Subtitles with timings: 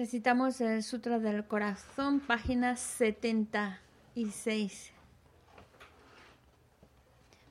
[0.00, 4.92] Recitamos el Sutra del Corazón, página 76.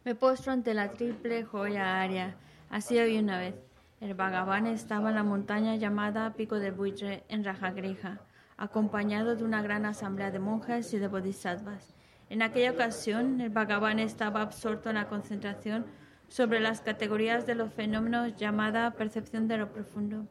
[0.03, 2.38] Me postro ante la triple joya aria.
[2.72, 3.53] Así hoy una vez.
[4.02, 8.20] El Bhagavan estaba en la montaña llamada Pico de Buitre, en Rajagriha,
[8.58, 11.94] acompañado de una gran asamblea de monjes y de bodhisattvas.
[12.31, 15.86] En aquella ocasión, el Bhagavan estaba absorto en la concentración
[16.30, 20.25] sobre las categorías de los fenómenos llamada percepción de lo profundo.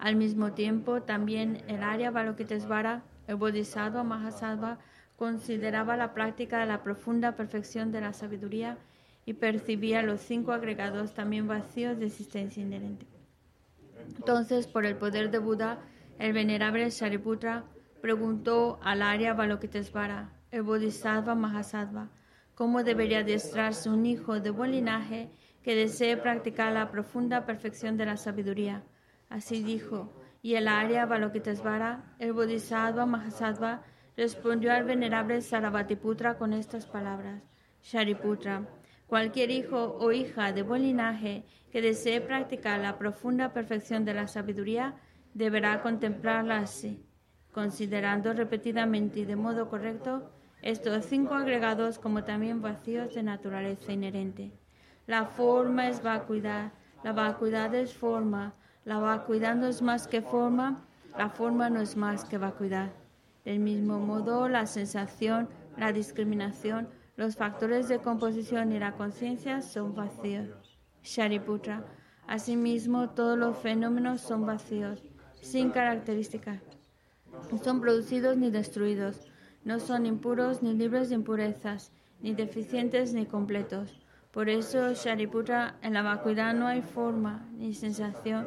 [0.00, 4.78] Al mismo tiempo, también el Arya Balokitesvara, el Bodhisattva Mahasattva,
[5.16, 8.78] consideraba la práctica de la profunda perfección de la sabiduría
[9.26, 13.06] y percibía los cinco agregados también vacíos de existencia inherente.
[14.16, 15.80] Entonces, por el poder de Buda,
[16.18, 17.64] el venerable Shariputra
[18.00, 22.08] preguntó al Arya Balokitesvara, el Bodhisattva Mahasattva,
[22.54, 25.30] cómo debería adiestrarse un hijo de buen linaje
[25.62, 28.82] que desee practicar la profunda perfección de la sabiduría.
[29.30, 33.82] Así dijo, y el Arya Balokitesvara, el Bodhisattva Mahasattva,
[34.16, 37.40] respondió al venerable Sarabhatiputra con estas palabras:
[37.80, 38.68] Shariputra,
[39.06, 44.26] cualquier hijo o hija de buen linaje que desee practicar la profunda perfección de la
[44.26, 44.96] sabiduría
[45.32, 47.06] deberá contemplarla así,
[47.52, 54.52] considerando repetidamente y de modo correcto estos cinco agregados como también vacíos de naturaleza inherente.
[55.06, 56.72] La forma es vacuidad,
[57.04, 58.54] la vacuidad es forma,
[58.84, 60.84] la vacuidad no es más que forma,
[61.16, 62.90] la forma no es más que vacuidad.
[63.44, 69.94] Del mismo modo, la sensación, la discriminación, los factores de composición y la conciencia son
[69.94, 70.78] vacíos.
[71.02, 71.84] Shariputra.
[72.26, 75.02] Asimismo, todos los fenómenos son vacíos,
[75.40, 76.62] sin características.
[77.50, 79.26] No son producidos ni destruidos.
[79.62, 84.00] No son impuros ni libres de impurezas, ni deficientes ni completos.
[84.30, 88.46] Por eso, Shariputra, en la vacuidad no hay forma, ni sensación,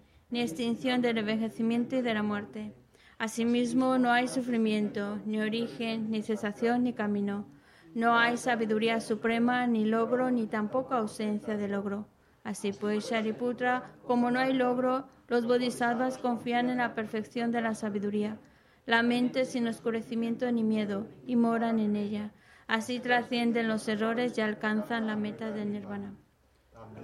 [0.31, 2.73] ni extinción del envejecimiento y de la muerte.
[3.17, 7.45] Asimismo, no hay sufrimiento, ni origen, ni cesación, ni camino.
[7.93, 12.07] No hay sabiduría suprema, ni logro, ni tampoco ausencia de logro.
[12.43, 17.75] Así pues, Shariputra, como no hay logro, los bodhisattvas confían en la perfección de la
[17.75, 18.39] sabiduría.
[18.85, 22.31] La mente sin oscurecimiento ni miedo, y moran en ella.
[22.67, 26.15] Así trascienden los errores y alcanzan la meta del nirvana.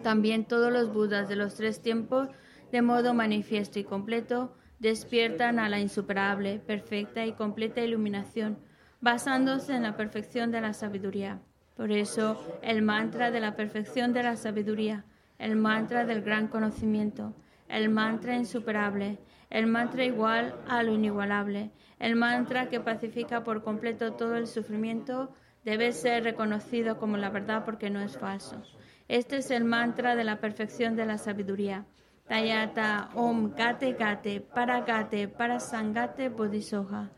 [0.01, 2.29] También todos los budas de los tres tiempos
[2.71, 8.57] de modo manifiesto y completo, despiertan a la insuperable, perfecta y completa iluminación,
[9.01, 11.39] basándose en la perfección de la sabiduría.
[11.75, 15.05] Por eso, el mantra de la perfección de la sabiduría,
[15.37, 17.33] el mantra del gran conocimiento,
[17.69, 19.19] el mantra insuperable,
[19.49, 25.33] el mantra igual a lo inigualable, el mantra que pacifica por completo todo el sufrimiento,
[25.63, 28.61] debe ser reconocido como la verdad porque no es falso.
[29.07, 31.85] Este es el mantra de la perfección de la sabiduría.
[32.27, 37.09] Tayata Om Gate Gate Paragate Parasangate Bodhisoha.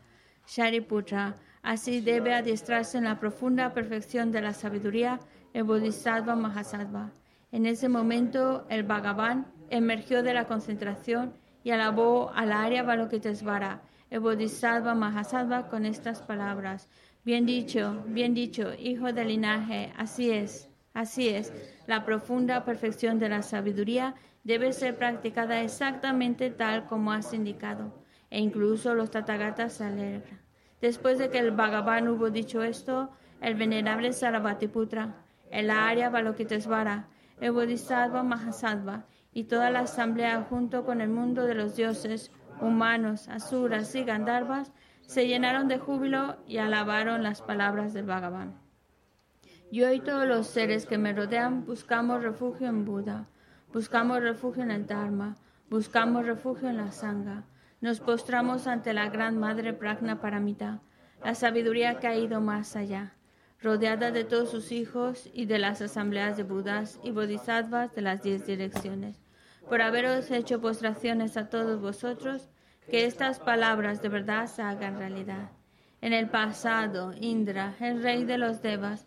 [0.46, 1.34] Shariputra.
[1.62, 5.18] Así debe adiestrarse en la profunda perfección de la sabiduría
[5.52, 7.10] el Bodhisattva Mahasattva.
[7.50, 11.34] En ese momento, el Bhagavan emergió de la concentración
[11.64, 16.88] y alabó al Arya Balokitesvara, el Bodhisattva Mahasattva, con estas palabras.
[17.24, 21.52] Bien dicho, bien dicho, hijo del linaje, así es, así es.
[21.86, 24.14] La profunda perfección de la sabiduría
[24.44, 27.92] debe ser practicada exactamente tal como has indicado.
[28.30, 30.40] E incluso los Tathagatas se alegran.
[30.80, 33.10] Después de que el Bhagavan hubo dicho esto,
[33.40, 35.16] el venerable Sarabhatiputra,
[35.50, 37.08] el Arya Balokitesvara,
[37.40, 43.28] el Bodhisattva Mahasattva y toda la asamblea junto con el mundo de los dioses, humanos,
[43.28, 44.72] asuras y gandharvas
[45.02, 48.54] se llenaron de júbilo y alabaron las palabras del Bhagavan.
[49.72, 53.28] Yo y todos los seres que me rodean buscamos refugio en Buda,
[53.72, 55.36] buscamos refugio en el Dharma,
[55.68, 57.44] buscamos refugio en la Sangha.
[57.80, 60.80] Nos postramos ante la gran Madre Pragna Paramita,
[61.24, 63.14] la sabiduría que ha ido más allá
[63.62, 68.22] rodeada de todos sus hijos y de las asambleas de Budas y Bodhisattvas de las
[68.22, 69.20] diez direcciones.
[69.68, 72.48] Por haberos hecho postraciones a todos vosotros,
[72.90, 75.50] que estas palabras de verdad se hagan realidad.
[76.00, 79.06] En el pasado, Indra, el rey de los Devas,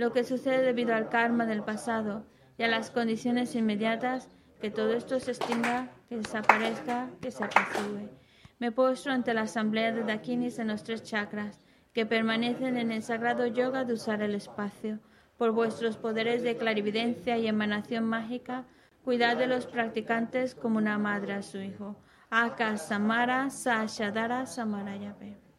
[0.00, 2.24] lo que sucede debido al karma del pasado
[2.56, 8.08] y a las condiciones inmediatas, que todo esto se extinga, que desaparezca, que se apacigüe.
[8.58, 11.60] Me postro ante la asamblea de Dakinis en los tres chakras
[11.92, 15.00] que permanecen en el sagrado yoga de usar el espacio.
[15.36, 18.64] Por vuestros poderes de clarividencia y emanación mágica,
[19.04, 21.96] cuidad de los practicantes como una madre a su hijo.
[22.30, 25.49] Aka Samara Sashadara Samarayape.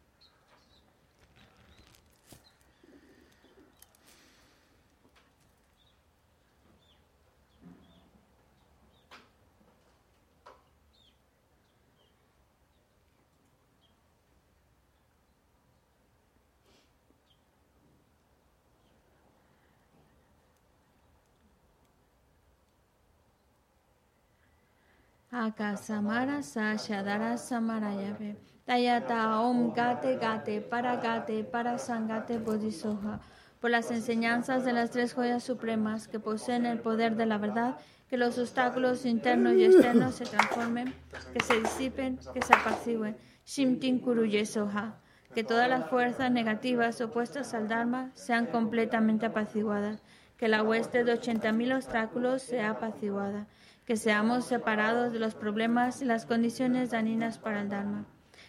[25.32, 28.36] Akasamara Sashadara Samarayabe.
[28.66, 33.18] Tayata Om Gate Gate Para Gate Para Sangate Bodhisoha.
[33.58, 37.78] Por las enseñanzas de las tres joyas supremas que poseen el poder de la verdad,
[38.10, 40.92] que los obstáculos internos y externos se transformen,
[41.32, 43.16] que se disipen, que se apacigüen.
[43.46, 45.00] Shimtin Kuruye Soha.
[45.34, 50.02] Que todas las fuerzas negativas opuestas al Dharma sean completamente apaciguadas.
[50.36, 53.46] Que la hueste de 80.000 obstáculos sea apaciguada
[53.92, 58.06] que seamos separados de los problemas y las condiciones dañinas para el Dharma,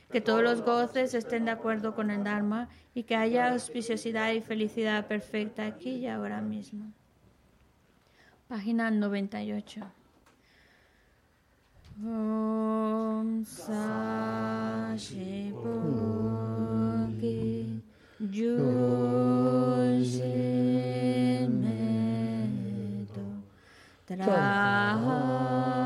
[0.10, 4.40] que todos los goces estén de acuerdo con el Dharma y que haya auspiciosidad y
[4.40, 6.94] felicidad perfecta aquí y ahora mismo.
[8.48, 9.82] Página 98.
[12.06, 13.44] Om
[24.18, 25.83] Trabajo.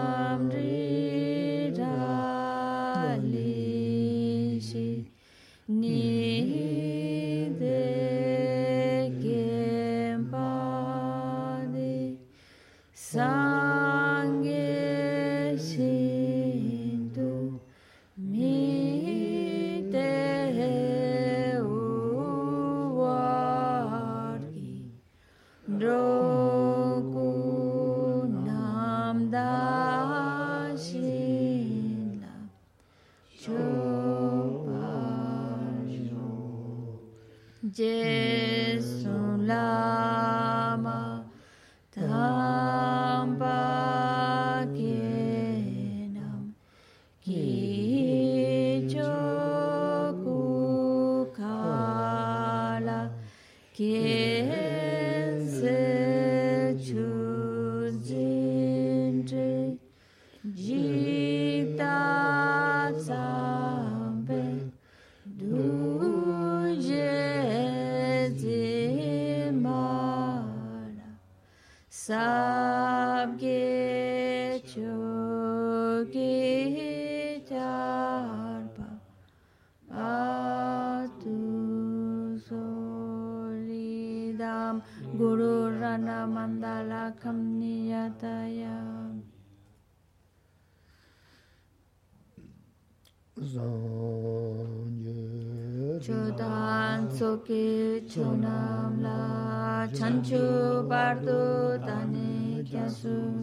[97.18, 103.42] Chonam La Chanchu Bardo Dani Kyasu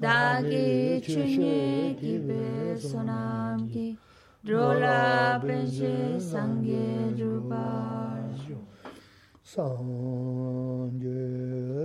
[0.00, 3.98] Dagi Chunye Kibe Sonam Ki
[4.42, 8.32] Drola Penche Sangye Drubar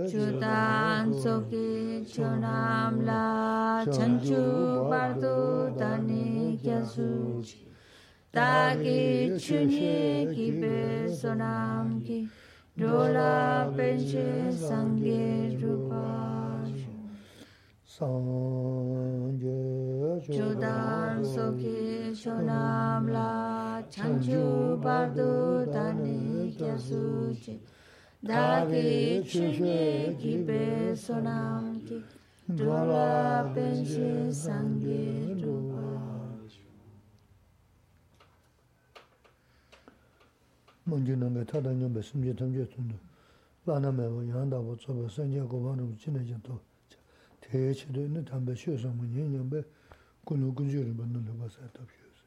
[0.08, 7.67] Chudan Soki Chonam La Chanchu Bardo Dani Kyasu
[8.38, 12.28] 딱이 주의 입에서 남기
[12.74, 16.64] 놀라벤지 상기루바
[17.84, 19.48] 상제
[20.32, 27.60] 조단 속에 쇼남라 찬주바도 다니 갸수지.
[28.24, 32.04] 다기 주의 입에서 남기
[32.46, 35.67] 놀라벤지 상기루바
[40.87, 42.95] 의 타다녀 말씀제 탐제 tundu
[43.63, 46.55] lāna mēwa yāndā wā tsōpa sāngyā gōpā rūpa chīnā yā tō
[47.45, 49.61] tēyā chidō yā tāmbā shio sāma nyā yā mbē
[50.27, 52.25] kūnū kūnchū rūpa nū lūpa sā tāp shio sā.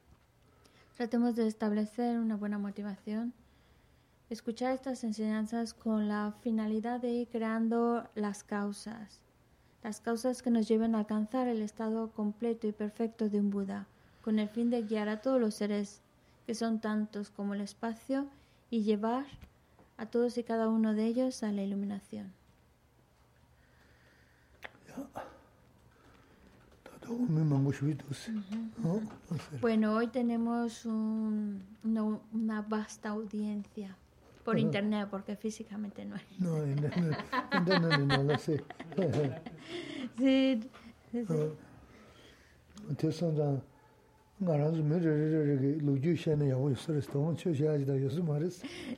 [0.97, 3.35] Tratemos de establecer una buena motivación,
[4.31, 9.21] escuchar estas enseñanzas con la finalidad de ir creando las causas,
[9.83, 13.87] las causas que nos lleven a alcanzar el estado completo y perfecto de un Buda,
[14.23, 16.01] con el fin de guiar a todos los seres,
[16.47, 18.27] que son tantos como el espacio,
[18.72, 19.26] y llevar
[19.98, 22.34] a todos y cada uno de ellos a la iluminación.
[29.62, 33.96] Bueno, hoy tenemos un- una, una vasta audiencia
[34.46, 36.26] por internet, porque físicamente no hay.
[37.52, 38.58] Indā nā nā nā sē.
[40.18, 40.62] Sí,
[41.12, 41.26] sí,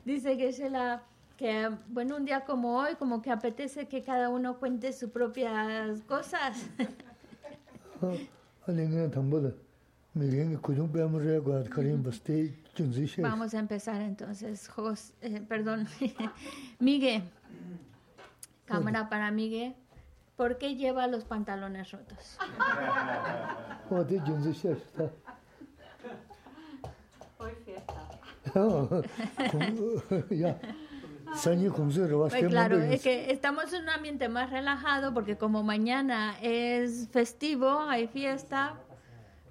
[0.04, 1.02] Dice que se la
[1.36, 6.00] que bueno un día como hoy como que apetece que cada uno cuente sus propias
[6.02, 6.66] cosas.
[12.92, 13.22] Zī shē.
[13.22, 15.86] Vamos a empezar entonces, Jos, eh, perdón,
[16.78, 17.22] Miguel,
[18.64, 19.74] cámara para Miguel.
[20.36, 22.38] ¿Por qué lleva los pantalones rotos?
[30.30, 30.60] Ya,
[32.30, 37.80] Pues claro, es que estamos en un ambiente más relajado porque como mañana es festivo,
[37.80, 38.74] hay fiesta,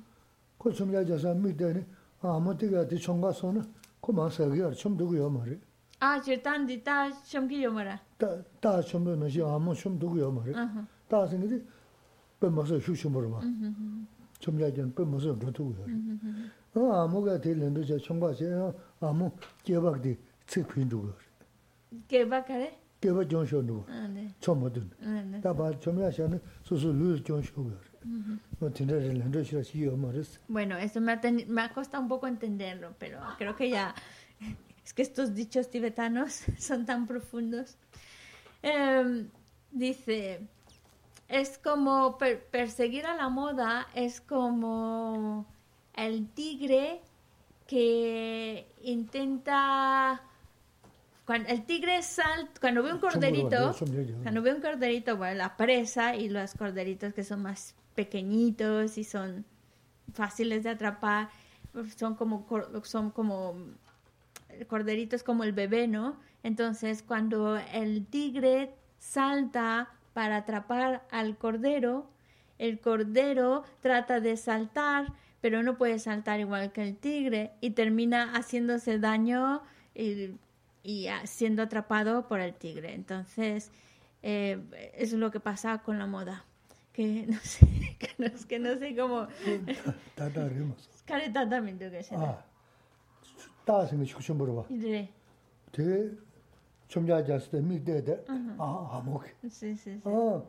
[0.58, 1.86] 코 춤자 저서 밑에는
[2.22, 3.64] 아무 때가 뒤 총가서는
[4.02, 5.60] 코 마사기야 춤 두고요 말이.
[6.02, 8.00] Ah, chirtan di ta shamki yo mara.
[8.18, 10.52] 다다 춤도 너시 아무 춤 두고요 말이.
[10.56, 10.86] Ajá.
[11.08, 11.64] 다 생기지
[12.42, 13.40] 뱀마서 휴슈 뭐라 봐.
[13.40, 14.04] 춤자 전 뱀마서 더 두고요.
[14.04, 14.17] 어 아
[14.95, 15.03] pe
[30.49, 33.95] Bueno, eso me ha, me ha costado un poco entenderlo, pero creo que ya
[34.85, 37.77] es que estos dichos tibetanos son tan profundos.
[38.63, 39.29] Em,
[39.71, 40.41] dice,
[41.29, 42.19] es como
[42.51, 45.47] perseguir a la moda, es como
[45.95, 47.03] el tigre
[47.67, 50.23] que intenta
[51.27, 53.77] cuando el tigre salta, cuando ve un corderito,
[54.23, 59.05] cuando ve un corderito, bueno, la presa y los corderitos que son más pequeñitos y
[59.05, 59.45] son
[60.15, 61.29] fáciles de atrapar,
[61.97, 62.47] son como
[62.85, 63.57] son como
[64.69, 66.17] corderitos como el bebé, ¿no?
[66.43, 72.09] Entonces, cuando el tigre salta para atrapar al cordero,
[72.59, 78.33] el cordero trata de saltar, pero no puede saltar igual que el tigre y termina
[78.33, 79.63] haciéndose daño
[79.95, 80.33] y,
[80.83, 82.95] y ah, siendo atrapado por el tigre.
[82.95, 83.71] Entonces,
[84.23, 84.61] eh,
[84.95, 86.45] eso es lo que pasa con la moda.
[86.93, 89.29] Que no sé, que no, que no sé cómo.
[90.17, 90.29] 다
[96.88, 97.50] 다 리마서.
[97.50, 98.20] Careta también tengo que ser.
[98.20, 98.24] 아.
[98.24, 98.24] 다스는 식좀 물어봐.
[98.24, 98.26] Sí, 대 좀자자스 때 미대데.
[98.58, 99.32] 아, 아무게.
[99.44, 99.76] sí, sí.
[99.76, 100.02] sí.
[100.04, 100.44] 아.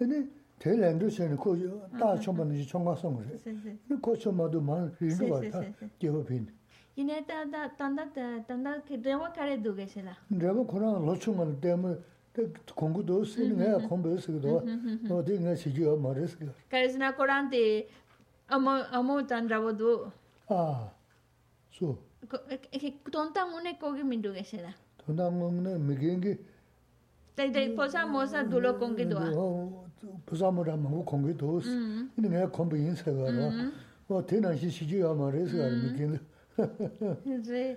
[0.00, 3.36] 아니 대랜도서는 그 다좀만이 총과성 그래.
[3.36, 3.78] sí, sí.
[3.88, 5.60] 그 코쳐마도 만 Sí, 리는 sí, 거다.
[5.60, 5.90] sí, sí.
[5.98, 6.48] 개업인.
[6.96, 8.10] Yine tanda tanda
[8.46, 10.16] tanda que debo care duge sela.
[10.28, 11.96] 내가 그런 로충만 때문에
[12.74, 14.62] 공부도 쓰는 게 공부도 쓰기도
[15.10, 16.38] 어디 내 시기가 말했어.
[16.70, 17.88] Care es una corante
[18.48, 20.10] amo amo tan rabodu.
[20.48, 20.90] 아.
[21.70, 21.98] 소.
[22.72, 24.72] Que tonta une kogi min duge sela.
[24.72, 26.37] 도당 kunda ngong na migengi
[27.35, 29.83] dai dai posa mosa dulo kongi do o
[30.25, 31.67] posa mo ra mo kongi do s
[32.15, 33.51] ni ne kombi yin se ga ro
[34.07, 36.19] o te na shi shi ji ya ma re se ga migengi
[37.43, 37.75] de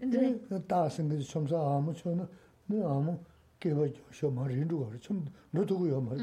[0.00, 2.26] de de ta sen ge chom sa a mo chom
[2.68, 3.20] ne a mo
[3.60, 5.20] ke ba sho ma rin du ga chom
[5.52, 6.16] no du go yo ma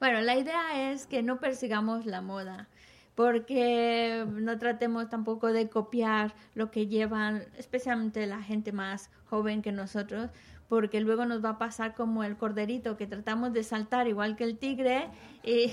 [0.00, 2.68] Bueno, la idea es que no persigamos la moda.
[3.18, 9.72] porque no tratemos tampoco de copiar lo que llevan, especialmente la gente más joven que
[9.72, 10.30] nosotros,
[10.68, 14.44] porque luego nos va a pasar como el corderito, que tratamos de saltar igual que
[14.44, 15.08] el tigre
[15.42, 15.72] y,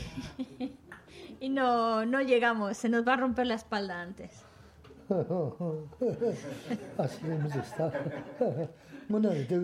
[1.40, 4.44] y no, no llegamos, se nos va a romper la espalda antes.
[6.98, 7.94] Así hemos estado.
[9.08, 9.56] Bueno, te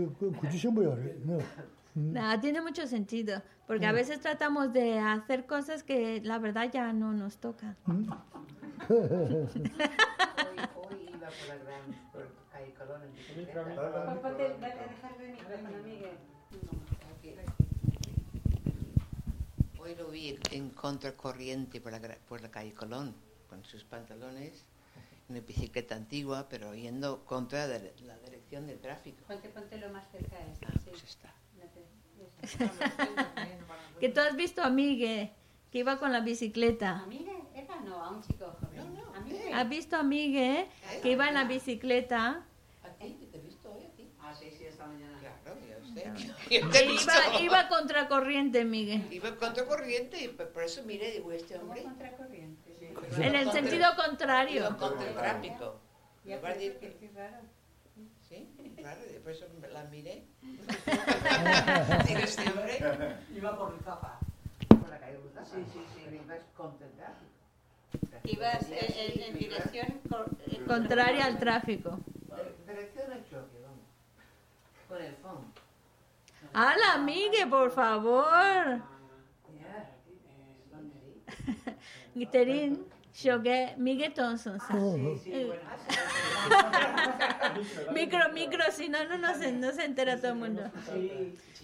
[2.15, 6.93] Ah, tiene mucho sentido, porque a veces tratamos de hacer cosas que la verdad ya
[6.93, 7.75] no nos toca.
[19.79, 23.13] hoy, lo vi en contracorriente por la, por la calle Colón,
[23.49, 24.65] con sus pantalones,
[25.27, 29.25] una bicicleta antigua, pero yendo contra la, la dirección del tráfico.
[29.27, 30.89] Ponte, ponte lo más cerca de esto, ah, sí.
[30.89, 31.33] pues está.
[33.99, 35.31] Que tú has visto a Migue,
[35.71, 37.01] que iba con la bicicleta.
[37.01, 37.37] ¿A Miguel?
[37.53, 38.95] Eva no, a un chico joven.
[38.95, 39.61] No, no, ¿A?
[39.61, 40.67] ¿Has visto a Migue,
[41.03, 42.43] que iba en la bicicleta?
[42.83, 43.27] ¿A ti?
[43.31, 44.11] ¿Te he visto hoy a ti?
[44.19, 45.19] Ah, sí, sí, esta mañana.
[45.19, 46.13] Claro, ya usted.
[46.49, 47.11] Yo te he visto.
[47.11, 49.05] iba, iba contracorriente, Migue.
[49.11, 51.83] Iba contracorriente y por eso miré, digo, este hombre.
[51.83, 52.75] contracorriente.
[52.79, 53.21] Sí.
[53.21, 54.61] En el sentido contrario.
[54.61, 55.79] Iba contra el tráfico.
[56.25, 57.37] Ya, pero qué raro.
[58.27, 60.25] Sí, claro, y por eso la miré.
[62.07, 63.17] Digo, este hombre.
[63.35, 64.19] Iba por Rizafa.
[64.67, 65.45] Por la calle Ruta.
[65.45, 66.01] Sí, sí, sí.
[66.05, 67.13] Pero ibas tráfico.
[68.23, 71.99] Ibas en, en- dirección cor- eh, Contraria al tráfico.
[72.67, 73.79] Dirección al choque, vamos.
[74.87, 75.43] Con el fondo.
[76.53, 78.81] ¡Hala, Migue, por favor!
[83.13, 84.59] Shoguei Miguel Thompson.
[84.59, 85.61] Sí, sí, eh, bueno.
[87.93, 90.63] micro, micro, si no, no, no, se, no se entera todo el mundo.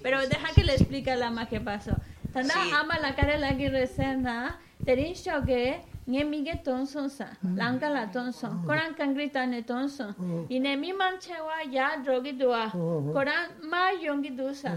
[0.03, 1.91] Pero deja que le explique la magia pasó.
[2.33, 4.47] Tanda ama la cara la que resena.
[4.47, 4.59] ¿ah?
[4.83, 5.81] Terin Shoguei.
[6.07, 9.47] Nye Miguel Thompson sa, Lanka la Thompson, Koran Kangrita oh.
[9.47, 10.15] ne Thompson,
[10.49, 13.11] ine mi man chewa ya drogi dua, oh.
[13.11, 14.71] Koran ma yongi sa.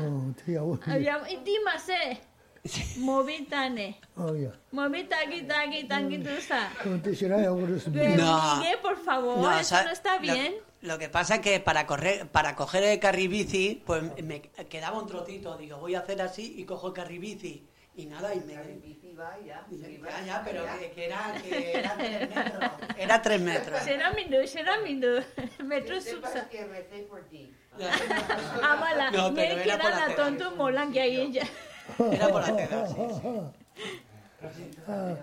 [0.99, 2.19] Ya, di ma se,
[2.66, 4.50] Ya, iti mase, movitane, 어, 야.
[4.74, 6.66] movitagi tagi tangi dusa.
[6.82, 8.58] 어, 대신에 그랬으면 Pero, No.
[8.58, 10.56] Miguel, por favor, No, eso sa- no está lo- bien.
[10.82, 15.06] Lo, que pasa es que para correr, para coger el carribici, pues me quedaba un
[15.08, 15.58] trocito.
[15.58, 17.68] Digo, voy a hacer así y cojo el carribici.
[17.98, 18.54] Y nada, y me...
[18.56, 19.66] La bici va ya.
[19.72, 22.72] Ya, ya, pero que, que era, que era tres metros.
[22.98, 23.80] Era tres metros.
[23.84, 25.22] Será mindu, será mindu.
[25.64, 26.50] Metro Que sepas subsa.
[26.50, 27.54] que recé por ti.
[28.62, 30.16] Amala, No, pero Miguel, era que por era la la tela.
[30.18, 31.44] tonto molan que hay ella.
[32.13, 34.71] Era por hacedor, sí, sí.
[34.89, 35.17] Ah,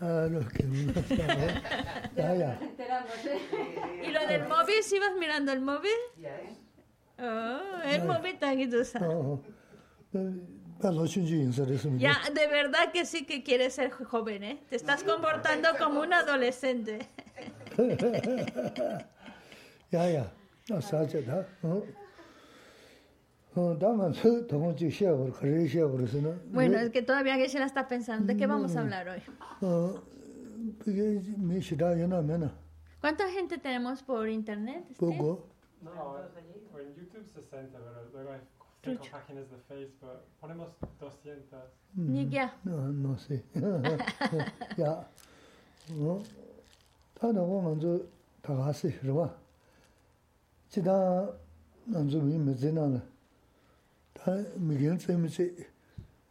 [0.00, 1.62] ah, los que no están,
[2.16, 2.58] Vaya.
[4.02, 4.82] ¿Y lo del móvil?
[4.82, 5.90] ¿Sí vas mirando el móvil?
[7.18, 9.08] Oh, el móvil está aquí, tú sabes.
[11.98, 14.58] Ya, de verdad que sí que quieres ser joven, ¿eh?
[14.68, 16.98] Te estás comportando como un adolescente.
[19.90, 20.32] Ya, ya.
[21.62, 21.82] No,
[26.52, 29.22] bueno, es que todavía Geshe-la está pensando, ¿de qué vamos a hablar hoy?
[33.00, 34.84] ¿Cuánta gente tenemos por internet?
[35.82, 36.16] No,
[36.78, 38.00] en YouTube 60, pero
[39.68, 40.20] Facebook.
[40.40, 40.68] Ponemos
[41.00, 41.60] 200.
[41.94, 42.56] Ni ya.
[42.64, 43.44] No, no sé.
[44.76, 45.06] Ya.
[45.90, 46.22] No.
[52.12, 52.38] ¿verdad?
[52.38, 53.02] Me zina la.
[54.21, 55.55] 미면 되나는 다 미견 때문에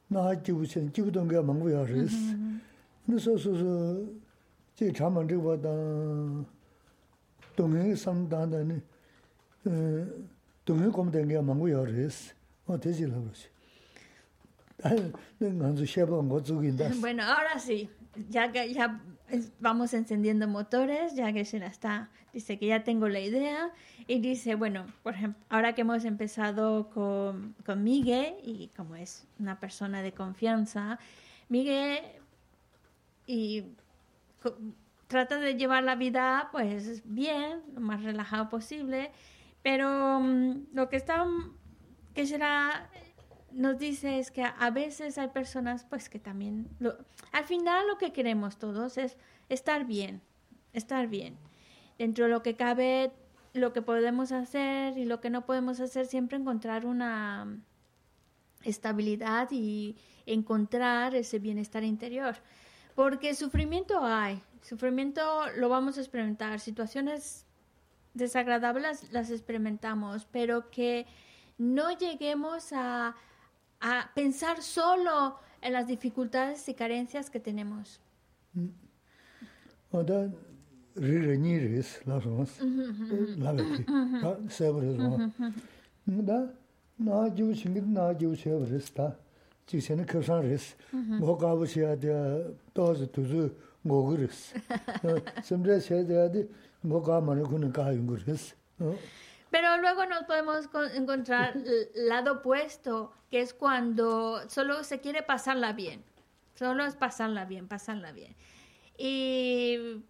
[0.09, 2.16] 나 지부선 지부던 게 망고야 그랬어
[3.07, 4.07] 그래서 소소
[4.75, 5.68] 제 자만 저보다
[7.57, 8.83] 동행 상담다는
[9.66, 10.07] 어
[10.64, 12.35] 동행 공된 게 망고야 그랬어
[12.66, 13.49] 어 되지라 그러지
[15.38, 17.88] 난 먼저 쉐본 거 죽인다 Bueno, ahora sí.
[18.31, 19.10] Ya que ya es-
[19.60, 23.72] vamos encendiendo motores, ya que se la está, dice que ya tengo la idea.
[24.08, 29.28] Y dice, bueno, por ejemplo, ahora que hemos empezado con, con Miguel, y como es
[29.39, 31.00] una persona de confianza,
[31.50, 32.00] Miguel
[33.28, 33.63] y
[35.08, 39.12] trata de llevar la vida pues bien, lo más relajado posible,
[39.62, 41.26] pero mm, lo que está
[42.13, 42.89] que será
[43.54, 46.98] nos dice es que a veces hay personas pues que también lo-
[47.32, 49.18] al final lo que queremos todos es
[49.50, 50.22] estar bien,
[50.74, 51.38] estar bien.
[51.98, 53.12] Dentro de lo que cabe,
[53.54, 57.48] lo que podemos hacer y lo que no podemos hacer, siempre encontrar una
[58.64, 62.36] estabilidad y encontrar ese bienestar interior.
[62.96, 65.22] Porque sufrimiento hay, sufrimiento
[65.58, 67.46] lo vamos a experimentar, situaciones
[68.14, 71.06] desagradables las experimentamos, pero que
[71.58, 73.16] no lleguemos a,
[73.82, 78.00] a pensar solo en las dificultades y carencias que tenemos.
[98.80, 98.96] 어
[99.52, 105.74] Pero luego nos podemos encontrar el lado opuesto, que es cuando solo se quiere pasarla
[105.74, 106.04] bien.
[106.56, 108.36] Solo es pasarla bien, pasarla bien.
[108.98, 110.04] Y,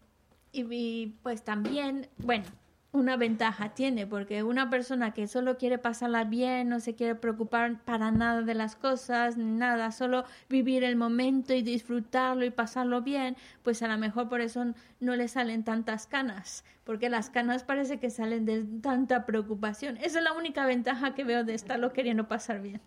[0.52, 2.46] y, y pues también, bueno,
[2.94, 7.80] una ventaja tiene, porque una persona que solo quiere pasarla bien, no se quiere preocupar
[7.84, 13.02] para nada de las cosas, ni nada, solo vivir el momento y disfrutarlo y pasarlo
[13.02, 17.64] bien, pues a lo mejor por eso no le salen tantas canas, porque las canas
[17.64, 19.96] parece que salen de tanta preocupación.
[19.98, 22.82] Esa es la única ventaja que veo de estarlo queriendo pasar bien.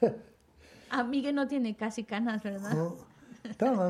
[0.90, 2.76] A Miguel no tiene casi canas, ¿verdad?
[2.76, 3.86] 어당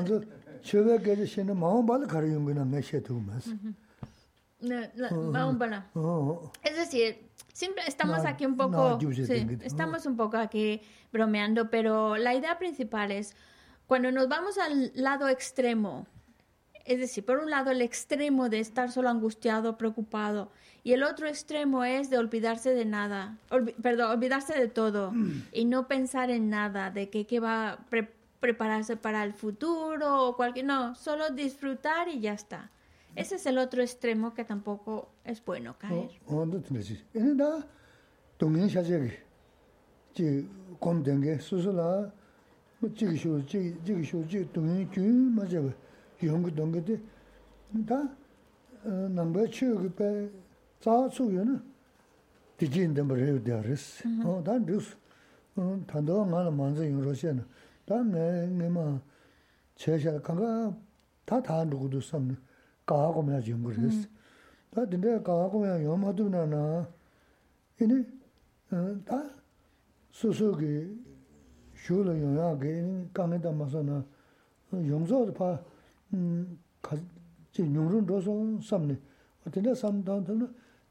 [6.63, 8.99] es decir, siempre estamos aquí un poco,
[9.61, 13.35] estamos un poco aquí bromeando, pero la idea principal es
[13.87, 16.07] cuando nos vamos al lado extremo,
[16.85, 20.51] es decir, por un lado el extremo de estar solo angustiado, preocupado,
[20.83, 23.37] y el otro extremo es de olvidarse de nada,
[23.81, 25.13] perdón, olvidarse de todo
[25.51, 30.27] y no pensar en nada, de que, que va a pre prepararse para el futuro
[30.27, 32.71] o cualquier, no, solo disfrutar y ya está.
[33.16, 36.10] Ese es el otro extremo que tampoco es bueno caer.
[36.26, 37.02] 어, 너 들으지.
[37.14, 37.66] 얘네다
[38.38, 39.10] 동행 사제기.
[40.12, 42.10] 지 곰된게 수술아.
[42.78, 45.56] 뭐 지기 쇼 지, 지기 쇼 지, 동행 균 맞아.
[46.22, 47.00] 연구 동게데
[47.86, 48.08] 다
[48.84, 50.30] 어, 남바 치우기 빼
[50.80, 51.62] 자수요는
[52.58, 54.04] 디진데 뭐래요 되어스.
[54.24, 54.94] 어, 단 뉴스.
[55.56, 57.44] 어, 단도 만은 만져 유로시는.
[57.86, 59.00] 단내 내마
[59.74, 60.76] 제샤 강가
[61.24, 62.36] 다다 누구도 섬
[62.90, 63.90] 가하고 면 연구를
[64.70, 66.88] 다 근데 가하고 면 염화도 나나
[67.80, 68.04] 이네
[68.70, 69.30] 어다
[70.10, 71.04] 소소기
[71.74, 74.04] 쇼를 영향하게 강에다 마서나
[74.72, 76.58] 용서도 봐음
[77.52, 78.98] 지 용론 도서 섬네
[79.46, 80.48] 어떤데 섬단도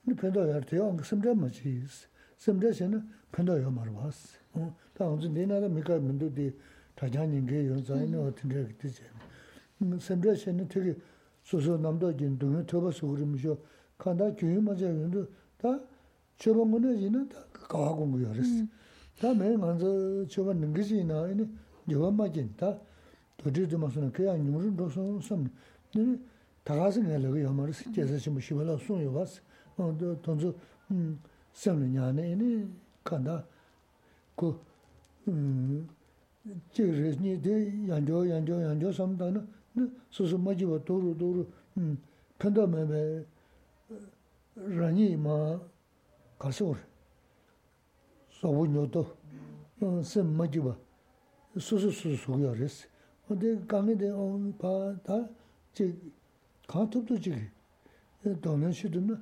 [0.08, 1.84] 니 편도야 돼요 섬대 맞지
[2.38, 6.58] 섬대세는 편도야 말 봤어 어 다음주 내나가 미가 민도디
[6.96, 9.04] 다자는 게 연사는 어떤데 그때지
[10.00, 10.96] 섬대세는 되게
[11.50, 13.58] 소소 남도 진 동네 터버서 그러면서
[13.98, 15.24] 간다 교육 맞아 근데
[15.58, 15.80] 다
[16.38, 18.66] 저번 거는 이는 다 가하고 거 열었어
[19.20, 21.48] 다 매일 먼저 저번 능기지나 이네
[21.92, 22.78] 여번 맞진 다
[23.38, 25.50] 도저도 마서는 그냥 누르는 도서 섬
[25.94, 26.20] 네,
[26.64, 29.42] 다 가서 내려고 여마를 스제서 좀 쉬어라 손이 왔어
[29.78, 30.54] 어 돈저
[30.92, 31.20] 음
[31.54, 32.68] 섬느냐네 이네
[33.04, 33.46] 간다
[34.36, 35.88] 그음
[36.72, 39.48] 지르니 대 양조 양조 양조 섬다는
[40.10, 41.48] 소소 맞이고 도로 도로
[41.78, 41.98] 음
[42.40, 43.26] 편도매매
[44.56, 45.60] 라니 마
[46.40, 46.76] 가서
[48.46, 49.18] sobu nyoto,
[50.04, 50.78] sem majiba,
[51.58, 52.88] susu susu suyo res.
[53.30, 55.28] O de kange de o pa ta,
[55.74, 55.96] che,
[56.68, 57.50] kaa tupto chigi,
[58.42, 59.20] donan shidu na,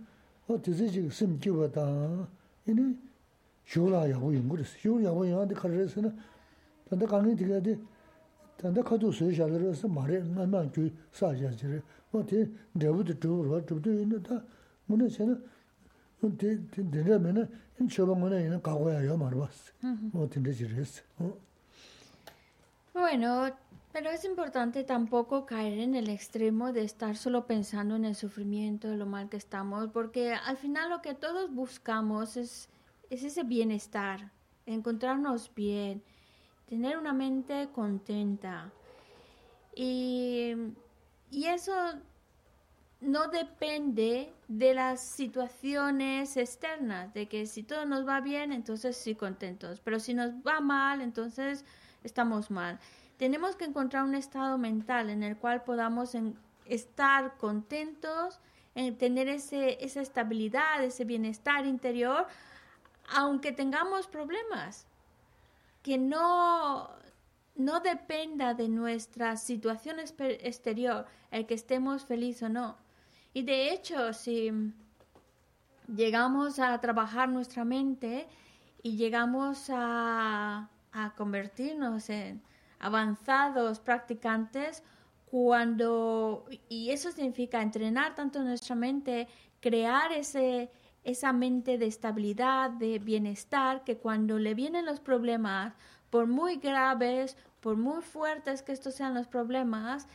[0.48, 1.86] o tizi chigi sem jiba ta,
[2.66, 2.98] ini,
[3.64, 4.76] shiola yabu yungu res.
[4.76, 6.12] Shiola yabu yunga de kar res na,
[6.90, 7.78] tanda kange diga de,
[8.59, 10.91] tanda kato suyo nga kyu
[14.89, 15.09] muna
[22.95, 23.51] Bueno,
[23.93, 28.89] pero es importante tampoco caer en el extremo de estar solo pensando en el sufrimiento,
[28.89, 32.69] de lo mal que estamos, porque al final lo que todos buscamos es,
[33.09, 34.33] es ese bienestar,
[34.67, 36.03] encontrarnos bien,
[36.69, 38.71] tener una mente contenta.
[39.75, 40.55] Y,
[41.31, 41.73] y eso
[43.01, 49.15] no depende de las situaciones externas, de que si todo nos va bien, entonces sí
[49.15, 51.65] contentos, pero si nos va mal, entonces
[52.03, 52.79] estamos mal.
[53.19, 56.17] Tenemos que encontrar un estado mental en el cual podamos
[56.67, 58.41] estar contentos,
[58.75, 62.27] en tener ese, esa estabilidad, ese bienestar interior,
[63.15, 64.88] aunque tengamos problemas.
[65.89, 66.91] Que no,
[67.57, 72.77] no dependa de nuestra situación exterior el que estemos felices o no.
[73.33, 74.53] Y de hecho, si
[75.87, 78.29] llegamos a trabajar nuestra mente
[78.83, 80.69] y llegamos a,
[81.17, 82.43] convertirnos en
[82.81, 84.83] avanzados practicantes,
[85.25, 89.27] cuando, y eso significa entrenar tanto nuestra mente,
[89.61, 90.71] crear ese,
[91.05, 95.75] esa mente de estabilidad, de bienestar, que cuando le vienen los problemas,
[96.11, 100.07] por muy graves, por muy fuertes que estos sean los problemas,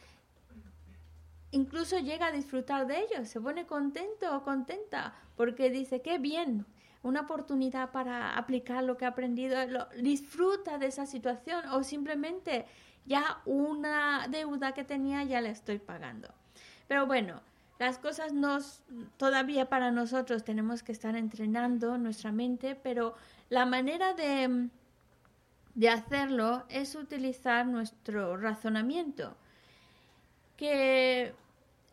[1.52, 6.65] incluso llega a disfrutar de ellos, se pone contento o contenta porque dice, qué bien,
[7.04, 9.58] una oportunidad para aplicar lo que ha aprendido,
[10.02, 12.65] disfruta de esa situación o simplemente
[13.06, 16.30] ya una deuda que tenía ya la estoy pagando.
[16.88, 17.41] Pero bueno,
[17.84, 18.82] las cosas nos
[19.17, 23.15] todavía para nosotros tenemos que estar entrenando nuestra mente, pero
[23.50, 24.69] la manera de,
[25.76, 29.36] de hacerlo es utilizar nuestro razonamiento
[30.56, 31.36] que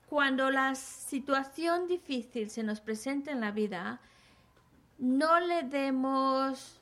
[0.08, 4.00] cuando la situación difícil se nos presenta en la vida,
[4.98, 6.80] no le demos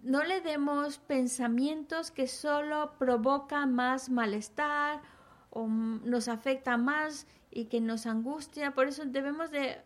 [0.00, 5.02] no le demos pensamientos que solo provocan más malestar
[5.50, 8.72] o nos afecta más y que nos angustia.
[8.72, 9.80] Por eso debemos de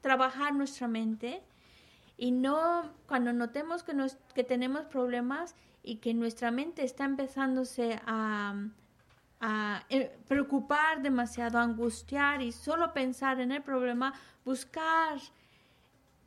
[0.00, 1.42] trabajar nuestra mente
[2.16, 3.94] y no cuando notemos que,
[4.34, 8.54] que tenemos problemas y que nuestra mente está empezándose a,
[9.40, 14.12] a eh, preocupar demasiado, angustiar y solo pensar en el problema,
[14.44, 15.18] buscar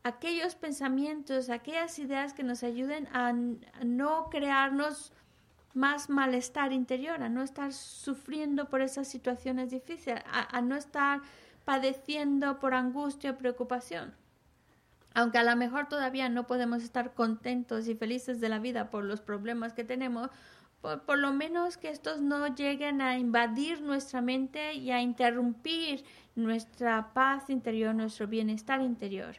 [0.03, 3.33] aquellos pensamientos, aquellas ideas que nos ayuden a,
[3.83, 5.13] no crearnos
[5.73, 11.21] más malestar interior, a no estar sufriendo por esas situaciones difíciles, a, no estar
[11.65, 14.13] padeciendo por angustia o preocupación.
[15.15, 19.03] Aunque a lo mejor todavía no podemos estar contentos y felices de la vida por
[19.03, 20.29] los problemas que tenemos,
[20.81, 26.03] por, lo menos que estos no lleguen a invadir nuestra mente y a interrumpir
[26.35, 29.35] nuestra paz interior, nuestro bienestar interior.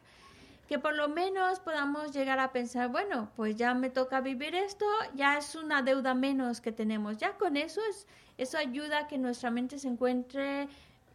[0.67, 4.85] Que por lo menos podamos llegar a pensar, bueno, pues ya me toca vivir esto,
[5.13, 7.17] ya es una deuda menos que tenemos.
[7.17, 10.67] Ya con eso es, eso ayuda a que nuestra mente se encuentre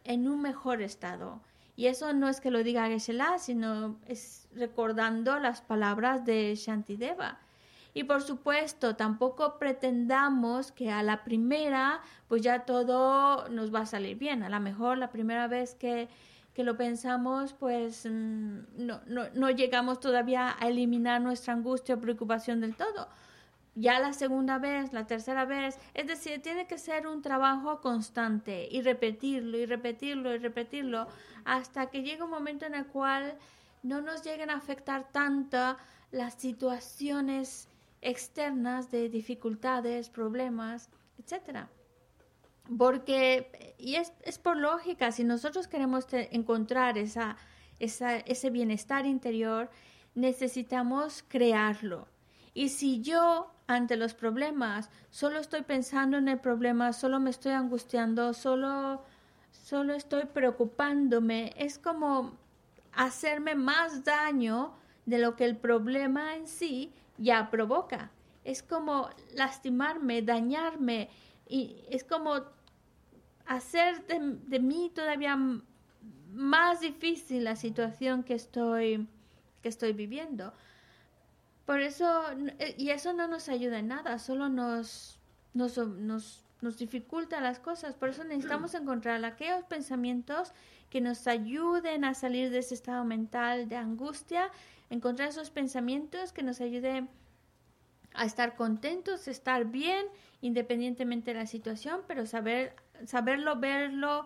[0.03, 1.41] en un mejor estado.
[1.75, 7.39] Y eso no es que lo diga geshe sino es recordando las palabras de Shantideva
[7.93, 13.85] y por supuesto, tampoco pretendamos que a la primera, pues ya todo nos va a
[13.85, 14.43] salir bien.
[14.43, 16.07] A lo mejor la primera vez que,
[16.53, 21.99] que lo pensamos, pues mm, no, no, no llegamos todavía a eliminar nuestra angustia o
[21.99, 23.07] preocupación del todo
[23.75, 25.77] ya la segunda vez, la tercera vez.
[25.93, 31.07] Es decir, tiene que ser un trabajo constante y repetirlo y repetirlo y repetirlo
[31.45, 33.37] hasta que llegue un momento en el cual
[33.83, 35.77] no nos lleguen a afectar tanto
[36.11, 37.69] las situaciones
[38.01, 41.67] externas de dificultades, problemas, etc.
[42.77, 47.37] Porque, y es, es por lógica, si nosotros queremos encontrar esa,
[47.79, 49.69] esa, ese bienestar interior,
[50.15, 52.07] necesitamos crearlo.
[52.53, 57.53] Y si yo ante los problemas solo estoy pensando en el problema, solo me estoy
[57.53, 59.03] angustiando, solo,
[59.51, 62.37] solo estoy preocupándome, es como
[62.93, 64.73] hacerme más daño
[65.05, 68.11] de lo que el problema en sí ya provoca.
[68.43, 71.09] Es como lastimarme, dañarme,
[71.47, 72.41] y es como
[73.45, 75.37] hacer de, mí todavía
[76.31, 79.07] más difícil la situación que estoy,
[79.61, 80.53] que estoy viviendo.
[81.65, 82.23] Por eso,
[82.59, 85.19] eh, y eso no nos ayuda en nada, solo nos,
[85.53, 87.95] nos, nos, nos dificulta las cosas.
[87.95, 90.53] Por eso necesitamos encontrar aquellos pensamientos
[90.89, 94.51] que nos ayuden a salir de ese estado mental de angustia,
[94.89, 97.09] encontrar esos pensamientos que nos ayuden
[98.13, 100.05] a estar contentos, estar bien,
[100.41, 104.25] independientemente de la situación, pero saber, saberlo, verlo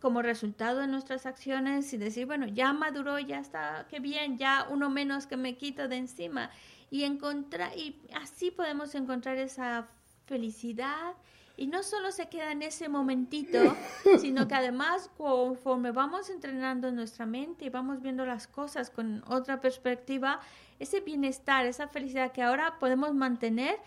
[0.00, 4.66] como resultado de nuestras acciones y decir, bueno, ya maduró, ya está, qué bien, ya
[4.70, 6.50] uno menos que me quito de encima.
[6.90, 9.88] Y, encontrar, y así podemos encontrar esa
[10.26, 11.14] felicidad
[11.56, 13.58] y no solo se queda en ese momentito,
[14.20, 19.60] sino que además conforme vamos entrenando nuestra mente y vamos viendo las cosas con otra
[19.60, 20.40] perspectiva,
[20.78, 23.78] ese bienestar, esa felicidad que ahora podemos mantener,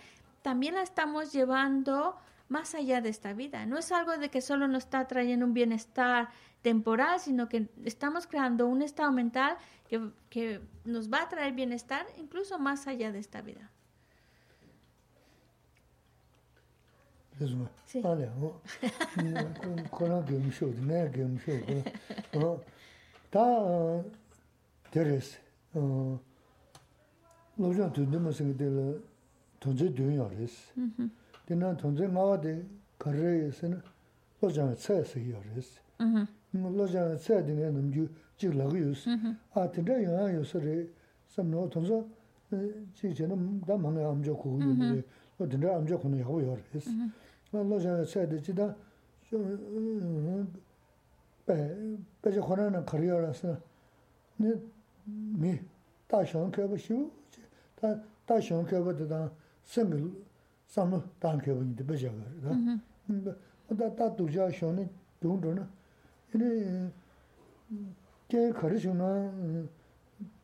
[0.41, 2.15] también la estamos llevando
[2.49, 3.65] más allá de esta vida.
[3.65, 6.29] No es algo de que solo nos está trayendo un bienestar
[6.61, 9.57] temporal, sino que estamos creando un estado mental
[9.87, 13.71] que, que nos va a traer bienestar incluso más allá de esta vida.
[30.89, 32.53] 그 dīnā tōngzhē ngāwa dī
[32.99, 33.79] kārē yasī nā
[34.41, 35.69] lōchāngā tsā yasī yā rēs.
[36.53, 38.07] lōchāngā tsā dīnā nām jū
[38.39, 39.05] jīg lāgu yus.
[39.07, 40.75] ā tīndā yāngā yus rē
[41.31, 41.99] sām nō tōngzhā
[42.99, 45.01] jīg chē nā dā māngā āmchā kūgu yō rē
[45.39, 46.91] lō tīndā āmchā kūna yāgu yā rēs.
[47.55, 48.67] lōchāngā tsā dī jidā
[51.47, 53.55] bēchā khurā nā kārē yā rēs nā
[55.39, 55.57] mī
[56.11, 57.07] tā shiong kāyabā shivu
[57.79, 59.21] tā shiong kāyabā dā
[59.67, 60.26] sēngi
[60.67, 62.51] sāma tāṁ khyabha ngi dhibba shakha rā.
[63.67, 64.83] Tā tā dūjā shōni
[65.21, 65.63] dhūng dhūna,
[66.33, 66.49] yini
[68.27, 69.07] kē khari shūna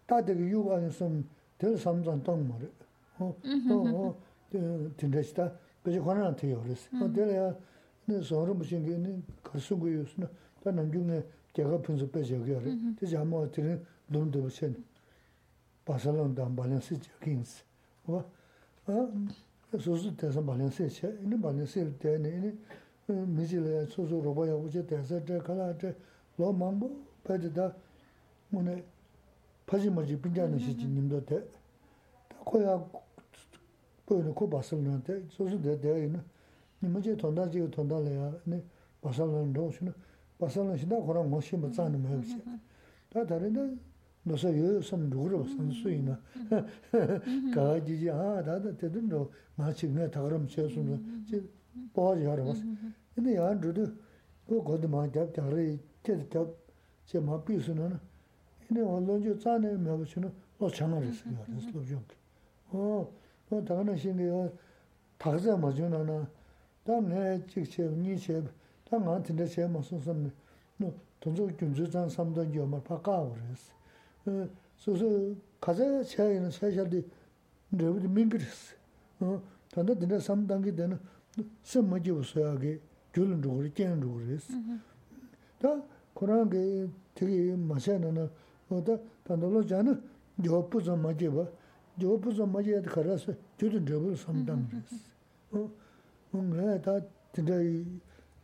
[0.07, 1.19] tā dhikī yūgā yin sāma
[1.59, 2.69] dhīla samzān tāṁ mā rā.
[4.53, 5.45] Tīndrā chitā
[5.83, 6.87] bēchā khwana rā tī yā rā sī.
[6.99, 7.47] Dhīla yā
[8.23, 9.11] sōhara mūshīngi yini
[9.43, 10.27] khari shūngu yu sūna
[10.63, 11.19] tā nāngyū ngi
[11.55, 12.71] gyāgā pīnsu bē shakha rā.
[12.99, 13.61] Tī chā mā tī
[14.11, 14.79] dhūm dhibba shakha
[15.83, 16.31] bāsā lāṅ
[19.72, 21.10] 그래서 어때야 네 소름 무슨 게 있는 그 수고였으나 다 남중에 제가 분석 빼져 그래.
[21.10, 21.12] 이제 아마 어떻게 돈도 무슨 바살론다 밸런스 적인스.
[21.12, 21.18] 와.
[21.18, 21.18] 아 소소 대서 밸런스 체.
[21.22, 22.28] 이는 밸런스 때네.
[22.28, 25.94] 이는 미지래 소소 로바야 우제 대서 저 가라데
[26.36, 26.90] 로망보
[27.24, 27.74] 빠지다
[28.50, 28.84] 뭐네
[29.66, 31.44] 파지마지 빈자는 시지 님도 돼.
[32.44, 32.80] 거야
[34.08, 36.20] pōyō kō bāsāl nā tē, sōsū tē tē yō nā,
[36.80, 38.58] nī mō chē tōndā chē yō tōndā lē yā, nē,
[39.04, 39.92] bāsāl nā rō shū nā,
[40.40, 42.40] bāsāl nā shī tā khurā ngō shī mā tsā nā mā yō shē.
[43.12, 43.76] Tā tā rē nā, nō
[44.38, 46.16] sā yō yō sām rū rō sām sū yī nā,
[47.54, 49.22] kā jī jī, ā, tā tā tē tū rō,
[49.56, 50.98] ngā chī ngā tā rō mā chē sū nā,
[51.30, 51.40] chī
[51.96, 52.92] bō jī yā rō bā sā.
[53.24, 53.88] Nē yā rō tū,
[54.50, 55.66] kō kō tī mā jā, jā rē,
[56.04, 56.44] chē tā tā,
[57.08, 57.98] chē mā pī sū nā nā,
[58.68, 61.32] nē wā lō jī tsā nā mā bā shū nā, lō chā ngā rē sā
[61.32, 62.18] yā rē sā lō jōng kī.
[62.70, 63.08] 어
[63.48, 64.28] 다가나 신게
[65.16, 66.28] 다가자 맞으나나
[66.84, 68.44] 다네 직체 니체
[68.84, 70.30] 다만 진짜 제 무슨 좀
[71.18, 73.72] 동조 군주장 삼던 요말 바꿔 버렸어.
[74.26, 77.04] 어 소소 가자 차이는 사실이
[77.70, 78.74] 너무 민그리스.
[79.20, 80.98] 어 단다 진짜 삼단기 되는
[81.62, 82.80] semmaji usayage
[83.12, 84.48] gyulun rukuri, kyan rukuri es.
[85.60, 85.80] Da
[86.14, 88.28] Korangi tiki masayana
[88.68, 90.00] na, da tandalo jana
[90.42, 91.46] yopu zammaji ba,
[91.98, 95.02] yo puzo ma ye khara se judu drebu samdam res
[95.50, 95.68] o
[96.32, 97.00] ngla ta
[97.32, 97.84] tinda yo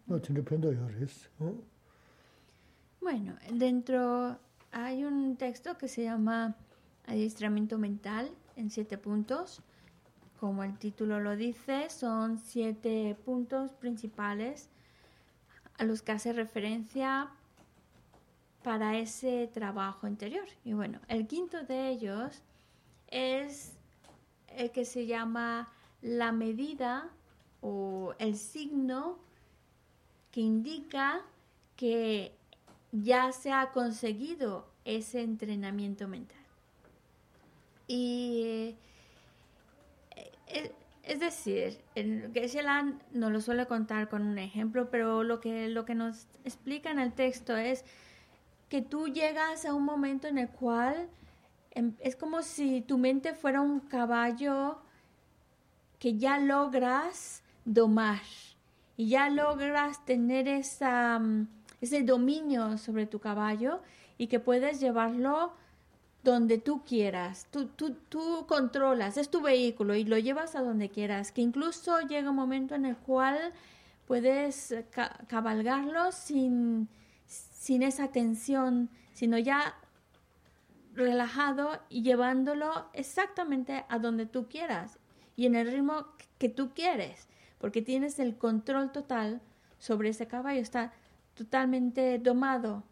[0.07, 1.29] no tinda pendo yo res
[2.99, 4.37] bueno dentro
[4.71, 6.55] hay un texto que se llama
[7.05, 9.61] adiestramiento mental en siete puntos.
[10.39, 14.69] Como el título lo dice, son siete puntos principales
[15.77, 17.29] a los que hace referencia
[18.63, 20.45] para ese trabajo interior.
[20.63, 22.41] Y bueno, el quinto de ellos
[23.11, 23.73] es
[24.47, 27.09] el que se llama la medida
[27.61, 29.19] o el signo
[30.31, 31.21] que indica
[31.75, 32.33] que
[32.91, 36.37] ya se ha conseguido ese entrenamiento mental.
[37.87, 38.75] Y
[41.03, 45.95] es decir, Geshe-la no lo suele contar con un ejemplo, pero lo que, lo que
[45.95, 47.83] nos explica en el texto es
[48.69, 51.09] que tú llegas a un momento en el cual
[51.73, 54.79] es como si tu mente fuera un caballo
[55.99, 58.21] que ya logras domar
[58.97, 61.47] y ya logras tener esa, mm,
[61.79, 63.81] ese dominio sobre tu caballo
[64.17, 65.53] y que puedes llevarlo
[66.23, 70.89] donde tú quieras, tú, tú, tú controlas, es tu vehículo y lo llevas a donde
[70.89, 73.53] quieras, que incluso llega un momento en el cual
[74.05, 74.75] puedes
[75.27, 76.89] cabalgarlo sin,
[77.25, 79.75] sin esa tensión, sino ya
[80.93, 84.99] relajado y llevándolo exactamente a donde tú quieras
[85.35, 87.27] y en el ritmo que tú quieres,
[87.59, 89.41] porque tienes el control total
[89.79, 90.93] sobre ese caballo, está
[91.33, 92.83] totalmente domado.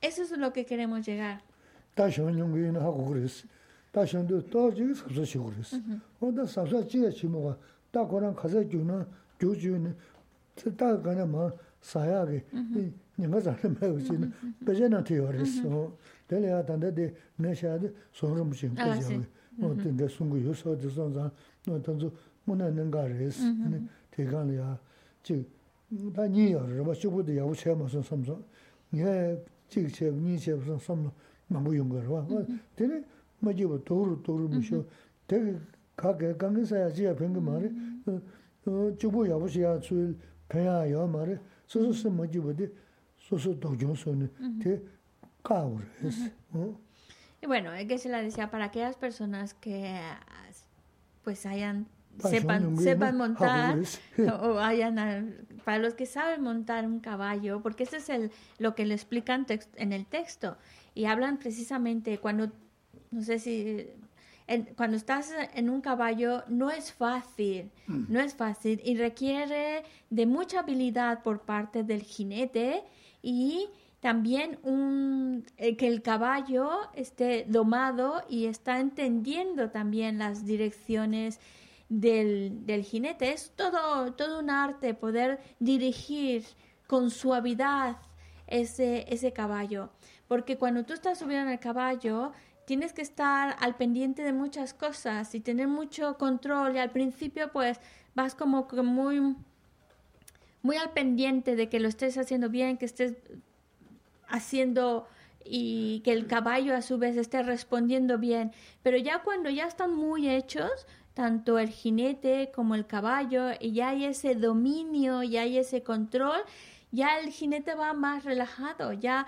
[0.00, 1.42] Eso es lo que queremos llegar.
[16.26, 17.06] Tēli yā tāndā tē
[17.38, 19.18] nē shā tē sōng sōhrumu shīng kō wē,
[19.62, 21.30] Nō tē sōng sōngu yō sō tē sōng zāng,
[21.66, 22.10] nō nā
[22.46, 23.52] mūnā nēng rē sī,
[24.10, 24.66] Tē kāng yā,
[25.22, 25.44] chī,
[26.16, 28.42] tā nī yā rō bā shūbu tē yā wū chē mā sōng sōng sōng.
[28.90, 29.14] Nī yā
[29.70, 31.06] chī kī chē, nī chē sōng sōng
[31.52, 32.42] mā mū yōng gā rō bā.
[32.74, 33.02] Tē nē
[33.44, 34.82] mā jī bā tō rō tō rō mū shō,
[35.30, 35.42] tē
[35.94, 37.70] kā kē kāng kē sā yā chī yā pēng kā mā rē,
[38.98, 40.14] chū bō yā wū shī yā tsū
[40.50, 41.38] pēng yā yā mā rē,
[41.70, 42.70] sō sō sō mā jī bā tē
[43.28, 44.26] sō sō tō jōng sō nē,
[44.62, 44.78] tē
[47.40, 50.00] Y bueno, es que se la decía para aquellas personas que
[51.22, 51.86] pues hayan
[52.18, 53.78] sepan sepan montar
[54.42, 58.86] o hayan para los que saben montar un caballo, porque ese es el lo que
[58.86, 60.56] le explican en el texto
[60.94, 62.50] y hablan precisamente cuando
[63.10, 63.86] no sé si
[64.76, 68.04] cuando estás en un caballo no es fácil, mm.
[68.08, 72.84] no es fácil y requiere de mucha habilidad por parte del jinete
[73.22, 73.68] y
[74.06, 81.40] también un, eh, que el caballo esté domado y está entendiendo también las direcciones
[81.88, 83.32] del, del, jinete.
[83.32, 86.44] Es todo, todo un arte poder dirigir
[86.86, 87.96] con suavidad
[88.46, 89.90] ese, ese caballo.
[90.28, 92.30] Porque cuando tú estás subiendo en el caballo,
[92.64, 96.76] tienes que estar al pendiente de muchas cosas y tener mucho control.
[96.76, 97.80] Y al principio, pues,
[98.14, 99.34] vas como muy,
[100.62, 103.14] muy al pendiente de que lo estés haciendo bien, que estés
[104.28, 105.06] haciendo
[105.44, 108.52] y que el caballo a su vez esté respondiendo bien.
[108.82, 110.70] Pero ya cuando ya están muy hechos,
[111.14, 116.40] tanto el jinete como el caballo, y ya hay ese dominio, ya hay ese control,
[116.90, 119.26] ya el jinete va más relajado, ya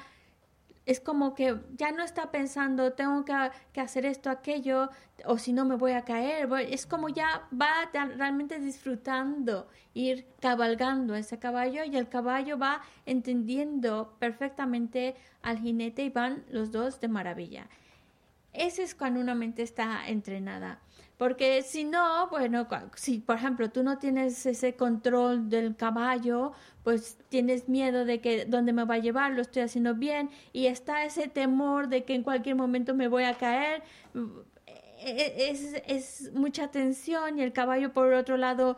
[0.89, 4.89] es como que ya no está pensando, tengo que, hacer esto, aquello,
[5.27, 6.49] o si no me voy a caer.
[6.71, 14.17] Es como ya va realmente disfrutando, ir cabalgando ese caballo y el caballo va entendiendo
[14.19, 17.69] perfectamente al jinete y van los dos de maravilla.
[18.59, 20.81] Ese es cuando una mente está entrenada.
[21.17, 26.53] Porque si no, bueno, si por ejemplo tú no tienes ese control del caballo,
[26.85, 30.67] pues tienes miedo de que dónde me va a llevar, lo estoy haciendo bien, y
[30.67, 33.83] está ese temor de que en cualquier momento me voy a caer.
[35.01, 38.77] E, e, es, es mucha tensión y el caballo por otro lado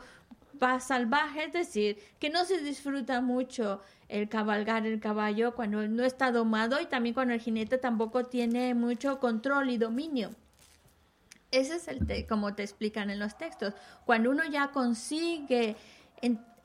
[0.63, 3.81] va salvaje, es decir, que no se disfruta mucho
[4.11, 8.75] el cabalgar el caballo cuando no está domado y también cuando el jinete tampoco tiene
[8.75, 10.31] mucho control y dominio.
[11.51, 13.75] Ese es el como te explican en los textos.
[14.05, 15.77] Cuando uno ya consigue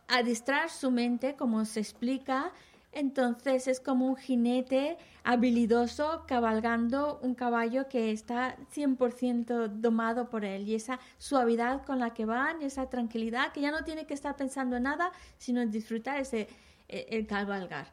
[0.07, 2.51] adiestrar su mente, como se explica,
[2.91, 10.67] entonces es como un jinete habilidoso cabalgando un caballo que está 100% domado por él
[10.69, 14.35] y esa suavidad con la que van, esa tranquilidad que ya no tiene que estar
[14.35, 16.47] pensando en nada, sino en disfrutar ese
[16.87, 17.91] el cabalgar.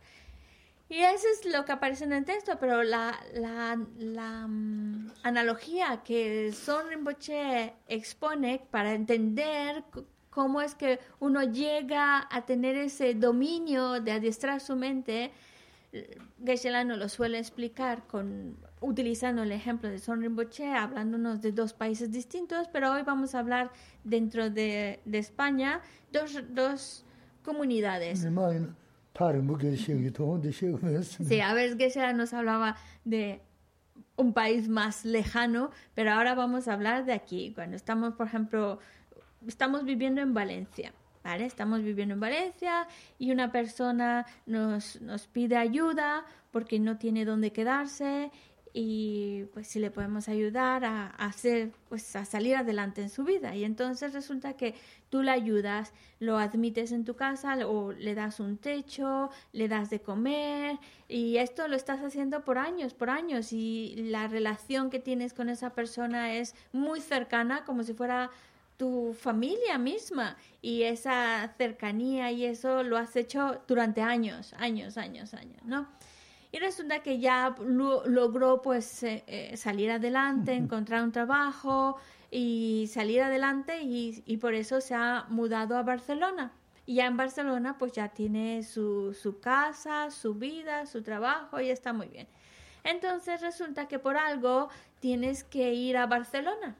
[0.93, 6.03] Y eso es lo que aparece en el texto, pero la, la, la mm, analogía
[6.05, 9.85] que Son Rinpoche expone para entender
[10.29, 15.31] cómo es que uno llega a tener ese dominio de adiestrar su mente,
[16.45, 21.73] geshe nos lo suele explicar con utilizando el ejemplo de Son Rinpoche, hablándonos de dos
[21.73, 23.71] países distintos, pero hoy vamos a hablar
[24.05, 25.81] dentro de, de España,
[26.13, 27.07] dos, dos
[27.43, 28.25] comunidades.
[31.25, 33.41] Sí, a ver, Geshe nos hablaba de
[34.17, 37.53] un país más lejano, pero ahora vamos a hablar de aquí.
[37.55, 38.79] Cuando estamos, por ejemplo,
[39.47, 40.93] estamos viviendo en Valencia,
[41.25, 41.47] ¿vale?
[41.47, 42.87] Estamos viviendo en Valencia
[43.19, 48.31] y una persona nos, nos pide ayuda porque no tiene dónde quedarse
[48.75, 53.55] y pues si le podemos ayudar a, hacer pues a salir adelante en su vida.
[53.55, 54.75] Y entonces resulta que
[55.11, 59.91] tú le ayudas lo admites en tu casa o le das un techo le das
[59.91, 65.01] de comer y esto lo estás haciendo por años por años y la relación que
[65.01, 68.31] tienes con esa persona es muy cercana como si fuera
[68.79, 75.35] tu familia misma y esa cercanía y eso lo has hecho durante años años años
[75.35, 75.89] años no
[76.53, 81.97] Y resulta que ya lo- logró pues eh, eh, salir adelante, encontrar un trabajo
[82.31, 86.53] y salir adelante y, y por eso se ha mudado a Barcelona.
[86.85, 91.71] Y ya en Barcelona pues ya tiene su, su casa, su vida, su trabajo y
[91.71, 92.29] está muy bien.
[92.85, 94.69] Entonces resulta que por algo
[95.01, 96.77] tienes que ir a Barcelona.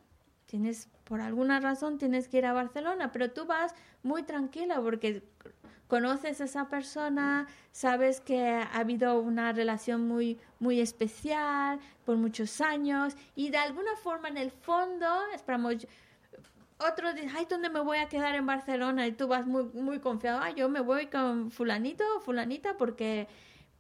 [0.47, 5.23] Tienes, por alguna razón tienes que ir a Barcelona, pero tú vas muy tranquila porque
[5.93, 12.63] conoces a esa persona, sabes que ha habido una relación muy, muy especial por muchos
[12.63, 15.87] años y de alguna forma en el fondo, esperamos,
[16.79, 19.07] otros dicen, ay, ¿dónde me voy a quedar en Barcelona?
[19.07, 23.29] Y tú vas muy, muy confiado, ay, yo me voy con fulanito o fulanita porque,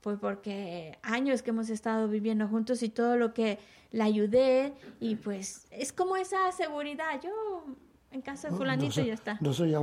[0.03, 3.59] pues porque años que hemos estado viviendo juntos y todo lo que
[3.91, 7.65] le ayudé y pues es como esa seguridad, yo
[8.11, 9.39] en casa de fulanito y ya está.
[9.41, 9.75] No soy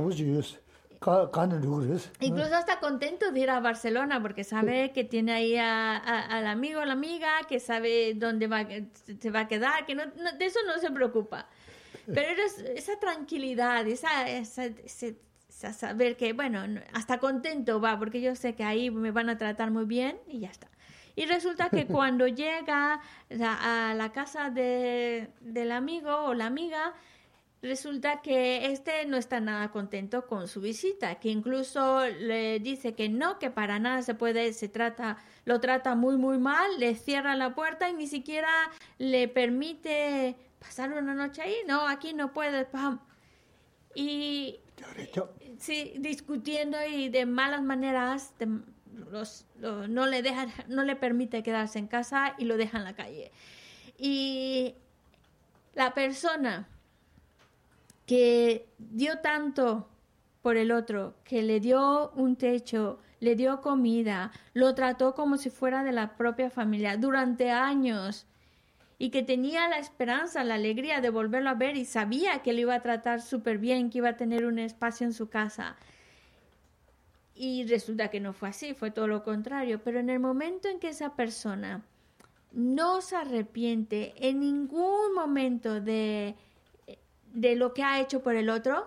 [2.20, 6.46] Incluso está contento de ir a Barcelona porque sabe que tiene ahí a- a- al
[6.46, 8.66] amigo o la amiga, que sabe dónde va,
[9.18, 11.48] se va a quedar, que no, no- de eso no se preocupa.
[12.06, 15.16] Pero es- esa tranquilidad, esa, esa, ese-
[15.48, 19.30] esa saber que, bueno, no- hasta contento va, porque yo sé que ahí me van
[19.30, 20.68] a tratar muy bien y ya está.
[21.16, 26.92] Y resulta que cuando llega la- a la casa de, del amigo o la amiga,
[27.62, 33.08] resulta que este no está nada contento con su visita, que incluso le dice que
[33.08, 37.36] no, que para nada se puede, se trata, lo trata muy muy mal, le cierra
[37.36, 38.48] la puerta y ni siquiera
[38.98, 43.00] le permite pasar una noche ahí, no, aquí no puedes, pam.
[43.94, 44.58] Y
[45.58, 48.60] sí, discutiendo y de malas maneras, de-
[49.10, 52.84] los, lo- no le dejan, no le permite quedarse en casa y lo deja en
[52.84, 53.32] la calle.
[53.98, 54.74] Y
[55.74, 56.68] la persona
[58.10, 59.88] que dio tanto
[60.42, 65.48] por el otro, que le dio un techo, le dio comida, lo trató como si
[65.48, 68.26] fuera de la propia familia durante años
[68.98, 72.58] y que tenía la esperanza, la alegría de volverlo a ver y sabía que lo
[72.58, 75.76] iba a tratar súper bien, que iba a tener un espacio en su casa.
[77.36, 79.82] Y resulta que no fue así, fue todo lo contrario.
[79.84, 81.84] Pero en el momento en que esa persona
[82.50, 86.34] no se arrepiente en ningún momento de,
[87.32, 88.86] de lo que ha hecho por el otro,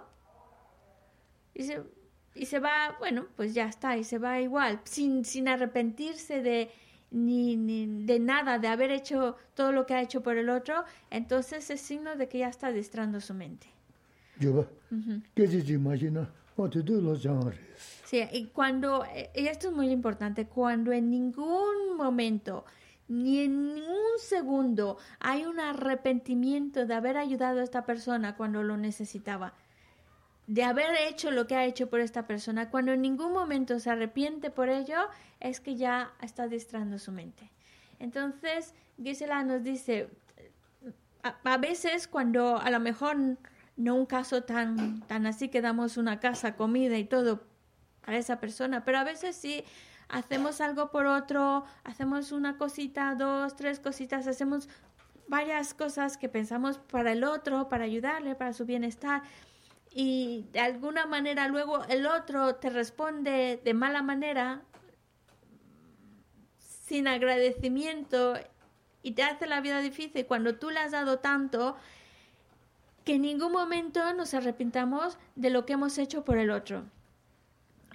[1.53, 1.81] y se,
[2.35, 6.71] y se va, bueno, pues ya está, y se va igual, sin, sin arrepentirse de,
[7.11, 10.83] ni, ni de nada, de haber hecho todo lo que ha hecho por el otro,
[11.11, 13.67] entonces es signo de que ya está distrando su mente.
[14.39, 14.67] Yo ba.
[15.35, 16.29] Que ji ji ma ji na.
[16.55, 18.01] O te du lo jang res.
[18.05, 22.65] Sí, y cuando, eh, y esto es muy importante, cuando en ningún momento,
[23.07, 28.77] ni en ningún segundo hay un arrepentimiento de haber ayudado a esta persona cuando lo
[28.77, 29.53] necesitaba,
[30.47, 33.89] de haber hecho lo que ha hecho por esta persona, cuando en ningún momento se
[33.89, 34.97] arrepiente por ello,
[35.39, 37.49] es que ya está distrayendo su mente.
[37.99, 40.09] Entonces, Gisela nos dice,
[41.23, 43.17] a, a veces cuando a lo mejor
[43.75, 47.43] no un caso tan, tan así que damos una casa, comida y todo
[48.05, 49.63] para esa persona, pero a veces sí
[50.13, 54.69] hacemos algo por otro, hacemos una cosita, dos, tres cositas, hacemos
[55.27, 59.23] varias cosas que pensamos para el otro, para ayudarle, para su bienestar.
[59.91, 64.61] Y de alguna manera luego el otro te responde de mala manera,
[66.59, 68.35] sin agradecimiento
[69.01, 70.25] y te hace la vida difícil.
[70.25, 71.75] Cuando tú le has dado tanto
[73.03, 76.83] que en ningún momento nos arrepintamos de lo que hemos hecho por el otro.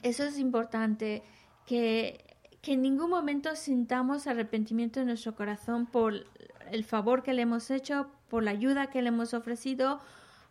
[0.03, 1.23] Eso es importante,
[1.69, 2.25] que,
[2.63, 6.25] que en ningún momento sintamos arrepentimiento en nuestro corazón por
[6.71, 10.01] el favor que le hemos hecho, por la ayuda que le hemos ofrecido,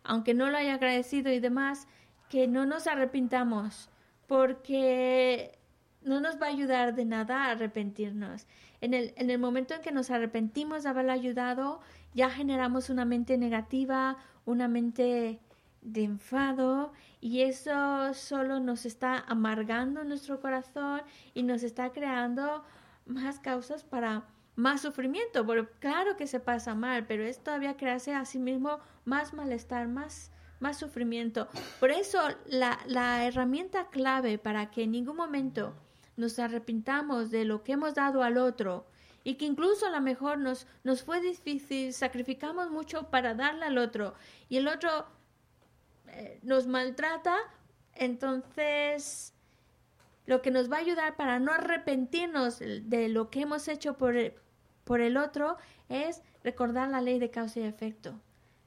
[0.04, 1.88] aunque no lo haya agradecido y demás,
[2.28, 3.90] que no nos arrepintamos,
[4.28, 5.58] porque
[6.02, 8.46] no nos va a ayudar de nada a arrepentirnos.
[8.80, 11.80] En el, en el momento en que nos arrepentimos de haberle ayudado,
[12.14, 15.40] ya generamos una mente negativa, una mente
[15.82, 21.02] de enfado y eso solo nos está amargando nuestro corazón
[21.34, 22.64] y nos está creando
[23.06, 25.46] más causas para más sufrimiento,
[25.78, 30.32] claro que se pasa mal, pero es todavía crearse a sí mismo más malestar, más,
[30.58, 31.48] más sufrimiento.
[31.78, 35.76] Por eso la, la herramienta clave para que en ningún momento
[36.16, 38.84] nos arrepintamos de lo que hemos dado al otro
[39.22, 43.78] y que incluso a lo mejor nos, nos fue difícil, sacrificamos mucho para darle al
[43.78, 44.14] otro
[44.48, 45.06] y el otro
[46.12, 47.36] eh, nos maltrata,
[47.94, 49.34] entonces
[50.26, 54.16] lo que nos va a ayudar para no arrepentirnos de lo que hemos hecho por
[54.16, 54.34] el,
[54.84, 55.56] por el otro
[55.88, 58.20] es recordar la ley de causa y efecto.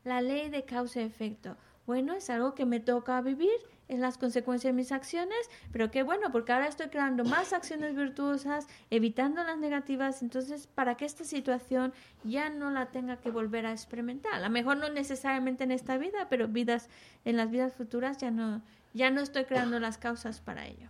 [0.03, 1.57] La ley de causa y efecto.
[1.85, 3.51] Bueno, es algo que me toca vivir,
[3.91, 5.37] es las consecuencias de mis acciones,
[5.71, 10.95] pero qué bueno, porque ahora estoy creando más acciones virtuosas, evitando las negativas, entonces para
[10.95, 14.33] que esta situación ya no la tenga que volver a experimentar.
[14.33, 16.87] A lo mejor no necesariamente en esta vida, pero vidas
[17.25, 18.61] en las vidas futuras ya no
[18.93, 20.89] ya no estoy creando las causas para ello.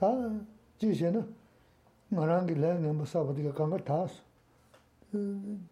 [0.00, 0.08] 다
[0.78, 1.28] 지세는
[2.08, 4.06] 나랑이 내가 뭐 사버디가 간거 다.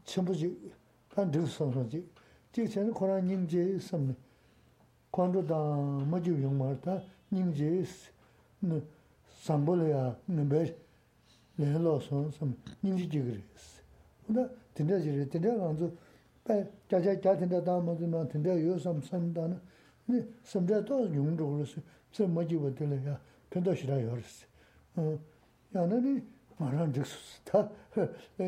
[0.04, 0.70] 전부지
[1.14, 2.06] 한 들선선지.
[2.52, 4.14] 지세는 코로나 님제 섬네.
[5.10, 5.54] 관도다
[6.04, 7.00] 뭐지 용말다
[7.32, 7.84] 님제
[9.40, 10.76] 삼볼이야 넘베
[11.56, 12.54] 내로선 섬
[12.84, 13.80] 님지 지그레스.
[14.26, 15.96] 근데 된다 지레 된다 간주
[16.44, 19.58] 배 자자 자된다 다 뭐지만 된다 요섬 섬다는
[20.04, 21.80] 네 섬자 또 용적으로서
[22.12, 23.18] 섬 뭐지 버들이야.
[23.51, 25.15] rō sī sā mā jī wā tī lē yā pendo shira yoris.
[25.73, 26.23] Ya nani
[26.59, 27.69] maran jiksus, ta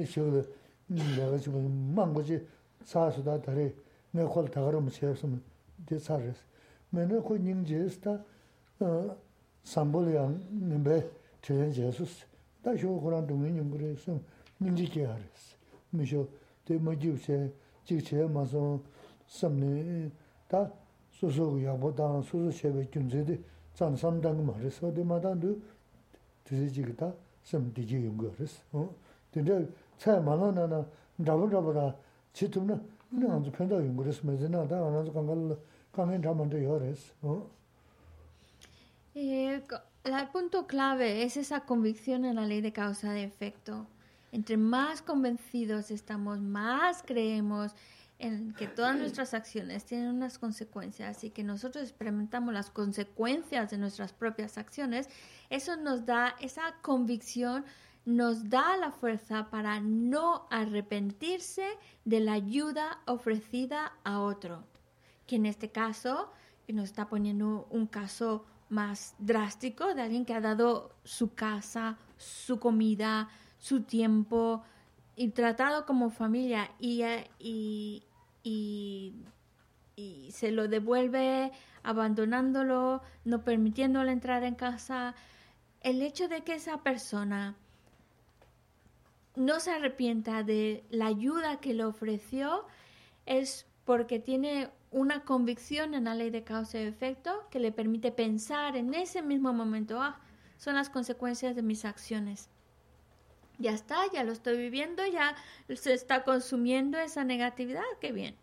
[0.05, 0.45] shio
[0.87, 2.45] 내가 지금 망고지
[2.83, 3.73] 사수다 다리
[4.11, 5.41] 내 콜 다가름 세웠으면
[5.85, 6.43] 돼 사르스.
[6.91, 8.23] 맨에 그 닝제스타
[8.79, 9.17] 어
[9.63, 10.39] 삼볼이양
[10.69, 11.09] 님베
[11.41, 12.25] 제일 제수스.
[12.61, 14.19] 다 쇼고란 동인 연구에서
[14.59, 15.57] 닝지게 하르스.
[15.89, 16.29] 미쇼
[16.65, 17.51] 대마지우세
[17.83, 18.79] 지체 마서
[19.27, 20.11] 섬네
[20.47, 20.71] 다
[21.13, 23.39] 소소고 야보다 소소 쉐베 준제데
[23.74, 25.60] samdang ma res, ode ma dan du
[26.44, 27.12] tisi jiga ta
[27.42, 28.62] sam di ji yung go res.
[29.32, 29.68] Tende
[29.98, 30.84] tsaya ma la na na
[31.18, 31.94] drabu drabu ra
[32.32, 32.78] chi tum na,
[33.12, 35.56] ina anzu penda yung go res, me zi na da anzu kangal
[35.92, 37.12] kangen draman de yo res.
[39.14, 43.86] El punto clave es esa convicción en la ley de causa de efecto.
[44.32, 47.74] Entre más convencidos estamos, más creemos,
[48.20, 53.78] en que todas nuestras acciones tienen unas consecuencias y que nosotros experimentamos las consecuencias de
[53.78, 55.08] nuestras propias acciones,
[55.48, 57.64] eso nos da esa convicción,
[58.04, 61.66] nos da la fuerza para no arrepentirse
[62.04, 64.64] de la ayuda ofrecida a otro.
[65.26, 66.30] Que en este caso
[66.72, 72.60] nos está poniendo un caso más drástico de alguien que ha dado su casa, su
[72.60, 74.62] comida, su tiempo
[75.16, 77.02] y tratado como familia y,
[77.38, 78.04] y,
[78.42, 79.14] y,
[80.30, 85.14] se lo devuelve abandonándolo, no permitiéndole entrar en casa.
[85.82, 87.54] El hecho de que esa persona
[89.36, 92.64] no se arrepienta de la ayuda que le ofreció
[93.26, 98.10] es porque tiene una convicción en la ley de causa y efecto que le permite
[98.10, 100.18] pensar en ese mismo momento, ah,
[100.56, 102.48] son las consecuencias de mis acciones.
[103.60, 105.36] Ya está, ya lo estoy viviendo, ya
[105.74, 108.34] se está consumiendo esa negatividad, qué bien.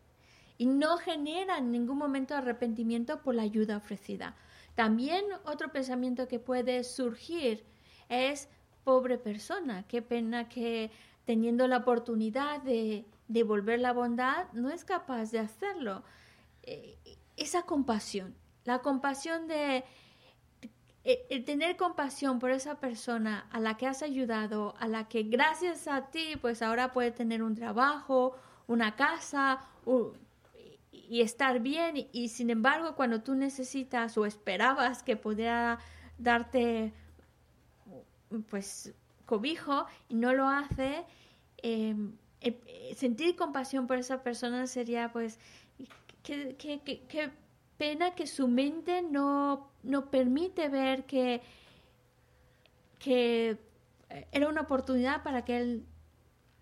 [0.59, 4.35] Y no genera en ningún momento arrepentimiento por la ayuda ofrecida.
[4.75, 7.63] También otro pensamiento que puede surgir
[8.09, 8.47] es,
[8.83, 10.91] pobre persona, qué pena que
[11.25, 16.03] teniendo la oportunidad de devolver la bondad, no es capaz de hacerlo.
[16.61, 16.95] Eh,
[17.37, 19.83] esa compasión, la compasión de
[21.07, 25.23] e, el tener compasión por esa persona a la que has ayudado, a la que
[25.23, 28.35] gracias a ti, pues ahora puede tener un trabajo,
[28.67, 29.61] una casa
[30.91, 32.09] y estar bien.
[32.11, 35.79] Y, sin embargo, cuando tú necesitas o esperabas que pudiera
[36.17, 36.91] darte,
[38.49, 38.93] pues,
[39.25, 41.05] cobijo y no lo hace,
[41.59, 45.39] em, eh, sentir compasión por esa persona sería, pues,
[46.21, 47.31] que, que
[47.77, 51.41] pena que su mente no, no permite ver que,
[52.99, 53.57] que
[54.31, 55.85] era una oportunidad para que él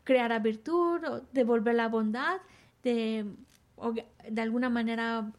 [0.04, 2.38] creara virtud o devolver la bondad,
[2.84, 3.26] de,
[4.30, 5.32] de alguna manera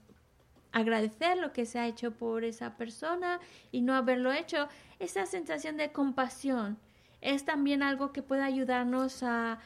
[0.73, 3.41] agradecer lo que se ha hecho por esa persona
[3.73, 4.69] y no haberlo hecho.
[4.99, 6.79] Esa sensación de compasión
[7.21, 9.59] es también algo que puede ayudarnos a,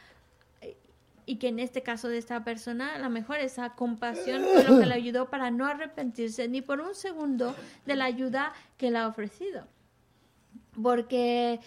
[1.30, 4.80] y que en este caso de esta persona, a lo mejor esa compasión fue lo
[4.80, 7.54] que le ayudó para no arrepentirse ni por un segundo
[7.86, 9.68] de la ayuda que le ha ofrecido.
[10.82, 11.60] Porque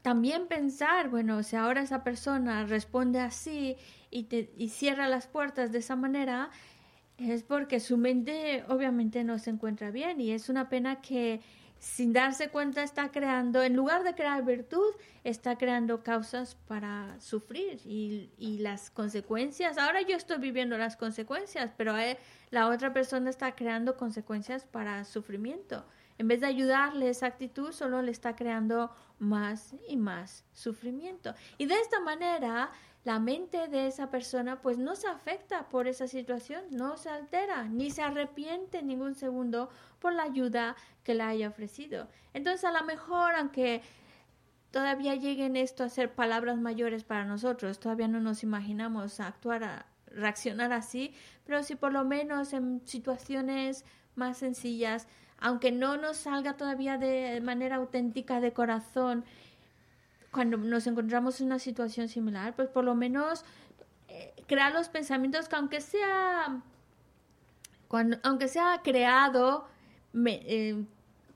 [0.00, 3.76] también pensar, bueno, si ahora esa persona responde así
[4.10, 6.48] y, te, y cierra las puertas de esa manera,
[7.18, 11.42] es porque su mente obviamente no se encuentra bien y es una pena que
[11.80, 17.80] sin darse cuenta está creando, en lugar de crear virtud, está creando causas para sufrir
[17.86, 19.78] y, las consecuencias.
[19.78, 22.18] Ahora yo estoy viviendo las consecuencias, pero eh,
[22.50, 25.84] la otra persona está creando consecuencias para sufrimiento.
[26.18, 31.34] En vez de ayudarle esa actitud, solo le está creando más y más sufrimiento.
[31.56, 32.70] Y de esta manera
[33.04, 37.64] la mente de esa persona pues no se afecta por esa situación, no se altera,
[37.64, 42.08] ni se arrepiente ningún segundo por la ayuda que le haya ofrecido.
[42.34, 43.82] Entonces a lo mejor, aunque
[44.70, 49.86] todavía lleguen esto a ser palabras mayores para nosotros, todavía no nos imaginamos actuar, a,
[50.12, 53.84] reaccionar así, pero si por lo menos en situaciones
[54.14, 55.06] más sencillas,
[55.38, 59.24] aunque no nos salga todavía de manera auténtica de corazón,
[60.30, 63.44] cuando nos encontramos en una situación similar, pues por lo menos
[64.08, 66.62] eh, crear los pensamientos que aunque sea,
[67.88, 69.66] cuando, aunque sea creado
[70.26, 70.84] eh,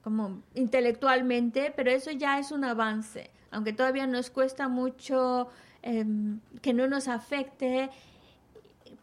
[0.03, 5.49] como intelectualmente, pero eso ya es un avance, aunque todavía nos cuesta mucho
[5.83, 7.91] em, que no nos afecte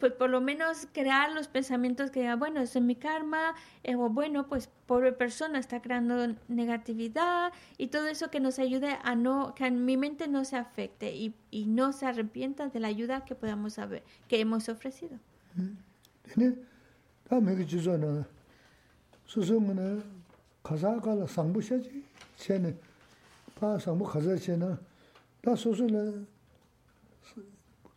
[0.02, 3.96] pues por lo menos crear los pensamientos que digan, bueno, eso es mi karma, eh,
[3.96, 9.16] o bueno, pues pobre persona está creando negatividad y todo eso que nos ayude a
[9.16, 13.24] no, que mi mente no se afecte y, y no se arrepienta de la ayuda
[13.24, 15.20] que podamos saber, que hemos ofrecido.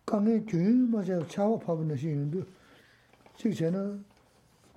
[0.05, 2.43] 강에 균 맞아 차와 파브는 신도
[3.38, 3.99] 직전에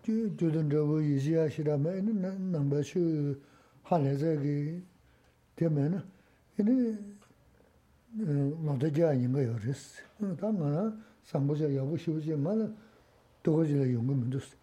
[0.02, 3.40] 주 주든 저거 이지야 시라면 넘버 슈
[3.82, 4.82] 한해저기
[5.56, 6.02] 되면은
[6.58, 6.98] 이제
[8.14, 10.02] 뭐도 아닌 거요 그랬어.
[10.38, 10.92] 당연히
[11.24, 12.70] 상보자 여부 쉬우지 말
[13.42, 14.54] 도거지를 용금은 됐어.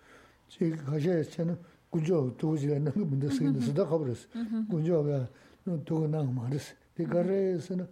[0.47, 1.57] 지금 가셔야 되는
[1.89, 4.28] 구조 도거지를 넣는 거 문제 생기는 수다 가버렸어.
[4.70, 5.28] 구조가
[5.86, 6.76] 도거 나고 말았어.
[6.95, 7.88] 그거래서는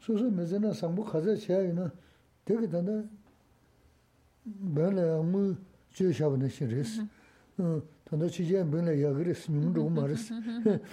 [0.00, 1.92] 소소 메제나 상부 가자 쳐야이나
[2.44, 3.02] 되게 단다
[4.74, 5.56] 별에 아무
[5.90, 7.02] 주셔버는 싫으스
[7.58, 10.34] 어 단다 치제 별에 야그레스 님도 말았어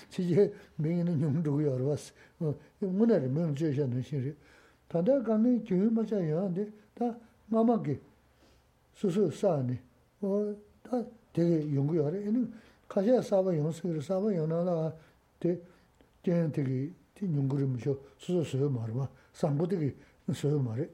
[0.10, 4.34] 치제 메인은 님도 여러왔어 어 문에를 면 주셔는 싫으
[4.88, 7.16] 단다 간에 교회 맞아야 근데 다
[7.48, 8.00] 마마게
[8.94, 9.80] 소소 싸네
[10.22, 12.52] 어다 되게 연구하래 얘는
[12.88, 14.94] 가셔야 싸봐 연습을 싸봐 연하라
[15.40, 15.62] 되
[16.24, 19.93] 되게 티 뇽그림 쇼 수수 수요 말마 상고되게
[20.33, 20.87] 수요 말이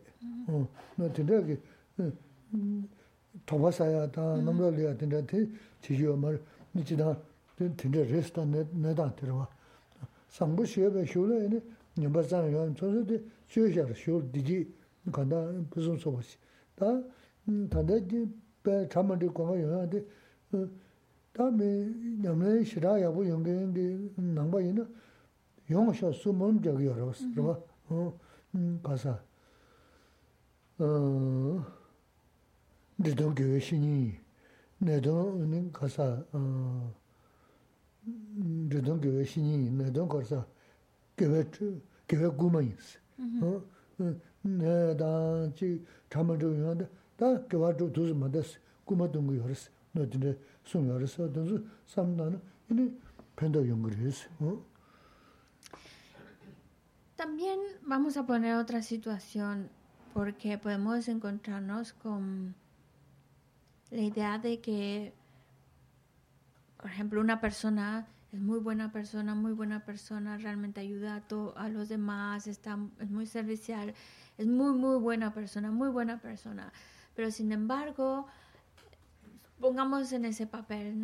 [0.49, 0.66] 어
[0.97, 1.61] 너한테
[3.45, 5.53] 더바사야 다 넘러리야 된다 티
[5.83, 6.41] 지요 말
[6.75, 7.18] 니치다
[7.77, 9.47] 된다 레스타 내다 들어와
[10.31, 11.61] 상부 시에 쇼래니
[11.99, 14.72] 녀바상 요 저서데 쇼샤 쇼 디지
[15.12, 15.37] 간다
[15.70, 16.39] 무슨 소버시
[16.75, 16.87] 다
[17.68, 18.01] 다데
[18.62, 20.03] 배 잠만데 공가 요한데
[21.35, 21.64] 다음에
[22.22, 24.87] 냠래 싫어야 보 연결인데 남바이나
[25.70, 27.26] 용셔 수문 저기 열었어.
[27.36, 28.20] 그거 어
[28.84, 29.20] 가사
[30.80, 31.65] 어
[32.95, 34.13] 내도 교회 신이
[34.80, 36.93] 내도 는 가사 어
[38.03, 40.45] 내도 교회 신이 내도 가사
[41.17, 41.43] 교회
[42.07, 42.99] 교회 구만이스
[43.41, 43.61] 어
[44.41, 48.57] 내가 지 잠을 좀 하는데 다 교회 좀 두지 못했어.
[48.86, 49.70] 구마던 거 열었어.
[49.91, 51.32] 너들 숨 열었어.
[51.32, 51.45] 또
[51.86, 52.41] 삼나는
[52.72, 52.91] 이제
[53.36, 54.09] 팬더 연구를
[54.39, 54.63] 어
[57.16, 59.70] También vamos a poner otra situación
[60.12, 62.54] porque podemos encontrarnos con
[63.90, 65.12] la idea de que,
[66.76, 71.22] por ejemplo, una persona es muy buena persona, muy buena persona, realmente ayuda
[71.54, 73.94] a, los demás, está, es muy servicial,
[74.36, 76.72] es muy, muy buena persona, muy buena persona.
[77.14, 78.26] Pero sin embargo,
[79.60, 81.00] pongamos en ese papel,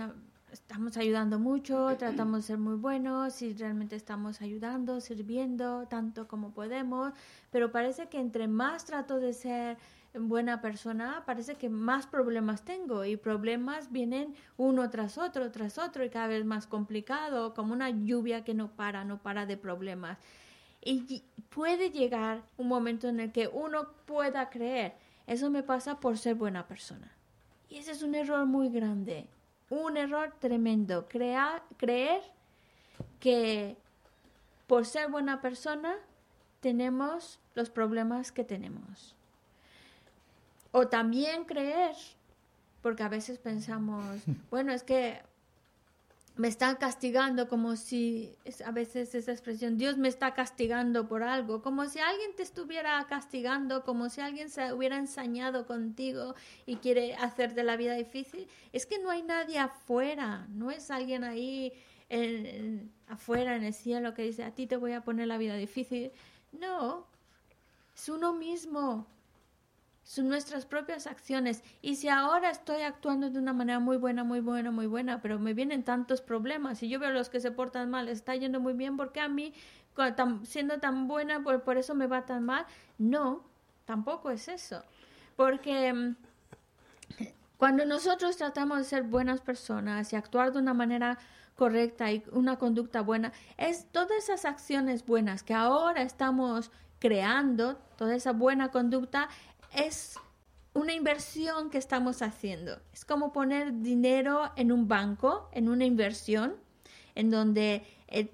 [0.53, 6.53] estamos ayudando mucho, tratamos de ser muy buenos y realmente estamos ayudando, sirviendo tanto como
[6.53, 7.13] podemos,
[7.51, 9.79] pero parece que entre más trato de ser
[10.15, 16.05] buena persona, parece que más problemas tengo y problemas vienen uno tras otro, tras otro
[16.05, 20.19] y cada vez más complicado, como una lluvia que no para, no para de problemas.
[20.83, 24.95] Y puede llegar un momento en el que uno pueda creer,
[25.27, 27.13] eso me pasa por ser buena persona.
[27.69, 29.29] Y ese es un error muy grande
[29.71, 31.09] un error tremendo.
[31.09, 32.23] creer
[33.19, 33.77] que
[34.67, 35.97] por ser buena persona
[36.61, 39.17] tenemos los problemas que tenemos.
[40.73, 41.97] O también creer,
[42.83, 44.05] porque a veces pensamos,
[44.51, 45.23] bueno, es que
[46.37, 51.63] me están castigando como si, a veces esa expresión, Dios me está castigando por algo,
[51.63, 56.35] como si alguien te estuviera castigando, como si alguien se hubiera ensañado contigo
[56.67, 58.47] y quiere hacerte la vida difícil.
[58.73, 61.73] Es que no hay nadie afuera, no es alguien ahí
[63.09, 66.11] afuera en el cielo que dice, a ti te voy a poner la vida difícil.
[66.53, 67.07] No,
[67.95, 69.07] es uno mismo
[70.19, 71.63] nuestras propias acciones.
[71.83, 75.39] Y si ahora estoy actuando de una manera muy buena, muy buena, muy buena, pero
[75.39, 78.61] me vienen tantos problemas y yo veo a los que se portan mal, está yendo
[78.61, 79.55] muy bien, porque a mí,
[80.43, 82.67] siendo tan buena, por, por eso me va tan mal?
[82.99, 83.45] No,
[83.85, 84.83] tampoco es eso.
[85.37, 86.17] Porque mm,
[87.57, 91.19] cuando nosotros tratamos de ser buenas personas y actuar de una manera
[91.55, 98.15] correcta y una conducta buena, es todas esas acciones buenas que ahora estamos creando, toda
[98.15, 99.29] esa buena conducta,
[99.75, 100.19] es
[100.73, 102.81] una inversión que estamos haciendo.
[102.93, 106.57] Es como poner dinero en un banco, en una inversión,
[107.15, 108.33] en donde eh,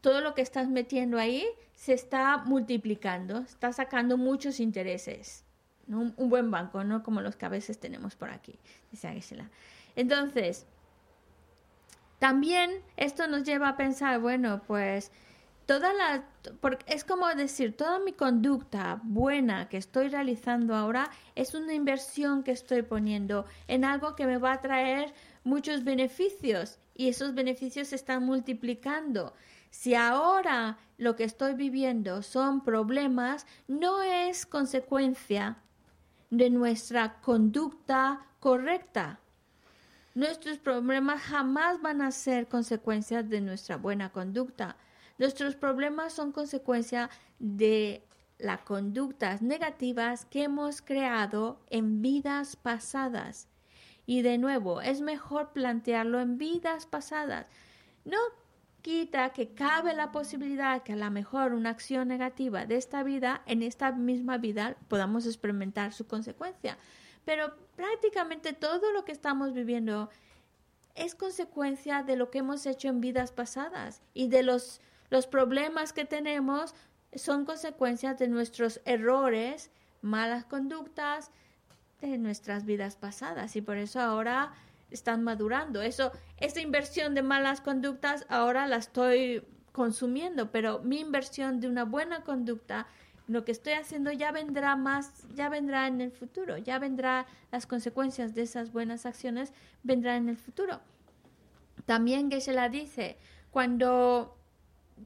[0.00, 5.44] todo lo que estás metiendo ahí se está multiplicando, está sacando muchos intereses.
[5.88, 8.58] Un, buen banco, no como los que a veces tenemos por aquí,
[8.90, 9.22] dice.
[9.94, 10.66] Entonces,
[12.18, 15.12] también esto nos lleva a pensar, bueno, pues
[15.66, 16.24] toda la
[16.86, 22.52] es como decir, toda mi conducta buena que estoy realizando ahora es una inversión que
[22.52, 25.12] estoy poniendo en algo que me va a traer
[25.42, 29.34] muchos beneficios y esos beneficios se están multiplicando.
[29.70, 35.58] Si ahora lo que estoy viviendo son problemas, no es consecuencia
[36.30, 39.20] de nuestra conducta correcta.
[40.14, 44.76] Nuestros problemas jamás van a ser consecuencias de nuestra buena conducta.
[45.18, 48.02] Nuestros problemas son consecuencia de
[48.38, 53.48] las conductas negativas que hemos creado en vidas pasadas.
[54.04, 57.46] Y de nuevo, es mejor plantearlo en vidas pasadas.
[58.04, 58.18] No
[58.82, 63.42] quita que cabe la posibilidad que a lo mejor una acción negativa de esta vida,
[63.46, 66.78] en esta misma vida, podamos experimentar su consecuencia.
[67.24, 70.08] Pero prácticamente todo lo que estamos viviendo
[70.94, 74.80] es consecuencia de lo que hemos hecho en vidas pasadas y de los,
[75.10, 76.74] los problemas que tenemos
[77.14, 79.70] son consecuencias de nuestros errores,
[80.02, 81.30] malas conductas
[82.00, 84.52] de nuestras vidas pasadas y por eso ahora
[84.90, 85.82] están madurando.
[85.82, 91.84] Eso, esa inversión de malas conductas ahora la estoy consumiendo, pero mi inversión de una
[91.84, 92.86] buena conducta
[93.28, 97.66] lo que estoy haciendo ya vendrá más, ya vendrá en el futuro, ya vendrá las
[97.66, 99.52] consecuencias de esas buenas acciones,
[99.82, 100.80] vendrá en el futuro.
[101.86, 103.18] También que se la dice,
[103.50, 104.35] cuando,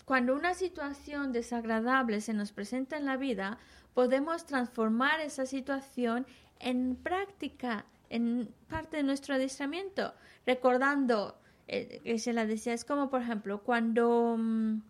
[0.04, 3.58] cuando una situación desagradable se nos presenta en la vida,
[3.94, 6.26] podemos transformar esa situación
[6.58, 10.14] en práctica, en parte de nuestro adiestramiento,
[10.46, 11.38] recordando,
[11.68, 14.80] eh, que se la decía, es como por ejemplo, cuando mm,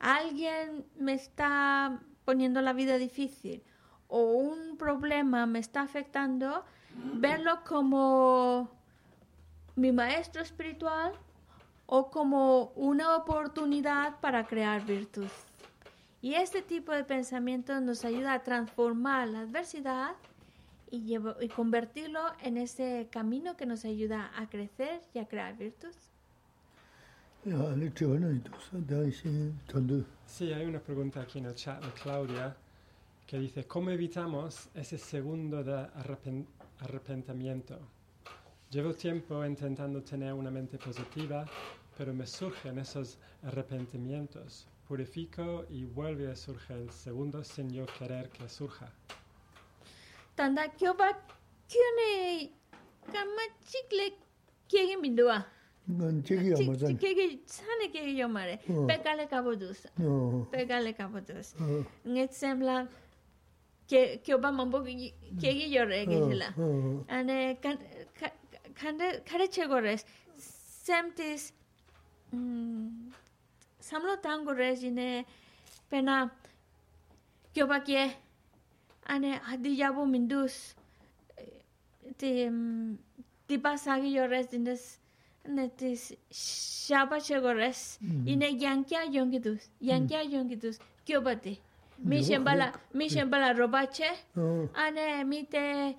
[0.00, 3.62] alguien me está poniendo la vida difícil
[4.08, 6.64] o un problema me está afectando,
[7.14, 8.70] verlo como
[9.76, 11.12] mi maestro espiritual
[11.86, 15.28] o como una oportunidad para crear virtud.
[16.22, 20.12] Y este tipo de pensamiento nos ayuda a transformar la adversidad
[20.90, 25.94] y, y convertirlo en ese camino que nos ayuda a crecer y a crear virtud.
[30.24, 32.56] Sí, hay una pregunta aquí en el chat de Claudia
[33.26, 35.88] que dice, ¿cómo evitamos ese segundo de
[36.80, 37.78] arrepentimiento?
[38.74, 41.44] Llevo tiempo intentando tener una mente positiva,
[41.96, 44.66] pero me surgen esos arrepentimientos.
[44.88, 48.90] Purifico y vuelve a surgir el segundo sin yo querer que surja.
[50.34, 51.12] Tanda kyoba
[51.68, 52.50] kyone
[53.12, 54.16] kama chikle
[54.66, 55.46] kiegin bindua.
[56.24, 56.98] chigi yamazan.
[56.98, 58.58] Chigi sane kiegi yomare.
[58.88, 59.86] Pekale kabodus.
[60.50, 61.54] Pekale kabodus.
[62.04, 62.88] Nget sembla
[63.86, 66.52] que kyoba mambo kiegi yore gisila.
[67.08, 67.56] Ane
[68.78, 70.04] 간데 카레체고레스
[70.36, 71.52] 샘티스
[72.34, 73.12] 음
[73.80, 75.24] 삼로 당고레지네
[75.90, 76.30] 페나
[77.54, 78.18] 교바키에
[79.04, 80.74] 아네 하디야보 민두스
[82.18, 82.50] 티
[83.46, 84.98] 디바사기 요레스딘데스
[85.46, 91.58] 네티스 샤바체고레스 이네 양키아 용기두스 양키아 용기두스 교바데
[91.98, 94.10] 미셴발라 미셴발라 로바체
[94.72, 95.96] 아네 미테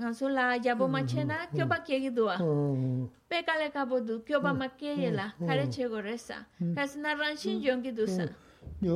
[0.00, 2.36] ngaso la yabo mache na kyo ba ke gi duwa
[3.28, 6.16] pe kale ka bo du kyo ba ma ke ye la kare che go re
[6.16, 8.24] sa ka sin na ran shin yong gi du sa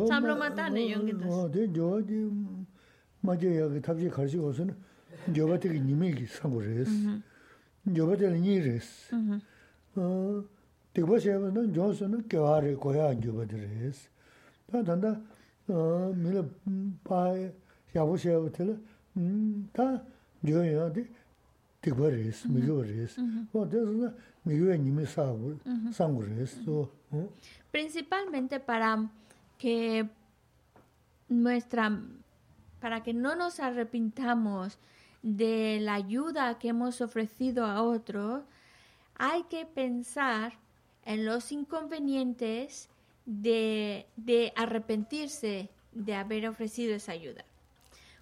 [0.08, 2.24] sam lo ma ta ne yong gi du sa de jo ji
[3.20, 4.72] ma je ya ta ji kar ji go sun
[5.32, 7.10] jo ba te gi ni me gi sa go re sa
[7.92, 9.16] jo ba te ni re sa
[10.92, 13.44] te bo she ba na jo sun na kyo ha re ko ya jo ba
[13.44, 14.08] de re sa
[14.72, 15.10] ta dan da
[16.16, 16.42] mi le
[17.04, 17.36] pa
[17.92, 18.74] ya bo she ba te le
[19.76, 20.00] ta
[20.44, 21.08] yo ya de
[21.80, 23.16] tikba res, migyo res.
[23.52, 24.14] O de eso na
[24.44, 25.58] migyo ya nimi sangu,
[25.92, 26.60] sangu res.
[27.70, 29.10] Principalmente para
[29.58, 30.06] que
[31.28, 31.98] nuestra,
[32.80, 34.78] para que no nos arrepintamos
[35.22, 38.44] de la ayuda que hemos ofrecido a otros,
[39.16, 40.52] hay que pensar
[41.04, 42.90] en los inconvenientes
[43.24, 47.44] de, de arrepentirse de haber ofrecido esa ayuda.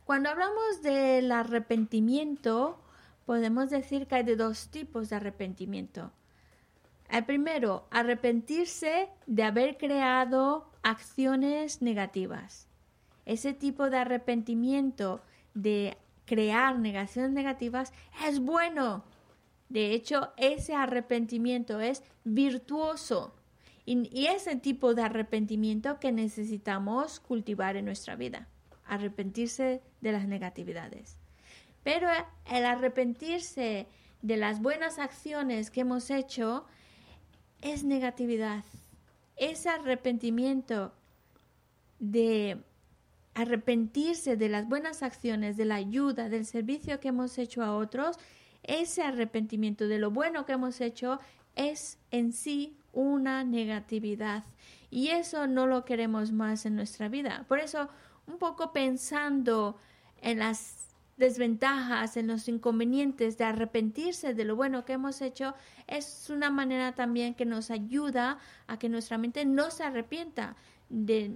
[0.05, 2.79] Cuando hablamos del arrepentimiento,
[3.25, 6.11] podemos decir que hay de dos tipos de arrepentimiento.
[7.09, 12.67] El primero, arrepentirse de haber creado acciones negativas.
[13.27, 15.21] Ese tipo de arrepentimiento
[15.55, 17.93] de crear negaciones negativas
[18.27, 19.05] es bueno.
[19.69, 23.35] De hecho, ese arrepentimiento es virtuoso.
[23.87, 28.49] Y, y ese tipo de arrepentimiento que necesitamos cultivar en nuestra vida.
[28.93, 31.17] Arrepentirse de las negatividades.
[31.83, 32.09] Pero
[32.51, 33.87] el arrepentirse
[34.21, 36.67] de las buenas acciones que hemos hecho
[37.63, 38.65] es negatividad.
[39.37, 40.93] Ese arrepentimiento
[41.99, 42.59] de
[43.35, 48.19] arrepentirse de las buenas acciones, de la ayuda, del servicio que hemos hecho a otros,
[48.63, 51.19] ese arrepentimiento de lo bueno que hemos hecho
[51.57, 54.45] es en sí una negatividad.
[54.91, 57.47] Y eso no lo queremos más en nuestra vida.
[57.49, 57.89] Por eso,
[58.27, 59.77] un poco pensando
[60.21, 65.55] en las desventajas, en los inconvenientes de arrepentirse de lo bueno que hemos hecho,
[65.87, 70.57] es una manera también que nos ayuda a que nuestra mente no se arrepienta
[70.89, 71.31] de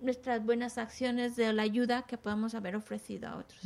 [0.00, 3.60] nuestras buenas acciones, de la ayuda que podamos haber ofrecido a otros.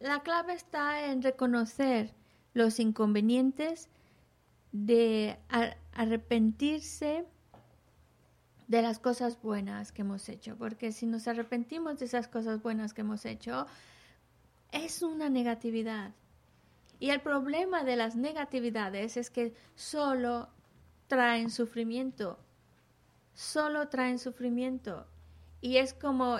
[0.00, 2.14] La clave está en reconocer
[2.54, 3.88] los inconvenientes
[4.72, 5.38] de
[5.92, 7.24] arrepentirse
[8.68, 12.94] de las cosas buenas que hemos hecho, porque si nos arrepentimos de esas cosas buenas
[12.94, 13.66] que hemos hecho,
[14.72, 16.12] es una negatividad.
[17.00, 20.48] Y el problema de las negatividades es que solo
[21.08, 22.38] traen sufrimiento
[23.38, 25.06] solo traen sufrimiento.
[25.60, 26.38] Y es como,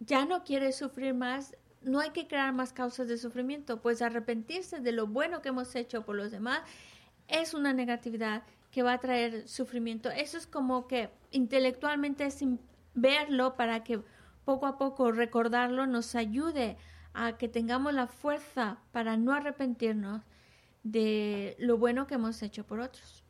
[0.00, 4.80] ya no quieres sufrir más, no hay que crear más causas de sufrimiento, pues arrepentirse
[4.80, 6.62] de lo bueno que hemos hecho por los demás
[7.28, 10.10] es una negatividad que va a traer sufrimiento.
[10.10, 12.58] Eso es como que intelectualmente sin
[12.94, 14.00] verlo para que
[14.46, 16.78] poco a poco recordarlo nos ayude
[17.12, 20.22] a que tengamos la fuerza para no arrepentirnos
[20.84, 23.22] de lo bueno que hemos hecho por otros.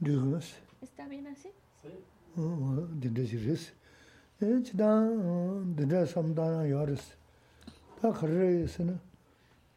[0.00, 0.54] Dios.
[0.80, 1.50] ¿Está bien así?
[1.82, 1.88] Sí.
[2.38, 3.70] Oh, dinde jiris.
[4.40, 7.02] Eh, chidan dinde samdana yaris.
[8.00, 8.98] Ta kharresina.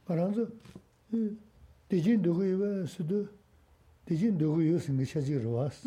[0.08, 0.48] Baranzo.
[1.90, 3.28] Dijin dugu yuva sudu.
[4.08, 5.84] Dijin dugu yu singi shaji rwas.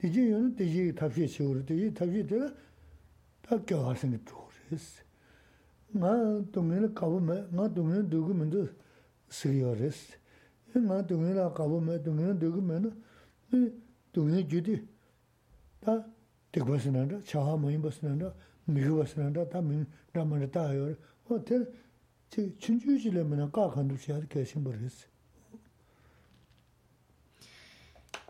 [0.00, 1.66] Dijin yonu diji tapshi chigur.
[1.66, 2.52] Diji tapshi de
[3.42, 5.02] ta gyawa singi chuguris.
[5.96, 8.68] Nga dumgina kabu me, nga dumgina dugu mindu
[9.28, 10.16] sigi yaris.
[10.76, 12.92] Nga dumgina kabu me, dumgina dugu me
[13.50, 13.72] te.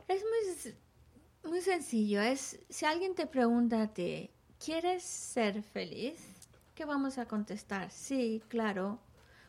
[0.06, 4.30] Es muy, muy sencillo, es si alguien te pregunta ti,
[4.64, 6.48] ¿quieres ser feliz?
[6.74, 7.90] ¿Qué vamos a contestar?
[7.90, 9.00] Sí, claro.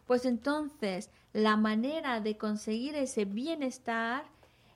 [0.08, 4.26] Pues entonces, la manera de conseguir ese bienestar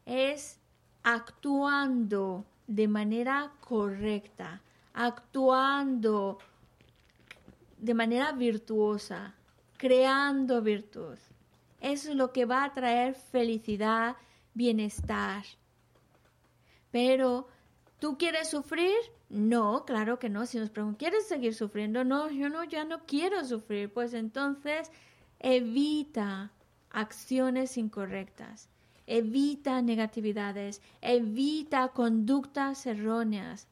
[0.05, 0.59] es
[1.03, 4.61] actuando de manera correcta,
[4.93, 6.39] actuando
[7.77, 9.35] de manera virtuosa,
[9.77, 11.17] creando virtud.
[11.81, 14.15] Eso es lo que va a traer felicidad,
[14.53, 15.43] bienestar.
[16.91, 17.49] Pero,
[17.99, 18.95] ¿tú quieres sufrir?
[19.27, 20.45] No, claro que no.
[20.45, 22.05] Si nos preguntan, ¿quieres seguir sufriendo?
[22.05, 23.91] No, yo no, ya no quiero sufrir.
[23.91, 24.89] Pues entonces,
[25.39, 26.51] evita
[26.91, 28.69] acciones incorrectas
[29.07, 33.67] evita negatividades, evita conductas erróneas.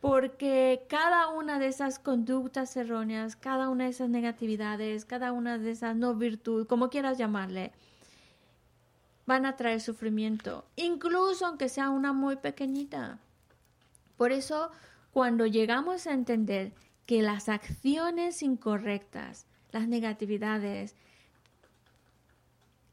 [0.00, 5.70] Porque cada una de esas conductas erróneas, cada una de esas negatividades, cada una de
[5.70, 7.72] esas no virtud, como quieras llamarle,
[9.26, 13.18] van a traer sufrimiento, incluso aunque sea una muy pequeñita.
[14.16, 14.70] Por eso,
[15.12, 16.72] cuando llegamos a entender
[17.06, 20.96] que las acciones incorrectas, las negatividades,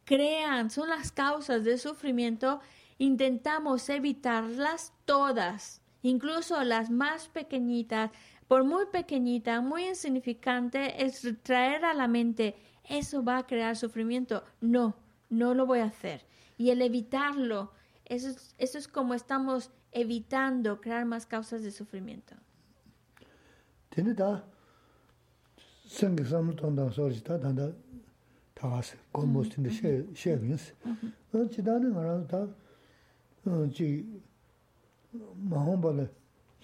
[0.09, 2.61] crean, son las causas del sufrimiento,
[2.97, 8.09] intentamos evitarlas todas, incluso las más pequeñitas,
[8.47, 12.55] por muy pequeñita, muy insignificante, es traer a la mente,
[12.85, 14.43] eso va a crear sufrimiento.
[14.61, 14.95] No,
[15.29, 16.25] no lo voy a hacer.
[16.57, 17.71] Y el evitarlo,
[18.05, 22.33] eso es, eso es como estamos evitando crear más causas de sufrimiento.
[28.58, 30.72] 타가스 고모스인데 셰 셰빈스
[31.32, 32.46] 어 지다는 거라 다
[33.46, 34.20] 어지
[35.36, 36.08] 마음발에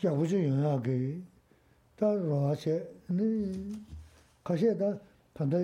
[0.03, 1.20] 야부지 영하게
[1.97, 3.53] 다 로아체 네
[4.43, 4.99] 가셔다
[5.34, 5.59] 반다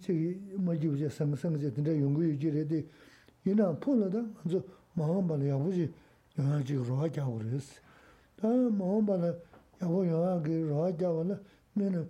[0.00, 2.82] 저기 뭐지 이제 상상제 근데 연구 유지래도
[3.44, 4.62] 이나 폴로다 먼저
[4.94, 5.92] 마음발에 야부지
[6.38, 7.80] 영하지 로아게 하고 그랬어
[8.36, 9.34] 다 마음발에
[9.80, 11.40] 야부 영하게 로아게 하고는
[11.72, 12.08] 내는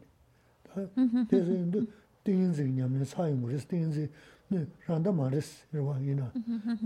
[1.29, 1.85] 그래서 인도
[2.23, 4.09] 띵인지 냐면 사용 그래서 띵인지
[4.47, 6.33] 네 란다 말스 이러와이나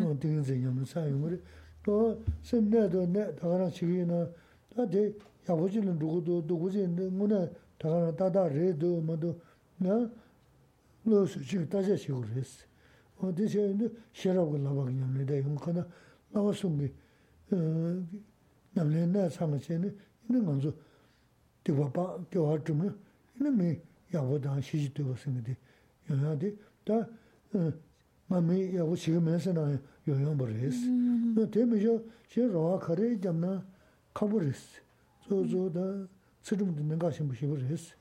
[0.02, 1.40] 어 띵인지 냐면 사용 그래
[1.84, 4.28] 또 심매드 네 다가나 지기나
[4.76, 5.14] 다데
[5.50, 7.52] 야보지는 누구도 누구지 뭐네
[7.84, 9.40] 다가나 다다 레도 뭐도
[9.78, 10.10] 나
[11.06, 12.66] 로스 지금 다시 시고 그랬어
[13.18, 15.88] 어 대체 인도 싫어하고 나가 그냥 내가 용카나
[16.32, 18.04] 나와서 어
[18.74, 20.74] 남래나 상처는 있는 건죠
[21.64, 22.98] 되어봐 되어 좀
[23.40, 23.80] 이놈이
[24.14, 25.56] 야보다 시지도 생각이
[26.10, 27.08] 영화데 다
[28.28, 30.78] 마미 야보 지금에서나 영향 버렸어
[31.36, 33.66] 너 되면서 싫어와 가래 잡나
[34.14, 34.82] 가버렸어
[35.28, 36.08] 저저다
[36.45, 37.95] tsudumdu nanga shimbu shimbu res.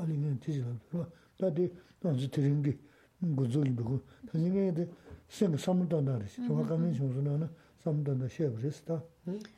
[0.00, 0.78] Ali nga tijilab.
[1.38, 1.70] Tati
[2.02, 2.72] nanzu tiringi
[3.20, 4.00] gunzo gibigu.
[4.26, 4.88] Tani nga yade
[5.28, 6.38] senga samudanda res.
[6.38, 7.48] Wakamin shimbu nana
[7.84, 8.82] samudanda shebu res.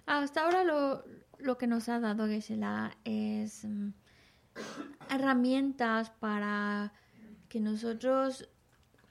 [0.07, 1.05] Hasta ahora lo,
[1.39, 3.93] lo que nos ha dado Gesela es um,
[5.11, 6.93] herramientas para
[7.49, 8.49] que nosotros,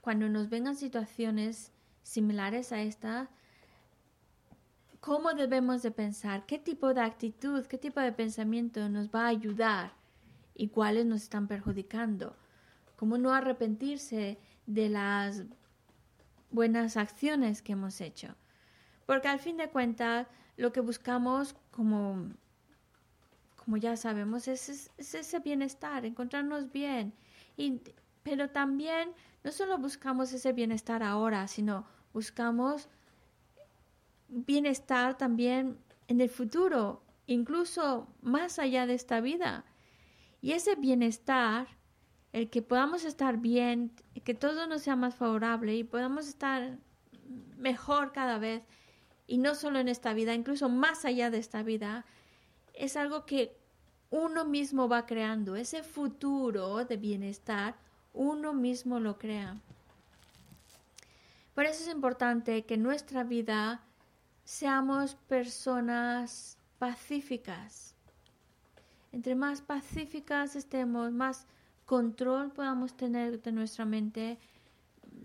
[0.01, 1.71] cuando nos vengan situaciones
[2.03, 3.29] similares a estas,
[5.05, 9.27] cómo debemos de pensar, qué tipo de actitud, qué tipo de pensamiento nos va a
[9.27, 9.93] ayudar
[10.55, 12.35] y cuáles nos están perjudicando.
[12.95, 15.43] Cómo no arrepentirse de las
[16.49, 18.29] buenas acciones que hemos hecho.
[19.05, 20.25] Porque al fin de cuentas,
[20.57, 22.31] lo que buscamos, como,
[23.63, 27.13] como ya sabemos, es, es- es ese bienestar, encontrarnos bien.
[27.57, 27.79] Y,
[28.23, 29.11] pero también
[29.43, 32.89] no solo buscamos ese bienestar ahora, sino buscamos
[34.35, 35.77] bienestar también
[36.07, 39.63] en el futuro, incluso más allá de esta vida.
[40.41, 41.67] Y ese bienestar,
[42.33, 43.93] el que podamos estar bien,
[44.25, 46.77] que todo nos sea más favorable y podamos estar
[47.57, 48.67] mejor cada vez,
[49.25, 52.05] y no solo en esta vida, incluso más allá de esta vida,
[52.73, 53.57] es algo que
[54.09, 55.55] uno mismo va creando.
[55.55, 57.75] Ese futuro de bienestar,
[58.13, 59.57] uno mismo lo crea.
[61.55, 63.81] Por eso es importante que nuestra vida
[64.45, 67.95] seamos personas pacíficas.
[69.11, 71.47] Entre más pacíficas estemos, más
[71.85, 74.37] control podamos tener de nuestra mente,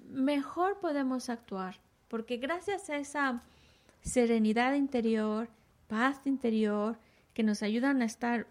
[0.09, 1.77] mejor podemos actuar.
[2.09, 3.43] Porque gracias a esa
[4.03, 5.49] serenidad interior,
[5.87, 6.99] paz interior,
[7.35, 8.47] que nos ayudan a estar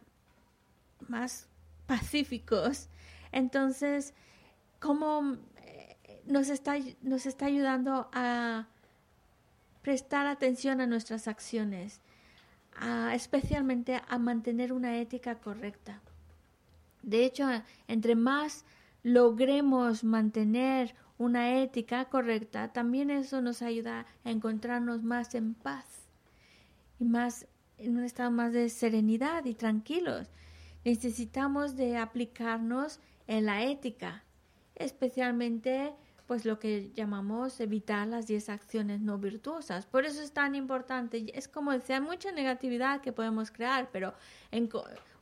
[1.08, 1.48] más
[1.88, 2.88] pacíficos,
[3.32, 4.14] entonces,
[4.80, 8.68] ¿cómo eh, nos está, nos está ayudando a
[9.90, 12.00] prestar atención a nuestras acciones,
[13.12, 16.00] especialmente a mantener una ética correcta?
[17.02, 17.48] De hecho,
[17.88, 18.66] entre más
[19.02, 25.86] logremos mantener una ética correcta, también eso nos ayuda a encontrarnos más en paz
[27.00, 27.48] y más
[27.80, 30.28] en un estado más de serenidad y tranquilos.
[30.86, 34.24] Necesitamos de aplicarnos en la ética,
[34.76, 35.96] especialmente
[36.30, 39.88] pues lo que llamamos evitar las 10 acciones no virtuosas.
[39.88, 41.26] Por eso es tan importante.
[41.36, 44.14] Es como decía, hay mucha negatividad que podemos crear, pero
[44.52, 44.70] en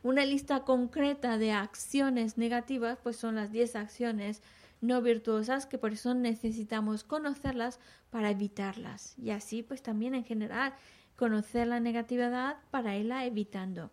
[0.02, 4.42] una lista concreta de acciones negativas, pues son las 10 acciones
[4.82, 7.80] no virtuosas que por eso necesitamos conocerlas
[8.10, 9.14] para evitarlas.
[9.16, 10.74] Y así pues también en general
[11.16, 13.90] conocer la negatividad para irla evitando.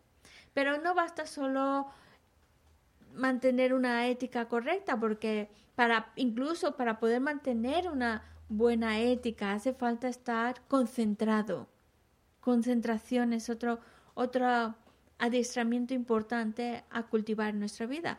[0.54, 1.88] Pero no basta solo
[3.16, 10.08] mantener una ética correcta, porque para incluso para poder mantener una buena ética hace falta
[10.08, 11.68] estar concentrado.
[12.40, 13.80] Concentración es otro
[14.16, 14.76] otro
[15.20, 18.18] adiestramiento importante a cultivar en nuestra vida.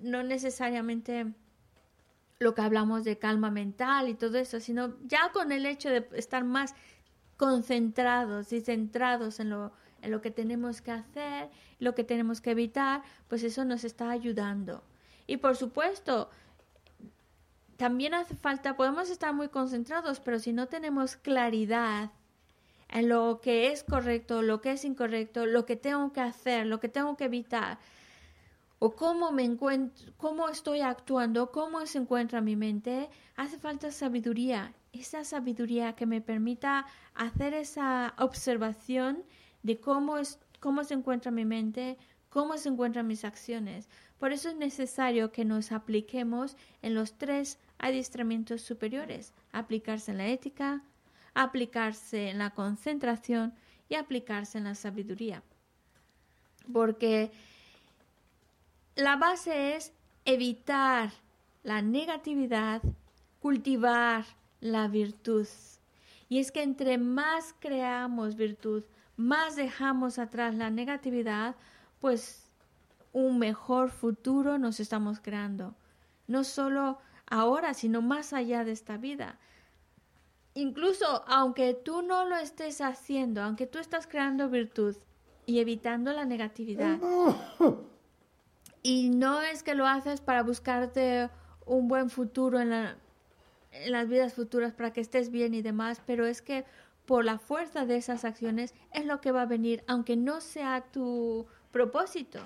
[0.00, 1.32] No necesariamente
[2.38, 6.08] lo que hablamos de calma mental y todo eso, sino ya con el hecho de
[6.14, 6.74] estar más
[7.36, 9.72] concentrados y centrados en lo,
[10.06, 14.10] en lo que tenemos que hacer, lo que tenemos que evitar, pues eso nos está
[14.10, 14.82] ayudando.
[15.26, 16.30] Y por supuesto,
[17.76, 22.10] también hace falta, podemos estar muy concentrados, pero si no tenemos claridad
[22.88, 26.80] en lo que es correcto, lo que es incorrecto, lo que tengo que hacer, lo
[26.80, 27.78] que tengo que evitar,
[28.78, 34.72] o cómo me encuentro, cómo estoy actuando, cómo se encuentra mi mente, hace falta sabiduría,
[34.92, 39.24] esa sabiduría que me permita hacer esa observación
[39.66, 41.98] de cómo es, cómo se encuentra mi mente,
[42.30, 43.88] cómo se encuentran mis acciones.
[44.20, 50.28] Por eso es necesario que nos apliquemos en los tres adiestramientos superiores, aplicarse en la
[50.28, 50.82] ética,
[51.34, 53.54] aplicarse en la concentración
[53.88, 55.42] y aplicarse en la sabiduría.
[56.72, 57.32] Porque
[58.94, 59.92] la base es
[60.24, 61.10] evitar
[61.64, 62.82] la negatividad,
[63.40, 64.24] cultivar
[64.60, 65.48] la virtud.
[66.28, 68.84] Y es que entre más creamos virtud,
[69.16, 71.56] más dejamos atrás la negatividad,
[72.00, 72.46] pues
[73.12, 75.74] un mejor futuro nos estamos creando.
[76.26, 79.38] No solo ahora, sino más allá de esta vida.
[80.54, 84.96] Incluso aunque tú no lo estés haciendo, aunque tú estás creando virtud
[85.44, 86.98] y evitando la negatividad,
[88.82, 91.30] y no es que lo haces para buscarte
[91.66, 96.26] un buen futuro en, en las vidas futuras, para que estés bien y demás, pero
[96.26, 96.64] es que
[97.06, 100.84] por la fuerza de esas acciones es lo que va a venir, aunque no sea
[100.92, 102.40] tu propósito.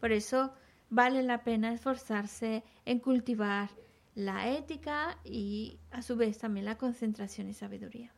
[0.00, 0.52] Por eso
[0.90, 3.70] vale la pena esforzarse en cultivar
[4.14, 8.10] la ética y a su vez también la concentración y sabiduría.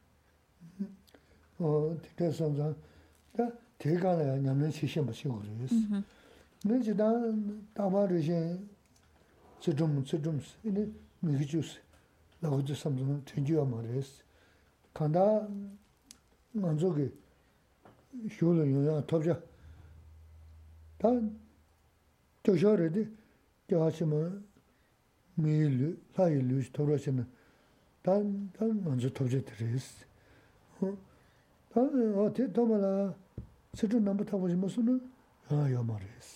[16.56, 17.06] nganzo ki
[18.36, 19.36] shūla yuñyā tabchā
[21.02, 21.12] tā
[22.46, 23.04] tōshā rādi
[23.68, 24.22] gyāsima
[25.38, 27.26] mī lū, lāi lū shi tabrā shina
[28.04, 29.92] tā nganzo tabchā tarīs
[30.80, 31.84] tā
[32.24, 32.92] ātī tāma lā
[33.76, 34.96] sitru nāmba tabu shima suna
[35.50, 36.32] yā yā mā rīs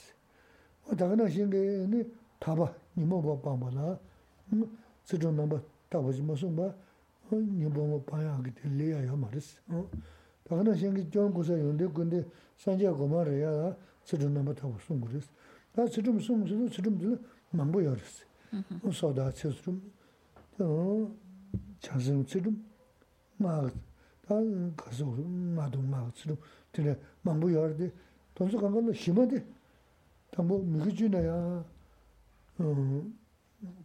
[0.93, 2.05] tāka nā shingi
[2.43, 3.97] tāba nima bā bāmba lā
[5.09, 6.73] sitru nāmba tabu shima suna bā
[7.32, 7.70] yaa yaa ma riz.
[7.70, 7.78] O daga na shingi, ni, taba, nimo ba bamba la, situ namba tabu shi masu
[7.78, 9.60] ba, nimo ba ba yaa ki te li yaa yaa ma riz.
[10.44, 12.26] Daga na shingi, jiong kusa yonde, kunde,
[12.56, 15.30] sanja goma ra yaa, situ namba tabu sungu riz.
[15.74, 17.18] Da situ sungu situ, situ mzila,
[17.52, 18.28] mambu yaa riz.
[18.92, 19.82] 소다 쳇스룸
[20.58, 21.16] 또
[21.80, 22.64] 차승 쳇룸
[23.38, 23.70] 마
[24.76, 26.38] 가서 마도 마 쳇룸
[26.72, 27.92] 되네 망부 열데
[28.34, 29.46] 돈서 간 걸로 심어데
[30.32, 31.66] 담보 미그주나야
[32.60, 33.04] 어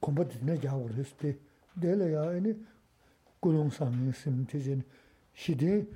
[0.01, 1.39] 콤바드네 자고 그랬을
[1.81, 2.55] 데래야 아니
[3.48, 4.84] kulung sangi sim tijin
[5.34, 5.88] shidi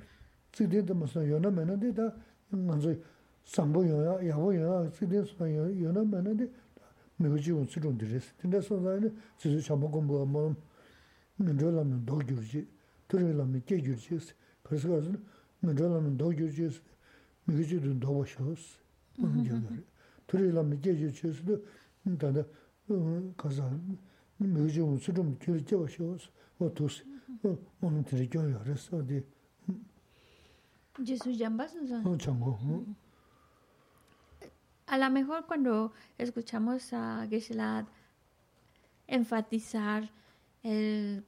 [0.52, 2.14] tsikdi dama san yona mena di da
[2.50, 2.96] nganzo
[3.42, 6.48] sangbo yona, yabo yona, tsikdi san yona mena di
[7.18, 8.32] mihoji un tsidung diris.
[8.40, 10.56] Tinda san zayani tsizu chamba kumbuwa mo
[11.36, 12.66] ngandro lamin do gyurji,
[13.06, 14.32] turi lamin ke gyurji isi.
[14.62, 15.12] Karsi karsi
[15.60, 16.80] ngandro lamin do gyurji isi,
[17.46, 18.78] mihoji dun doba shawasi,
[19.18, 19.84] unum gyagari.
[20.26, 21.60] Turi lamin ke gyurji isi do,
[22.18, 22.46] tanda
[23.36, 23.68] kasa
[24.38, 27.11] mihoji un tsidung gyurji wa shawasi, wa tosi.
[27.40, 29.22] Rī sī, wā dī.
[31.00, 32.02] Jēsū jāmbā sī sā?
[32.04, 32.84] Chāngō,
[34.92, 37.86] a lo mejor cuando escuchamos a Geshe-la
[39.06, 40.10] enfatizar
[40.62, 41.24] el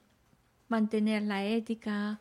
[0.68, 2.20] mantener la ética,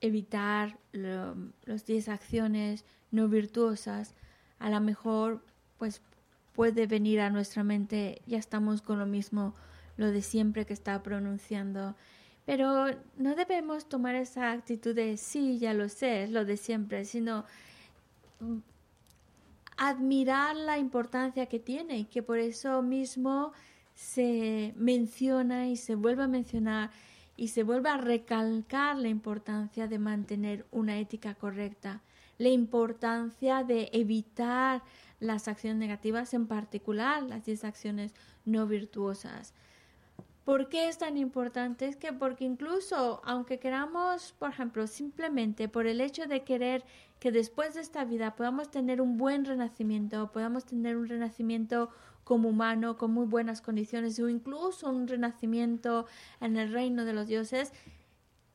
[0.00, 4.14] evitar las 10 acciones no virtuosas,
[4.60, 5.44] a lo mejor
[5.76, 6.02] pues
[6.54, 9.54] puede venir a nuestra mente, ya estamos con lo mismo,
[9.96, 11.96] lo de siempre que está pronunciando.
[12.48, 12.86] Pero
[13.18, 17.44] no debemos tomar esa actitud de sí, ya lo sé, es lo de siempre, sino
[19.76, 23.52] admirar la importancia que tiene y que por eso mismo
[23.94, 26.90] se menciona y se vuelve a mencionar
[27.36, 32.00] y se vuelve a recalcar la importancia de mantener una ética correcta,
[32.38, 34.82] la importancia de evitar
[35.20, 38.14] las acciones negativas, en particular las 10 acciones
[38.46, 39.52] no virtuosas.
[40.48, 41.86] ¿Por qué es tan importante?
[41.86, 46.86] Es que porque incluso aunque queramos, por ejemplo, simplemente por el hecho de querer
[47.20, 51.90] que después de esta vida podamos tener un buen renacimiento, podamos tener un renacimiento
[52.24, 56.06] como humano, con muy buenas condiciones, o incluso un renacimiento
[56.40, 57.70] en el reino de los dioses,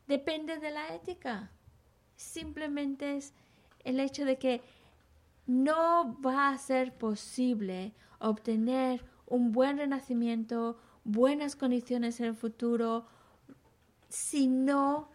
[0.07, 1.51] depende de la ética.
[2.15, 3.35] Simplemente es
[3.83, 4.63] el hecho de que
[5.45, 13.05] no va a ser posible obtener un buen renacimiento, buenas condiciones en el futuro
[14.09, 15.09] si no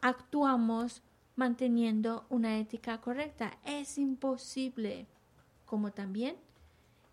[0.00, 1.02] actuamos
[1.36, 3.58] manteniendo una ética correcta.
[3.64, 5.06] Es imposible,
[5.66, 6.36] como también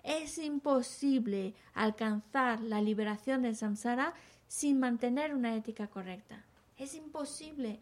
[0.05, 4.13] es imposible alcanzar la liberación del samsara
[4.47, 6.45] sin mantener una ética correcta.
[6.77, 7.79] Es imposible.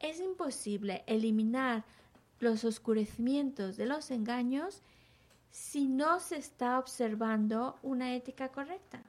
[0.00, 1.84] Es imposible eliminar
[2.40, 4.82] los oscurecimientos de los engaños
[5.52, 9.04] si no se está observando una ética correcta.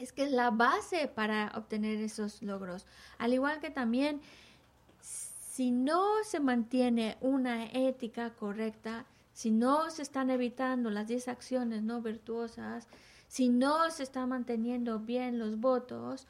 [0.00, 2.86] Es que es la base para obtener esos logros.
[3.18, 4.22] Al igual que también,
[5.02, 9.04] si no se mantiene una ética correcta,
[9.34, 12.88] si no se están evitando las 10 acciones no virtuosas,
[13.28, 16.26] si no se están manteniendo bien los votos,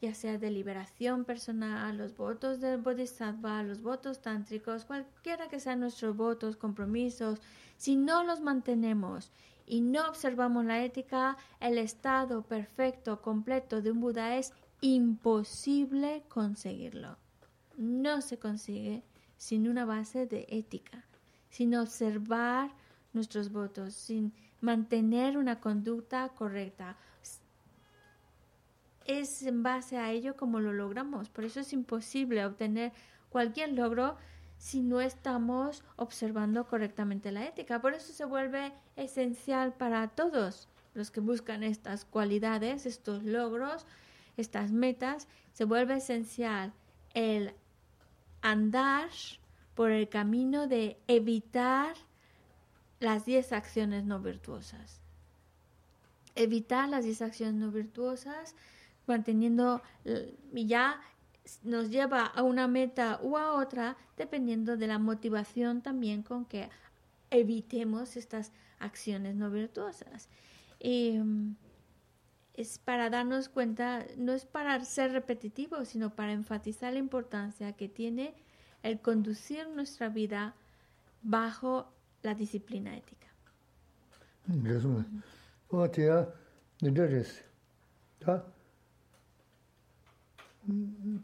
[0.00, 5.80] ya sea de liberación personal, los votos del bodhisattva, los votos tántricos, cualquiera que sean
[5.80, 7.42] nuestros votos, compromisos,
[7.76, 9.30] si no los mantenemos
[9.70, 17.16] y no observamos la ética, el estado perfecto, completo de un Buda es imposible conseguirlo.
[17.76, 19.04] No se consigue
[19.36, 21.04] sin una base de ética,
[21.50, 22.72] sin observar
[23.12, 26.96] nuestros votos, sin mantener una conducta correcta.
[29.06, 31.28] Es en base a ello como lo logramos.
[31.28, 32.92] Por eso es imposible obtener
[33.28, 34.16] cualquier logro
[34.60, 37.80] si no estamos observando correctamente la ética.
[37.80, 43.86] Por eso se vuelve esencial para todos los que buscan estas cualidades, estos logros,
[44.36, 45.28] estas metas.
[45.54, 46.74] Se vuelve esencial
[47.14, 47.54] el
[48.42, 49.08] andar
[49.74, 51.94] por el camino de evitar
[52.98, 55.00] las 10 acciones no virtuosas.
[56.34, 58.54] Evitar las 10 acciones no virtuosas,
[59.06, 59.80] manteniendo
[60.52, 61.00] ya
[61.62, 66.68] nos lleva a una meta u a otra, dependiendo de la motivación también con que
[67.30, 70.28] evitemos estas acciones no virtuosas.
[70.82, 71.52] Mm,
[72.54, 77.88] es para darnos cuenta, no es para ser repetitivo, sino para enfatizar la importancia que
[77.88, 78.34] tiene
[78.82, 80.54] el conducir nuestra vida
[81.22, 81.92] bajo
[82.22, 83.28] la disciplina ética.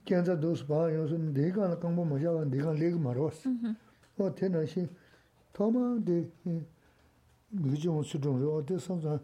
[0.05, 3.51] 견자 도스 봐 요즘 내가 공부 먼저 와 내가 레그 말었어
[4.19, 4.89] 어 테나시
[5.53, 6.31] 도마데
[7.51, 9.21] 무지온 수동으로 어디 선자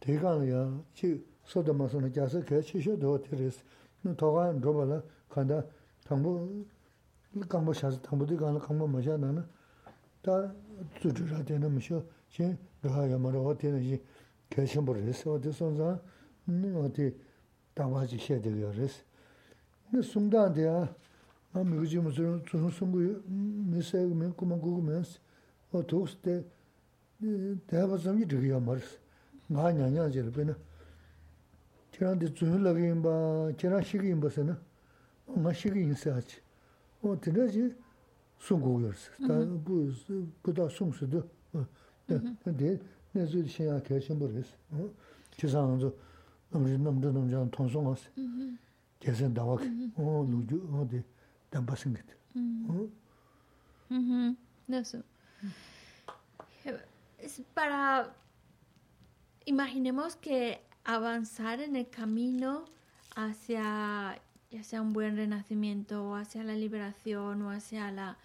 [0.00, 3.62] 대가야 치 소다마서는 가서 개치셔도 테레스
[4.02, 5.64] 너 더가 로발라 간다
[6.04, 6.64] 당부
[7.48, 9.44] 강보 샤스 당부도 가는 강보 맞아 나는
[10.22, 10.52] 다
[11.00, 14.02] 주주라 되는 무셔 제 너야 말어 어디는지
[14.50, 16.00] 개신 버렸어 어디 선자
[16.48, 17.14] 어디
[17.74, 19.02] 다와지 해야 되요 그래서
[30.47, 30.55] nā.
[31.91, 33.13] Tirān dī dzūyū lā gī yīmbā,
[33.59, 34.55] tirān shī gī yīmbā sī nā,
[35.27, 36.39] ngā shī gī yīn sī āchī.
[37.03, 37.67] O tīrā jī
[38.47, 39.35] sūngu yu rī sī, dā
[39.67, 41.21] bū dā sūng sī dō,
[42.07, 42.71] dē,
[43.11, 44.87] nē zū dī shī yā kia shī mbā rī sī.
[45.35, 45.91] Chī sāng zū,
[46.55, 48.07] nam rī nam rī nam jā tōng sōng ā sī.
[48.15, 48.64] 계산 나
[49.01, 49.57] 와
[49.97, 51.03] 어 누주 어디
[51.49, 51.95] 담바싱
[54.69, 55.03] No sé.
[57.17, 58.13] Es para
[59.45, 62.65] imaginemos que avanzar en el camino
[63.15, 64.21] hacia
[64.51, 68.17] ya sea un buen renacimiento o hacia la liberación o hacia la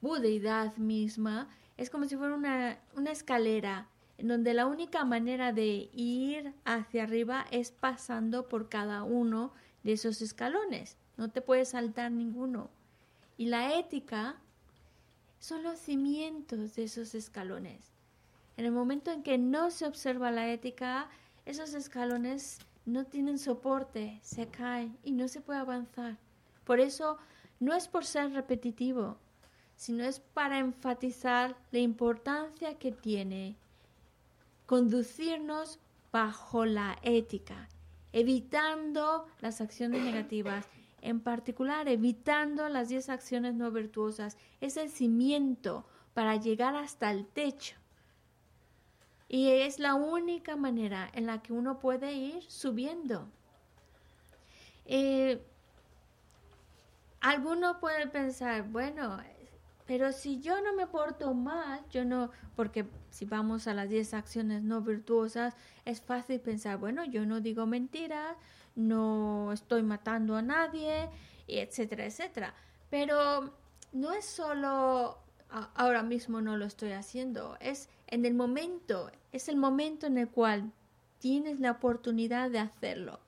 [0.00, 3.91] budeidad misma es como si fuera una, una escalera en
[4.29, 9.51] donde la única manera de ir hacia arriba es pasando por cada uno
[9.83, 10.95] de esos escalones.
[11.17, 12.69] No te puedes saltar ninguno.
[13.37, 14.37] Y la ética
[15.39, 17.91] son los cimientos de esos escalones.
[18.55, 21.09] En el momento en que no se observa la ética,
[21.45, 26.17] esos escalones no tienen soporte, se caen y no se puede avanzar.
[26.63, 27.17] Por eso
[27.59, 29.17] no es por ser repetitivo,
[29.75, 33.57] sino es para enfatizar la importancia que tiene
[34.73, 35.77] conducirnos
[36.11, 37.69] bajo la ética,
[38.11, 40.67] evitando las acciones negativas,
[41.01, 44.35] en particular evitando las 10 acciones no virtuosas.
[44.61, 45.85] Es el cimiento
[46.15, 47.75] para llegar hasta el techo.
[49.29, 53.29] Y es la única manera en la que uno puede ir subiendo.
[54.87, 55.39] Eh,
[57.21, 59.19] alguno puede pensar, bueno,
[59.85, 64.15] pero si yo no me porto mal, yo no, porque si vamos a las 10
[64.15, 68.35] acciones no virtuosas, es fácil pensar, bueno, yo no digo mentiras,
[68.75, 71.09] no estoy matando a nadie,
[71.47, 72.55] etcétera, etcétera.
[72.89, 73.53] Pero
[73.91, 75.19] no es solo
[75.75, 80.27] ahora mismo no lo estoy haciendo, es en el momento, es el momento en el
[80.27, 80.71] cual
[81.19, 83.19] tienes la oportunidad de hacerlo.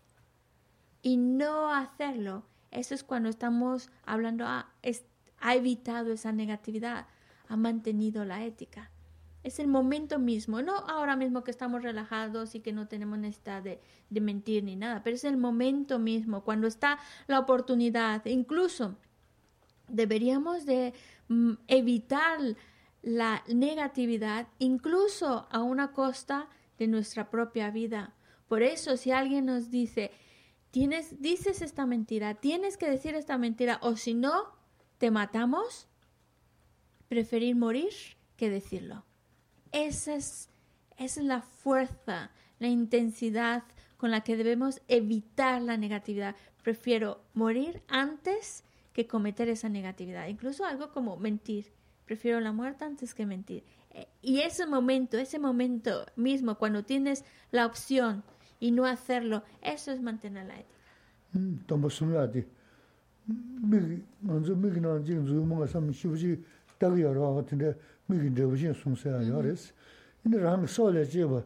[1.03, 5.05] Y no hacerlo, eso es cuando estamos hablando, ah, es-
[5.39, 7.05] ha evitado esa negatividad,
[7.47, 8.89] ha mantenido la ética.
[9.45, 13.61] Es el momento mismo, no ahora mismo que estamos relajados y que no tenemos necesidad
[13.61, 16.97] de, de mentir ni nada, pero es el momento mismo, cuando está
[17.27, 18.25] la oportunidad.
[18.25, 18.95] Incluso
[19.87, 20.95] deberíamos de
[21.27, 22.39] mm, evitar
[23.03, 26.49] la negatividad, incluso a una costa
[26.79, 28.15] de nuestra propia vida.
[28.47, 30.09] Por eso, si alguien nos dice,
[30.71, 34.55] tienes, dices esta mentira, tienes que decir esta mentira, o si no,
[34.97, 35.87] te matamos,
[37.07, 37.93] preferir morir
[38.37, 39.05] que decirlo
[39.75, 40.49] esa es,
[40.97, 43.63] es la fuerza, la intensidad
[43.97, 46.35] con la que debemos evitar la negatividad.
[46.63, 50.27] Prefiero morir antes que cometer esa negatividad.
[50.27, 51.73] Incluso algo como mentir.
[52.05, 53.63] Prefiero la muerte antes que mentir.
[53.91, 58.23] Eh, y ese momento, ese momento mismo, cuando tienes la opción
[58.59, 60.79] y no hacerlo, eso es mantener la ética.
[68.06, 69.72] 미기 먼저 미기 나 지금 주문가 삼 쉬부지 딱 여러 같은데 미기 저부신 송세야 요레스.
[70.22, 71.42] 근데 랑 소래 제바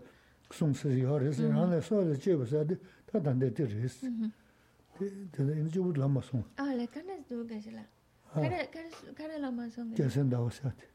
[0.50, 1.42] 송세 요레스.
[1.42, 2.76] 랑 소래 제바 사데
[3.10, 4.10] 다단데 데레스.
[4.96, 6.42] 근데 이제 좀 라마 송.
[6.56, 7.82] Ah, le canes tú, que se la.
[8.32, 9.92] 아, Care, care, care el Amazon.
[9.94, 10.86] 계산다고 사데.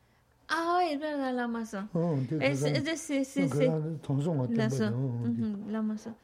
[0.51, 1.87] Ah, es verdad, el Amazon.
[1.93, 3.67] 어, Es, es decir, sí, sí.
[4.01, 4.75] 통송 같은 La 거.
[4.75, 6.15] so- ujú, la mazo.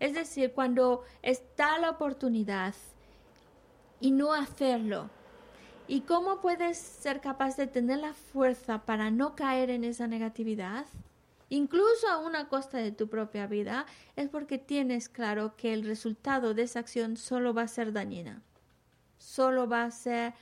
[0.00, 2.72] Es decir, cuando está la oportunidad
[4.00, 5.10] y no hacerlo,
[5.89, 10.85] ¿y cómo puedes ser capaz de tener la fuerza para no caer en esa negatividad?
[11.49, 16.53] Incluso a una costa de tu propia vida, es porque tienes claro que el resultado
[16.53, 18.43] de esa acción solo va a ser dañina,
[19.17, 20.35] solo va a ser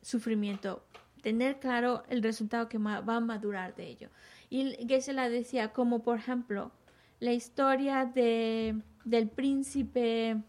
[0.00, 0.84] sufrimiento.
[1.22, 4.10] Tener claro el resultado que va a madurar de ello.
[4.48, 6.70] Y Geshe-la decía, como por ejemplo,
[7.18, 10.40] la historia de, del príncipe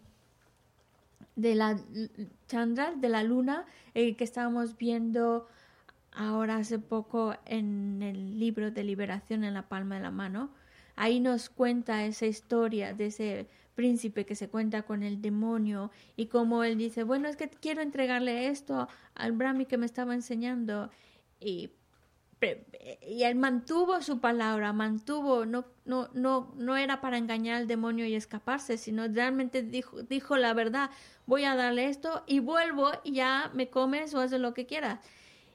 [1.35, 1.79] de la
[2.53, 3.65] De la luna,
[3.95, 5.47] eh, que estábamos viendo
[6.11, 10.51] ahora hace poco en el libro de liberación en la palma de la mano.
[10.95, 16.27] Ahí nos cuenta esa historia de ese príncipe que se cuenta con el demonio y
[16.27, 20.91] como él dice, bueno, es que quiero entregarle esto al Brahmi que me estaba enseñando
[21.39, 21.71] y
[23.01, 28.05] y él mantuvo su palabra, mantuvo, no, no, no, no era para engañar al demonio
[28.05, 30.89] y escaparse, sino realmente dijo, dijo la verdad,
[31.25, 34.99] voy a darle esto y vuelvo y ya me comes o haces lo que quieras.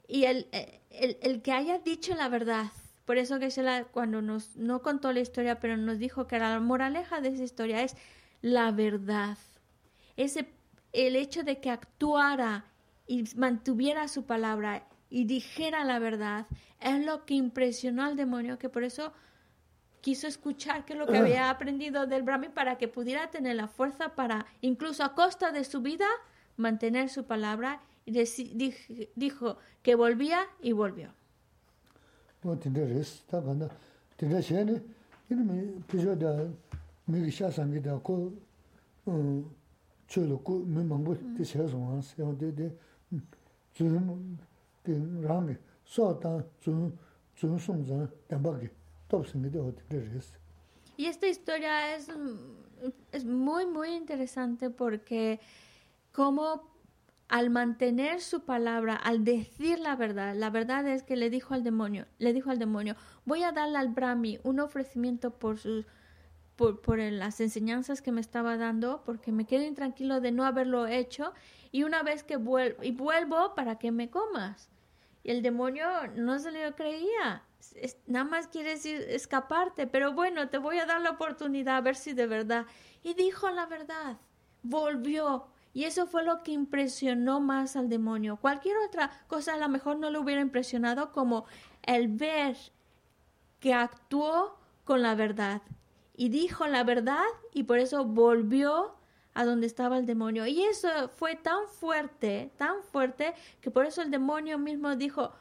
[0.07, 0.47] Y el,
[0.89, 2.71] el, el que haya dicho la verdad,
[3.05, 6.59] por eso que la, cuando nos, no contó la historia, pero nos dijo que la
[6.59, 7.95] moraleja de esa historia es
[8.41, 9.37] la verdad.
[10.15, 10.47] Ese,
[10.93, 12.65] el hecho de que actuara
[13.07, 16.45] y mantuviera su palabra y dijera la verdad
[16.79, 19.13] es lo que impresionó al demonio, que por eso
[20.01, 24.15] quiso escuchar que lo que había aprendido del Brahmi para que pudiera tener la fuerza
[24.15, 26.07] para, incluso a costa de su vida,
[26.57, 27.81] mantener su palabra.
[28.05, 28.11] Y
[29.15, 31.13] dijo que volvía y volvió.
[50.97, 55.39] Y esta historia es, mm, es muy, muy interesante porque
[56.11, 56.69] como
[57.29, 61.63] al mantener su palabra, al decir la verdad, la verdad es que le dijo al
[61.63, 62.95] demonio, le dijo al demonio,
[63.25, 65.85] voy a darle al Brahmi un ofrecimiento por sus
[66.55, 70.87] por, por las enseñanzas que me estaba dando, porque me quedo intranquilo de no haberlo
[70.87, 71.31] hecho,
[71.71, 74.69] y una vez que vuelvo, y vuelvo para que me comas.
[75.23, 75.85] Y el demonio
[76.15, 77.43] no se lo creía,
[78.07, 81.95] nada más quiere decir escaparte, pero bueno, te voy a dar la oportunidad a ver
[81.95, 82.65] si de verdad.
[83.03, 84.17] Y dijo la verdad,
[84.63, 85.47] volvió.
[85.73, 88.37] Y eso fue lo que impresionó más al demonio.
[88.37, 91.45] Cualquier otra cosa a lo mejor no le hubiera impresionado como
[91.83, 92.57] el ver
[93.59, 95.61] que actuó con la verdad
[96.15, 97.23] y dijo la verdad
[97.53, 98.95] y por eso volvió
[99.33, 100.45] a donde estaba el demonio.
[100.45, 105.33] Y eso fue tan fuerte, tan fuerte, que por eso el demonio mismo dijo,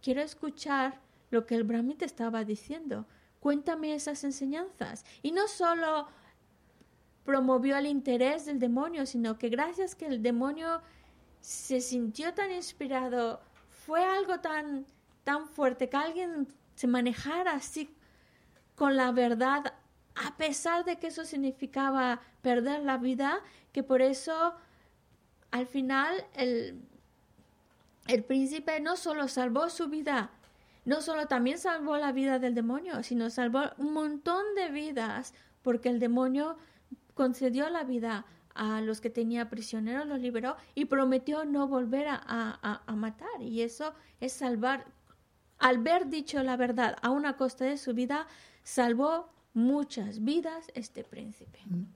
[0.00, 1.00] quiero escuchar
[1.30, 3.06] lo que el Brahmi te estaba diciendo.
[3.40, 5.04] Cuéntame esas enseñanzas.
[5.22, 6.08] Y no solo
[7.24, 10.82] promovió el interés del demonio, sino que gracias que el demonio
[11.40, 14.86] se sintió tan inspirado, fue algo tan,
[15.24, 17.94] tan fuerte que alguien se manejara así
[18.76, 19.74] con la verdad,
[20.14, 23.40] a pesar de que eso significaba perder la vida,
[23.72, 24.54] que por eso
[25.50, 26.80] al final el,
[28.06, 30.30] el príncipe no solo salvó su vida,
[30.84, 35.88] no solo también salvó la vida del demonio, sino salvó un montón de vidas, porque
[35.88, 36.56] el demonio
[37.14, 42.20] concedió la vida a los que tenía prisioneros, los liberó y prometió no volver a,
[42.26, 43.40] a, a matar.
[43.40, 44.86] Y eso es salvar,
[45.58, 48.26] al haber dicho la verdad a una costa de su vida,
[48.62, 51.58] salvó muchas vidas este príncipe.
[51.66, 51.86] Mm.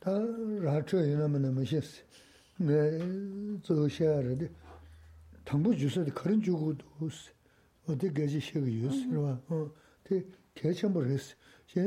[0.00, 0.18] Ta
[0.60, 2.02] racho ina mana mishis.
[2.58, 4.50] Ne zo shara de
[5.44, 7.30] tangbo jusa de karin jugu dos.
[7.88, 9.16] Ode gaji shig yus mm-hmm.
[9.16, 9.70] rwa.
[10.04, 10.24] Te
[10.54, 11.34] kecham boris.
[11.66, 11.80] She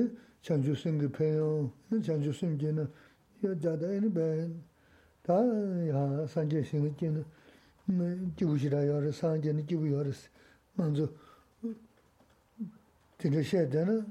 [0.43, 2.89] chanju sing peyo, chanju sing gena
[3.41, 4.63] ya jada ene ben.
[5.23, 7.23] Ta ya sanje sing gena.
[7.87, 10.07] Ne jibu shira yar sanje ne jibu yar.
[10.77, 11.09] Manzo.
[13.17, 14.05] Tinje shedena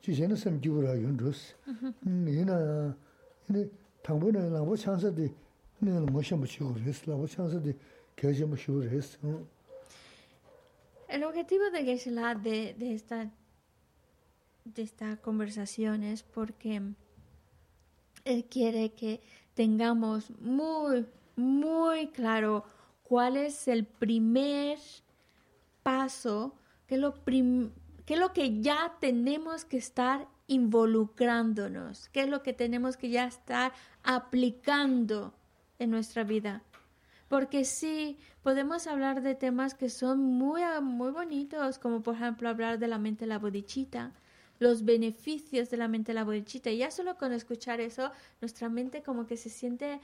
[0.00, 1.54] chi sam gyubura yun dhus.
[2.04, 2.94] Yina,
[3.48, 3.68] yina,
[4.02, 5.32] tangbo na langbo chansa di,
[5.80, 7.74] yina langbo shambo shigo res, langbo chansa di,
[8.14, 8.46] kaya.
[11.08, 13.30] El objetivo de Geshe-la de, de, esta,
[14.64, 16.82] de esta conversación es porque
[18.24, 19.20] él quiere que
[19.54, 21.06] tengamos muy,
[21.36, 22.64] muy claro
[23.04, 24.78] cuál es el primer
[25.82, 26.54] paso,
[26.86, 27.70] que es lo prim
[28.04, 33.10] qué es lo que ya tenemos que estar involucrándonos, qué es lo que tenemos que
[33.10, 33.72] ya estar
[34.02, 35.34] aplicando
[35.78, 36.62] en nuestra vida.
[37.28, 42.78] Porque sí, podemos hablar de temas que son muy, muy bonitos, como por ejemplo hablar
[42.78, 44.12] de la mente la bodichita,
[44.58, 46.70] los beneficios de la mente de la bodichita.
[46.70, 50.00] Y ya solo con escuchar eso, nuestra mente como que se siente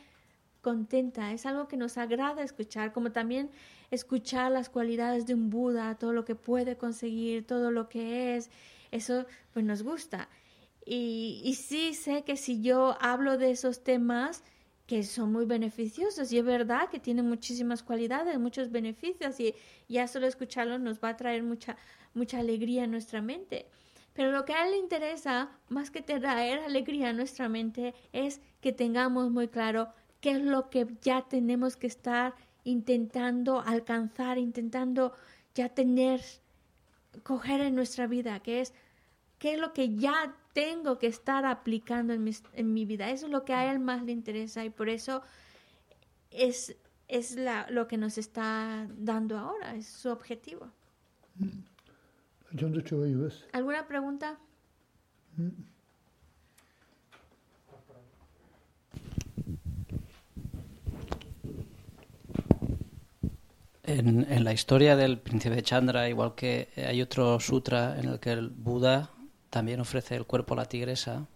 [0.61, 3.51] contenta, es algo que nos agrada escuchar, como también
[3.91, 8.51] escuchar las cualidades de un Buda, todo lo que puede conseguir, todo lo que es,
[8.91, 10.29] eso pues nos gusta.
[10.85, 14.43] Y, sí sé que si yo hablo de esos temas,
[14.87, 19.55] que son muy beneficiosos y es verdad que tienen muchísimas cualidades, muchos beneficios y
[19.89, 21.77] ya solo escucharlos nos va a traer mucha,
[22.13, 23.67] mucha alegría en nuestra mente.
[24.15, 28.41] Pero lo que a él le interesa, más que traer alegría a nuestra mente, es
[28.61, 32.35] que tengamos muy claro qué es lo que ya tenemos que estar
[32.65, 35.13] intentando alcanzar, intentando
[35.55, 36.21] ya tener,
[37.23, 38.75] coger en nuestra vida, que es
[39.39, 43.11] qué es lo que ya tengo que estar aplicando en mi, en mi vida.
[43.11, 45.23] Eso es lo que a él más le interesa y por eso
[46.31, 46.77] es,
[47.09, 50.71] es la, lo que nos está dando ahora, es su objetivo.
[53.53, 54.39] ¿Alguna pregunta?
[64.01, 68.33] En, en, la historia del príncipe Chandra, igual que hay otro sutra en el que
[68.33, 69.11] el Buda
[69.51, 71.27] también ofrece el cuerpo a la tigresa,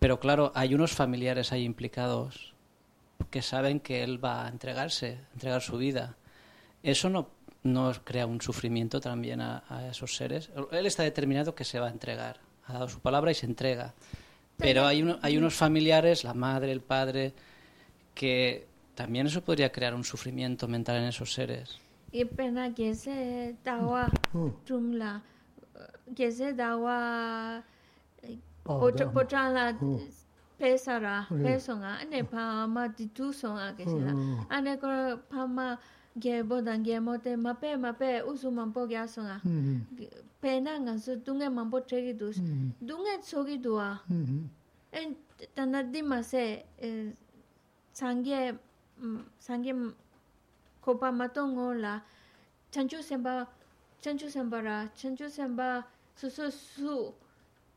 [0.00, 2.54] pero claro, hay unos familiares ahí implicados
[3.30, 6.16] que saben que él va a entregarse, entregar su vida.
[6.82, 7.28] Eso no,
[7.62, 10.50] no crea un sufrimiento también a, a, esos seres.
[10.72, 13.94] Él está determinado que se va a entregar, ha dado su palabra y se entrega.
[14.56, 17.34] Pero hay, uno, hay unos familiares, la madre, el padre,
[18.14, 18.66] que
[19.00, 21.78] también eso podría crear un sufrimiento mental en esos seres.
[22.12, 24.10] Y pena que se dawa
[28.62, 29.74] pochang la
[30.58, 34.12] pesa ra, peso nga, ane pa ma di tu so nga gese la.
[34.50, 35.78] Ane kora pa ma
[36.14, 39.40] ge bodan ge mo te ma pe ma pe usu mampo gya so nga.
[40.42, 42.36] Pe na nga su dunga mampo tregi dus.
[42.80, 44.02] Dunga sogi dua.
[44.92, 45.16] En
[45.54, 46.02] tanda di
[49.38, 49.72] sangye
[50.80, 52.00] kopa mato ngo la
[52.72, 53.46] chanchu semba
[54.02, 55.84] chanchu semba ra chanchu semba
[56.16, 57.14] su su su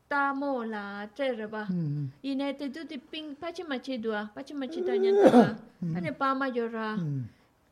[0.08, 1.66] ta mo la tre ra ba.
[1.70, 2.06] Mm, mm.
[2.22, 4.92] Ine te tu ti ping pa chi ma chi dua pa chi ma chi ta
[4.92, 6.96] nyan ta mm, ane pa ma yo ra.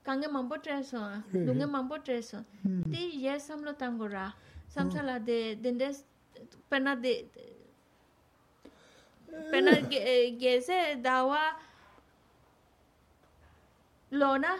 [0.05, 0.99] Kange mambo tre so
[1.33, 2.39] dunge mambo tre so.
[2.91, 4.33] Ti ye sam lo tang go ra.
[4.69, 6.05] Sam sa la de den des
[6.70, 7.24] pena de
[9.51, 11.55] pena ge ge se dawa
[14.12, 14.56] lo na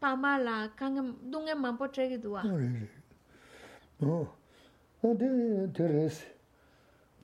[0.00, 2.42] pama la kanga dunga mampo tregi duwa
[4.00, 4.28] no
[5.02, 6.22] no de teres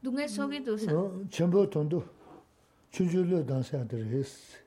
[0.02, 0.90] dunga sogi du sa
[1.30, 2.02] chembo tondo
[2.90, 4.58] chuju le dansa teres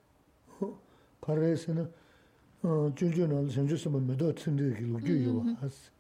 [1.22, 1.86] pares na
[2.96, 5.92] chuju na senju sama medo tsindi ki lu gyu yu wa as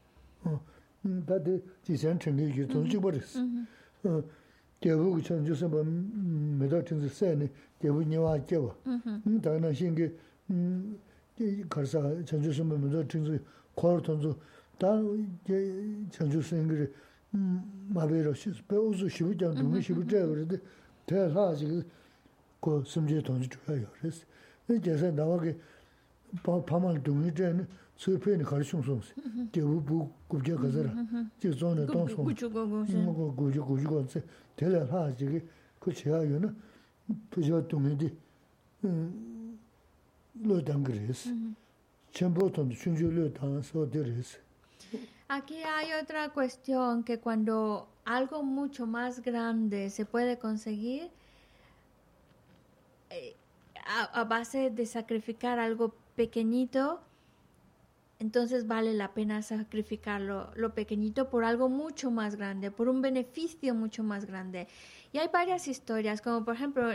[1.04, 3.38] da de ji sen tsindi ki tondo ji boris
[4.82, 7.50] gyabu ku chan ju sanpa mida mm, tinsi sayani
[7.80, 8.76] gyabu nyewa gyawa.
[8.86, 9.22] Mm-hmm.
[9.26, 10.12] Mm, Daga na shingi
[10.50, 10.96] mm,
[11.70, 13.40] karsa chan ju sanpa mida tinsi
[13.76, 14.36] kwar tanzu,
[14.78, 15.02] da
[16.12, 16.88] chan ju sangi
[17.94, 18.34] mabiro,
[18.68, 20.10] pe uzu shibu kyan mm-hmm, dungi shibu mm-hmm.
[20.10, 20.60] chaya waridi,
[21.06, 21.84] pe laa zigi
[22.62, 24.24] ko simji tanzu chaya warisi.
[24.68, 25.56] Gyasa nawa ki
[26.66, 27.68] pamal dungi chaya
[28.00, 28.64] tsui ni khari.
[45.28, 51.12] Aquí hay otra cuestión que cuando algo mucho más grande se puede conseguir
[53.10, 53.36] eh,
[54.14, 57.02] a base de sacrificar algo pequeñito,
[58.20, 63.74] entonces vale la pena sacrificar lo, pequeñito por algo mucho más grande, por un beneficio
[63.74, 64.68] mucho más grande.
[65.14, 66.90] Y hay varias historias, como por ejemplo,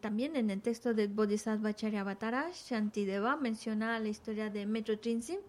[0.00, 5.40] también en el texto de Bodhisattva Charyavatara, Shantideva menciona la historia de Metro Trinsim,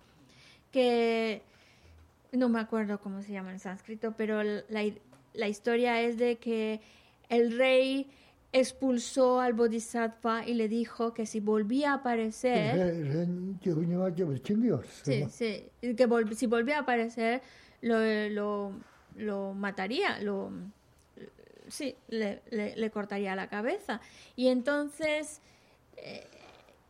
[0.71, 1.41] que
[2.31, 4.83] no me acuerdo cómo se llama en sánscrito, pero la,
[5.33, 6.79] la historia es de que
[7.27, 8.09] el rey
[8.51, 12.75] expulsó al bodhisattva y le dijo que si volvía a aparecer,
[15.03, 17.41] sí, sí, que si volvía a aparecer,
[17.81, 17.99] lo,
[18.29, 18.71] lo,
[19.17, 20.51] lo mataría, lo,
[21.67, 24.01] sí, le, le, cortaría la cabeza.
[24.35, 25.41] Y entonces
[25.97, 26.25] eh,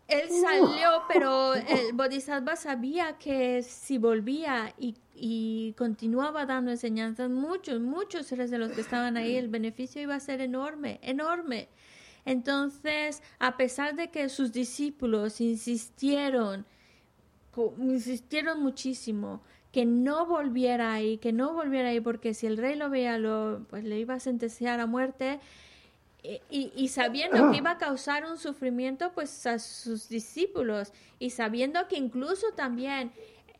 [0.09, 7.79] él salió, pero el Bodhisattva sabía que si volvía y, y continuaba dando enseñanzas, muchos,
[7.79, 11.69] muchos seres de los que estaban ahí, el beneficio iba a ser enorme, enorme.
[12.25, 16.65] Entonces, a pesar de que sus discípulos insistieron,
[17.79, 19.41] insistieron muchísimo
[19.71, 23.65] que no volviera ahí, que no volviera ahí, porque si el rey lo veía, lo,
[23.69, 25.39] pues le iba a sentenciar a muerte.
[26.21, 30.91] Y, y- sabiendo que iba a causar un sufrimiento pues a sus discípulos.
[31.17, 33.11] Y sabiendo que incluso también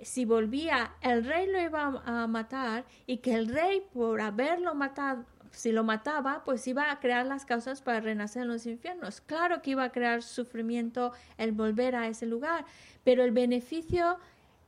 [0.02, 5.26] si volvía el rey lo iba a matar y que el rey por haberlo matado
[5.52, 9.20] si lo mataba pues iba a crear las causas para renacer en los infiernos.
[9.22, 12.66] Claro que iba a crear sufrimiento el volver a ese lugar
[13.04, 14.18] pero el beneficio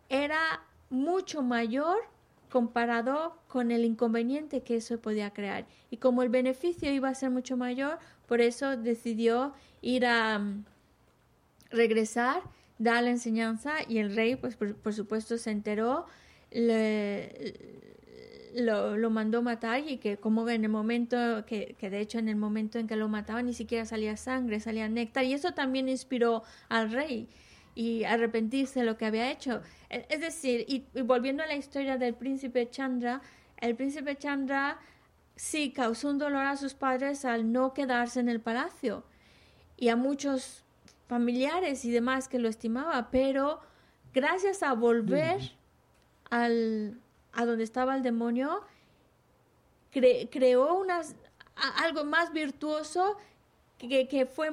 [0.10, 1.98] era mucho mayor
[2.52, 5.66] comparado con el inconveniente que eso podía crear.
[5.90, 7.98] Y como el beneficio iba a ser mucho mayor,
[8.28, 10.66] por eso decidió ir a mm,
[11.72, 12.42] regresar,
[12.78, 16.06] dar la enseñanza y el rey, pues por, supuesto, se enteró,
[16.52, 17.54] le-
[18.56, 22.28] lo, lo mandó matar y que como en el momento, que, que de hecho en
[22.28, 25.88] el momento en que lo mataban ni siquiera salía sangre, salía néctar y eso también
[25.88, 27.30] inspiró al rey
[27.76, 29.62] y arrepentirse de lo que había hecho.
[29.90, 33.22] E- Es decir, y, y volviendo a la historia del príncipe Chandra,
[33.58, 34.80] el príncipe Chandra
[35.36, 39.04] sí causó un dolor a sus padres al no quedarse en el palacio
[39.78, 40.64] y a muchos
[41.08, 43.60] familiares y demás que lo estimaba, pero
[44.14, 45.40] gracias a volver
[46.30, 47.00] al,
[47.34, 48.62] a donde estaba el demonio,
[49.94, 51.16] cre- creó unas,
[51.56, 53.18] a- algo más virtuoso
[53.78, 54.52] que, que fue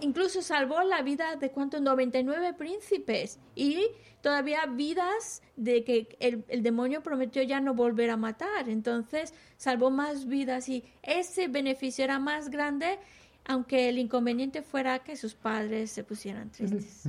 [0.00, 3.86] incluso salvó la vida de cuántos 99 príncipes y
[4.20, 8.68] todavía vidas de que el, demonio prometió ya no volver a matar.
[8.68, 12.98] Entonces salvó más vidas y ese beneficio era más grande,
[13.46, 17.06] aunque el inconveniente fuera que sus padres se pusieran tristes.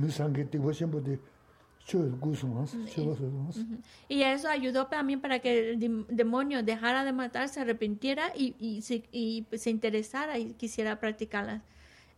[4.08, 8.82] Y eso ayudó también para que el demonio dejara de matar, se arrepintiera y, y,
[8.82, 11.62] se, y se interesara y quisiera practicarlas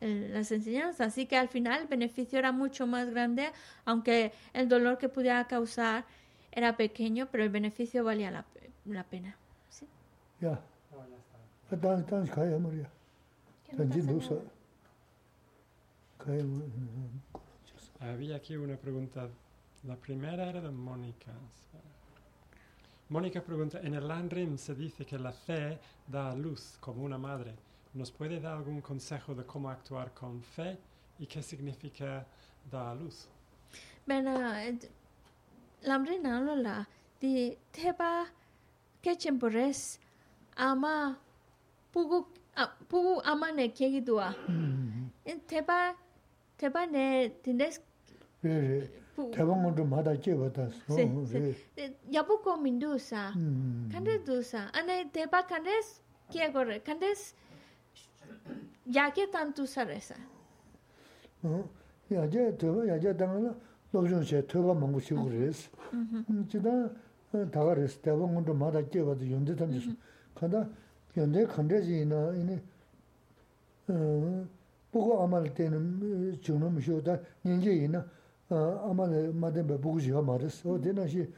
[0.04, 1.08] las enseñanzas.
[1.08, 3.50] Así que al final el beneficio era mucho más grande,
[3.84, 6.04] aunque el dolor que pudiera causar
[6.52, 8.44] era pequeño, pero el beneficio valía la,
[8.84, 9.36] la pena.
[9.68, 9.86] ¿sí?
[10.40, 10.60] Ya.
[18.00, 19.28] Ah, había aquí una pregunta.
[19.84, 21.32] La primera era de Mónica.
[23.08, 27.54] Mónica pregunta, en el Landrim se dice que la fe da luz como una madre.
[27.94, 30.76] ¿Nos puede dar algún consejo de cómo actuar con fe
[31.18, 32.26] y qué significa
[32.70, 33.28] dar a luz?
[34.04, 34.76] Bueno, eh,
[35.82, 36.88] lamrina la
[37.20, 38.26] di teba
[39.00, 40.00] que chimpores
[40.56, 41.18] ama
[41.92, 42.26] pugu
[42.88, 44.34] pugu ama ne kegi dua.
[45.46, 45.94] Teba
[46.56, 47.80] teba ne tindes
[49.32, 50.74] Teba ngundu mada cheba tas.
[52.10, 53.32] Yabu ko mindu sa.
[53.92, 54.70] Kandes du sa.
[54.72, 56.00] Ane teba kandes
[56.30, 56.80] kia gore.
[56.80, 57.34] Kandes
[58.83, 58.83] kiegore.
[58.85, 60.15] Kandes yake tantu saresa.
[61.43, 61.69] 어.
[62.11, 63.55] 야제 더 야제 당나
[63.91, 65.69] 노정체 더가 먹고 싶고 그랬어.
[65.93, 66.47] 음.
[66.49, 66.89] 지다
[67.51, 68.01] 다가랬어.
[68.01, 69.91] 대방원도 마다 깨봐도 연대 던졌어.
[70.35, 70.67] 간다.
[71.17, 72.61] 연대 컨데지나 이네
[73.89, 74.47] 어.
[74.91, 77.19] 보고 아말 때는 정놈 쉬었다.
[77.43, 78.05] 년제이나
[78.49, 80.71] 어 아마네 마데베 보고 지가 말했어.
[80.71, 81.31] 어디나시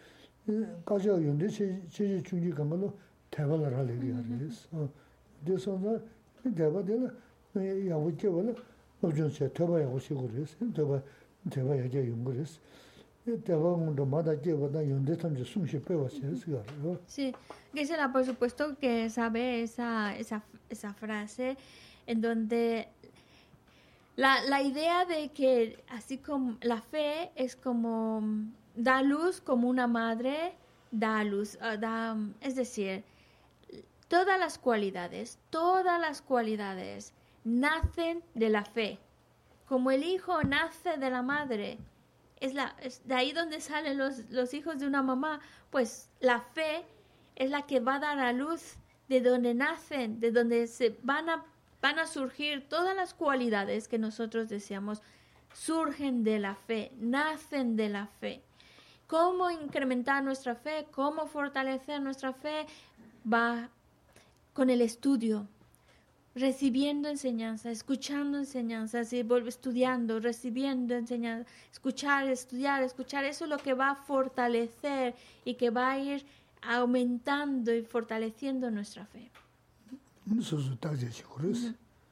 [0.85, 2.97] 가져 연대 체 체제 중지 간 걸로
[3.29, 4.67] 대화를 하려고 하랬어.
[4.71, 4.89] 어.
[5.45, 5.77] 그래서
[6.55, 7.13] 대화들
[7.55, 8.55] 야고 깨버려.
[9.01, 10.55] 노정체 더봐야 오시고 그랬어.
[10.73, 11.01] 더봐
[11.49, 12.59] 대바 야제 용거스
[13.43, 16.63] 대바 온도 마다 제보다 용데 탐지 숨쉬 빼와 시스가
[17.07, 17.33] Sí,
[17.73, 21.57] Gisela, por supuesto que sabe esa, esa, esa frase
[22.05, 22.87] en donde
[24.15, 29.67] la, la idea de que así como la fe es como mm, da luz como
[29.67, 30.53] una madre
[30.91, 33.03] da luz, ah, da, mm, es decir,
[34.07, 37.13] todas las cualidades, todas las cualidades
[37.46, 38.98] nacen de la fe.
[39.66, 41.78] Como el hijo nace de la madre,
[42.40, 45.40] es, la, es de ahí donde salen los, los hijos de una mamá,
[45.70, 46.84] pues la fe
[47.36, 48.74] es la que va a dar a luz
[49.08, 51.44] de donde nacen, de donde se van a,
[51.80, 55.00] van a surgir todas las cualidades que nosotros deseamos,
[55.54, 58.42] surgen de la fe, nacen de la fe.
[59.06, 60.88] ¿Cómo incrementar nuestra fe?
[60.90, 62.66] ¿Cómo fortalecer nuestra fe?
[63.32, 63.70] Va
[64.52, 65.46] con el estudio,
[66.36, 73.72] recibiendo enseñanza, escuchando enseñanza, así estudiando, recibiendo enseñanza, escuchar, estudiar, escuchar, eso es lo que
[73.72, 75.14] va a fortalecer
[75.46, 76.26] y que va a ir
[76.60, 79.30] aumentando y fortaleciendo nuestra fe.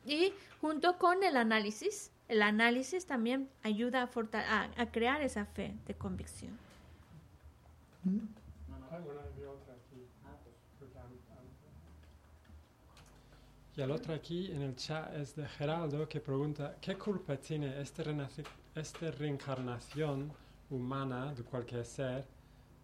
[0.07, 5.95] Y junto con el análisis, el análisis también ayuda a, a crear esa fe de
[5.95, 6.53] convicción.
[13.77, 17.81] Y el otro aquí en el chat es de Geraldo que pregunta, ¿qué culpa tiene
[17.81, 20.33] esta, renaci- esta reencarnación
[20.71, 22.25] humana de cualquier ser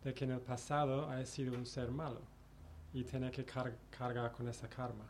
[0.02, 2.20] de que en el pasado haya sido un ser malo
[2.92, 5.04] y tiene que car- cargar con esa karma?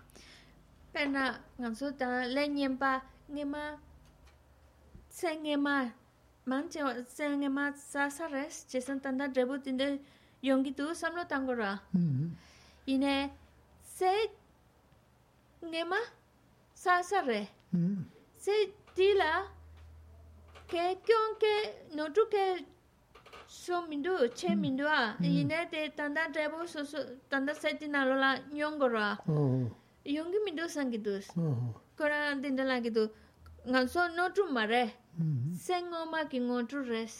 [0.92, 3.00] Pena ngansu ta lenyen pa
[3.30, 3.78] ngema
[5.08, 5.94] sengema
[6.44, 10.00] manche sengema sasares chesan tanda debut inde
[10.42, 11.80] yongi tu samlo tangora
[12.86, 13.30] ine
[13.82, 14.10] se
[15.64, 16.00] nge ma
[16.74, 17.48] sa sa re
[18.36, 18.52] se
[18.94, 19.32] ti la
[20.70, 21.54] ke kyong ke
[21.96, 22.44] no tu ke
[23.46, 27.74] so min du che min du a ine te tanda trebo so so tanda se
[27.80, 29.18] ti na lo la nyong go ra
[30.04, 31.20] yong min du sang gi du
[31.96, 33.04] kora den la gi du
[33.66, 34.84] ngan so no tu ma re
[35.64, 37.14] sen ngo ma ki ngo tu res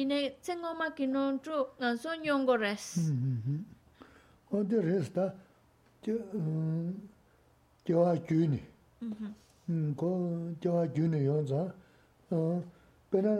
[0.00, 2.84] ine sen ngo ma ki no tu ngan so nyong go res
[4.50, 5.32] o de res ta
[7.88, 8.60] dewa gyuni.
[9.02, 9.34] Mm-hmm.
[9.66, 10.28] Hmm, ko
[10.60, 11.74] dewa gyuni yonza,
[13.10, 13.38] pena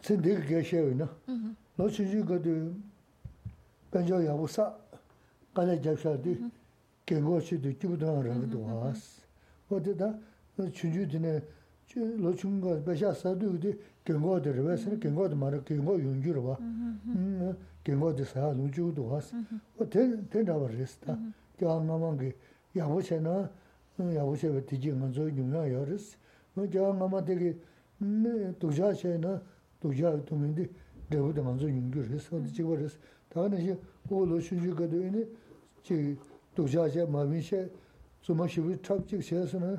[0.00, 1.56] tsindegi geshewe na, mm-hmm.
[1.78, 2.74] lo chiji gado
[3.90, 4.78] penjo yabu sa,
[5.54, 6.50] kane jabsha di mm-hmm.
[7.04, 9.20] gengo chi di kibudang rangdo waas.
[9.68, 9.96] Ote hmm,
[10.54, 11.42] da chunju dine,
[11.94, 16.58] lo chunga besha sadu di gengo di rwa, sani gengo di mara gengo yungyu rwa,
[17.82, 19.32] gengo di saya lungju waas.
[19.78, 21.18] Ote ten raba res da,
[21.56, 22.34] dewa ngamangi
[22.73, 24.91] ten da res da ja nga ma ge yabu che na yabu che di ji
[24.91, 26.17] ngan zo yung ya ya res
[26.53, 27.59] no ja nga ma de ge
[27.97, 29.41] ne du ja che na
[29.79, 30.69] du ja du min di
[31.07, 32.97] debu de ngan zo yungju res o di ji wa res
[33.29, 33.77] 다는 이제
[34.09, 35.27] 오로 순주가도 이네
[35.83, 36.17] 지
[36.55, 37.71] 도자제 마미셰
[38.21, 39.77] 좀마시비 탑직 세서는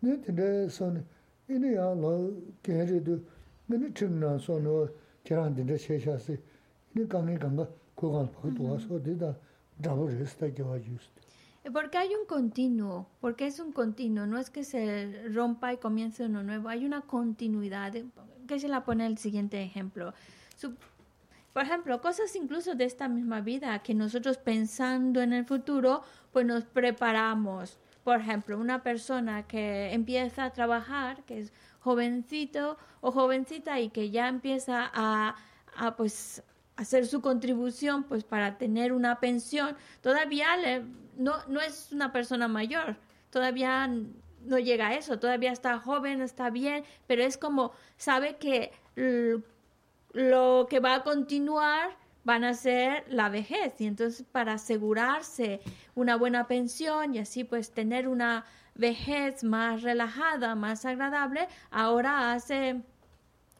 [0.00, 1.04] 네 근데 선
[1.48, 2.30] 이네야 너
[2.62, 3.18] 걔네도
[3.66, 4.88] 근데 증나 선어
[5.24, 6.38] 계란인데 셰샤스
[6.94, 9.34] 이네 강에 간가 고간 보고 와서 되다
[9.82, 11.10] 잡을 했다 겨와 주스
[11.73, 16.25] Porque hay un continuo, porque es un continuo, no es que se rompa y comience
[16.25, 17.93] uno nuevo, hay una continuidad.
[18.47, 20.13] Que se la pone el siguiente ejemplo.
[20.55, 20.75] Su-
[21.53, 26.45] por ejemplo, cosas incluso de esta misma vida, que nosotros pensando en el futuro, pues
[26.45, 27.79] nos preparamos.
[28.03, 34.11] Por ejemplo, una persona que empieza a trabajar, que es jovencito o jovencita y que
[34.11, 35.35] ya empieza a,
[35.75, 36.43] a, pues
[36.75, 40.83] hacer su contribución pues para tener una pensión, todavía le-
[41.17, 42.97] no, no es una persona mayor,
[43.29, 43.89] todavía
[44.45, 48.71] no llega a eso, todavía está joven, está bien, pero es como sabe que
[50.13, 55.61] lo que va a continuar van a ser la vejez y entonces para asegurarse
[55.93, 62.81] una buena pensión y así pues tener una vejez más relajada, más agradable, ahora hace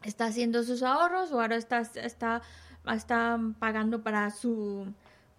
[0.04, 2.42] está haciendo sus ahorros o ahora está está
[2.92, 4.88] está pagando para su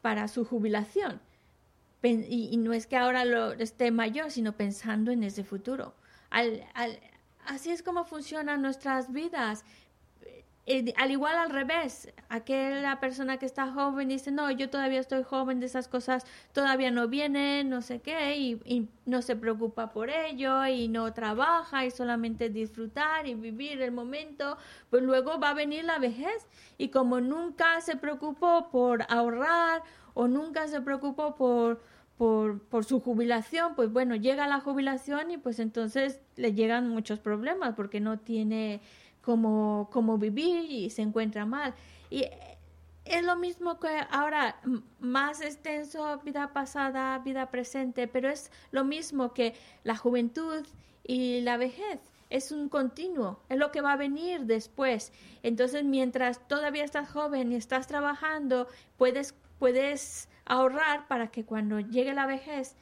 [0.03, 1.21] para su jubilación.
[2.03, 5.95] Y, y no es que ahora lo esté mayor, sino pensando en ese futuro.
[6.31, 7.01] Al- al-
[7.47, 9.65] así es como funcionan nuestras vidas.
[10.69, 15.23] Eh, al igual al revés, aquella persona que está joven dice, no, yo todavía estoy
[15.23, 20.11] joven, de esas cosas todavía no vienen, no sé qué, y, no se preocupa por
[20.11, 24.59] ello, y no trabaja, y solamente disfrutar y vivir el momento,
[24.91, 26.49] pues luego va a venir la vejez,
[26.79, 29.83] y como nunca se preocupó por ahorrar,
[30.15, 31.81] o nunca se preocupó por,
[32.19, 37.21] por, por su jubilación, pues bueno, llega la jubilación y pues entonces le llegan muchos
[37.21, 38.81] problemas porque no tiene
[39.27, 41.75] cómo, cómo vivir y se encuentra mal.
[42.11, 42.27] Y
[43.05, 44.61] es lo mismo que ahora,
[45.01, 50.65] más extenso, vida pasada, vida presente, pero es lo mismo que la juventud
[51.03, 51.99] y la vejez.
[52.31, 55.13] Es un continuo, es lo que va a venir después.
[55.43, 62.15] Entonces, mientras todavía estás joven y estás trabajando, puedes, puedes ahorrar para que cuando llegue
[62.15, 62.77] la vejez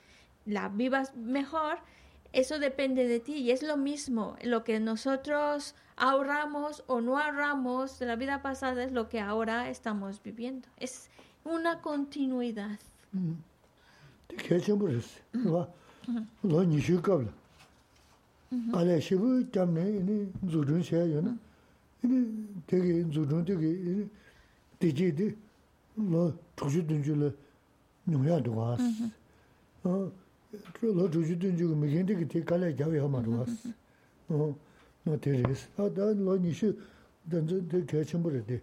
[0.45, 1.79] la vivas mejor.
[2.33, 4.37] Eso depende de ti y es lo mismo.
[4.43, 9.69] Lo que nosotros ahorramos o no ahorramos de la vida pasada es lo que ahora
[9.69, 10.69] estamos viviendo.
[10.79, 11.09] Es
[11.45, 12.79] una continuidad.
[24.81, 24.91] Tī
[35.05, 35.69] no te res.
[35.77, 36.75] A da lo nishu,
[37.23, 38.61] danzo te kaya chenpo re de.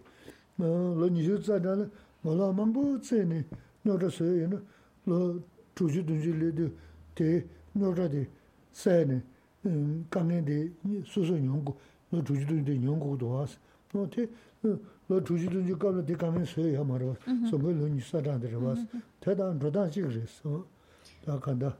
[0.56, 1.88] Lo nishu tsa dana,
[2.22, 3.44] ma la mambu tse ne,
[3.82, 4.60] no ra se ye na,
[5.04, 5.42] lo
[5.72, 6.72] tuju dunju le de,
[7.14, 8.28] te no ra de,
[8.70, 9.22] se ne,
[10.08, 10.72] kange de,
[11.04, 11.74] su su nyongu,
[12.10, 13.58] lo tuju dunju de nyongu do waas.
[13.92, 14.28] No te,
[14.60, 17.16] lo tuju dunju kabla de kange se ya ma ra
[17.48, 18.80] songo lo nishu tsa dana de ra waas.
[19.18, 20.42] Te dan, ro dan shik res.
[21.24, 21.76] Da kanda,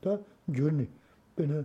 [0.00, 0.88] da gyur ne,
[1.34, 1.64] pena,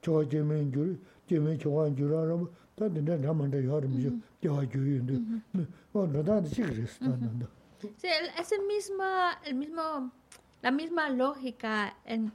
[0.00, 0.96] chawa jemen gyur,
[1.28, 2.46] rā,
[2.76, 4.12] tā tēnā rā māndā yā rā mī shō,
[4.42, 5.66] gyā gyur yu ndū.
[5.94, 7.46] Rō tā tā chīk rīs, tā tā tā.
[7.98, 10.10] Sí, el- es el mismo,
[10.62, 11.94] la misma lógica.
[12.04, 12.32] En,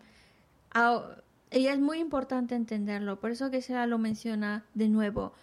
[0.73, 1.03] au-
[1.51, 3.19] y es muy importante entenderlo.
[3.19, 5.33] Por eso que Sera lo menciona de nuevo.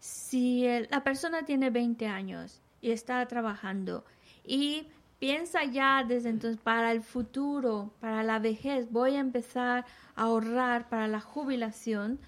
[0.00, 4.04] Si el- la persona tiene 20 años y está trabajando
[4.44, 4.88] y
[5.20, 9.84] piensa ya desde entonces para el futuro, para la vejez, voy a empezar
[10.16, 12.18] a ahorrar para la jubilación,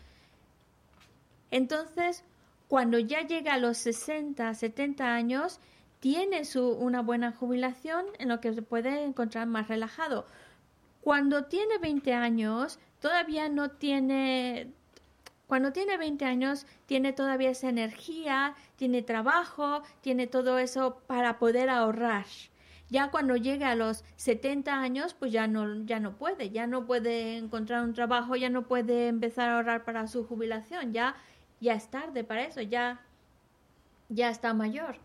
[1.55, 2.24] entonces,
[2.66, 5.60] cuando ya llega a los 60, 70 años,
[6.01, 10.26] tiene su, una buena jubilación en lo que se puede encontrar más relajado.
[11.01, 14.72] Cuando tiene 20 años, todavía no tiene...
[15.47, 21.70] Cuando tiene 20 años, tiene todavía esa energía, tiene trabajo, tiene todo eso para poder
[21.70, 22.26] ahorrar.
[22.90, 26.86] Ya cuando llega a los 70 años, pues ya no, ya no puede, ya no
[26.86, 31.16] puede encontrar un trabajo, ya no puede empezar a ahorrar para su jubilación, ya,
[31.65, 33.01] ya es tarde para eso, ya,
[34.09, 34.97] ya está mayor.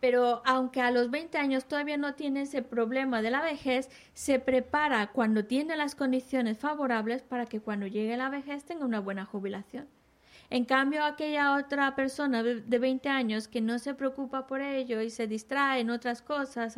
[0.00, 4.40] Pero aunque a los 20 años todavía no tiene ese problema de la vejez, se
[4.40, 9.24] prepara cuando tiene las condiciones favorables para que cuando llegue la vejez tenga una buena
[9.24, 9.86] jubilación.
[10.50, 15.00] En cambio, aquella otra persona de de 20 años que no se preocupa por ello
[15.00, 16.76] y se distrae en otras cosas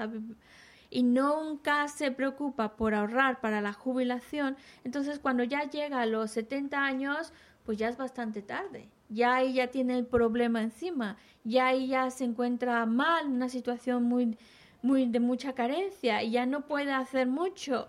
[0.90, 6.30] y nunca se preocupa por ahorrar para la jubilación, entonces cuando ya llega a los
[6.30, 7.32] 70 años,
[7.64, 8.88] pues ya es bastante tarde.
[9.08, 14.04] Ya ahí ya tiene el problema encima, ya ahí ya se encuentra mal, una situación
[14.04, 14.36] muy,
[14.82, 17.88] muy de mucha carencia y ya no puede hacer mucho.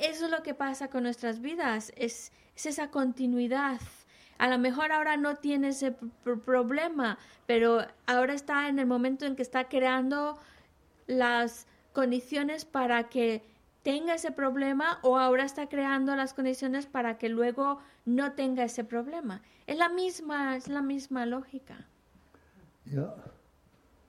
[0.00, 3.80] Eso es lo que pasa con nuestras vidas, es, es esa continuidad.
[4.38, 9.24] A lo mejor ahora no tiene ese pr- problema, pero ahora está en el momento
[9.24, 10.38] en que está creando
[11.06, 13.42] las condiciones para que
[13.88, 18.84] tenga ese problema o ahora está creando las condiciones para que luego no tenga ese
[18.84, 19.40] problema.
[19.66, 21.86] Es la misma, es la misma lógica.
[22.84, 23.14] Ya,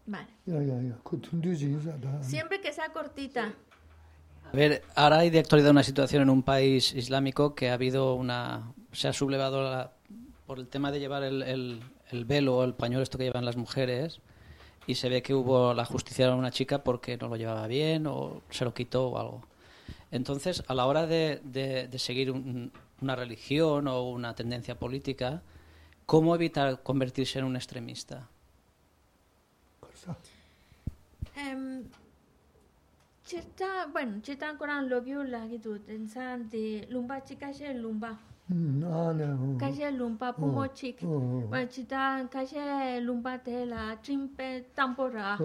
[0.06, 0.28] Vale.
[0.46, 0.98] ya, ya, ya.
[2.24, 3.54] Siempre que sea cortita.
[4.52, 8.16] A ver, ahora hay de actualidad una situación en un país islámico que ha habido
[8.16, 8.74] una.
[8.92, 9.94] se ha sublevado la-
[10.46, 11.82] por el tema de llevar el, el-
[12.12, 14.20] el velo o el pañuelo, esto que llevan las mujeres,
[14.88, 18.08] y se ve que hubo la justicia a una chica porque no lo llevaba bien
[18.08, 19.42] o se lo quitó o algo.
[20.12, 22.72] Entonces, a la hora de, de- de seguir un-
[23.02, 25.42] una religión o una tendencia política,
[26.06, 28.30] ¿cómo evitar convertirse en un extremista?
[31.36, 31.84] Em,
[33.26, 38.20] chita, bueno, chita Quran lo vio la tú insan de lumba chica she lumba.
[38.50, 41.00] kashe lumpa pumo chik
[41.70, 45.38] chita kashe lumpa te la chimpe tampo ra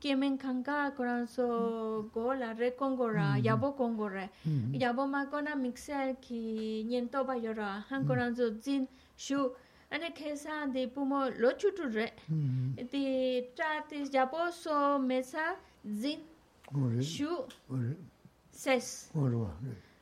[0.00, 4.30] kemen kanka koran so go la re kongo ra yabo kongo re
[4.72, 9.52] yabo ma kona mixe ki nyento ba yora han koran so jin shu
[9.92, 12.10] ane khesa de pumo lo chutu re
[12.90, 16.20] ti ta ti yabo so mesa jin
[17.02, 17.44] shu
[18.50, 19.10] ses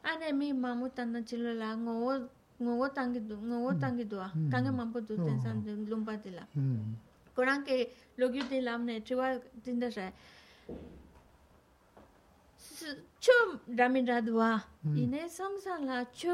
[0.02, 2.28] 안에 미 마무 탄나 질라 ngō
[2.60, 3.80] ngō tangi du ngō hmm.
[3.80, 4.50] tangi du hmm.
[4.50, 5.86] tangi mampo du tensan hmm.
[5.86, 6.44] lumba de la
[7.34, 10.10] kurang ke logi de lam ne triwa din da sa
[13.20, 13.32] chu
[13.78, 16.30] ramin ra du wa ine samsan la chu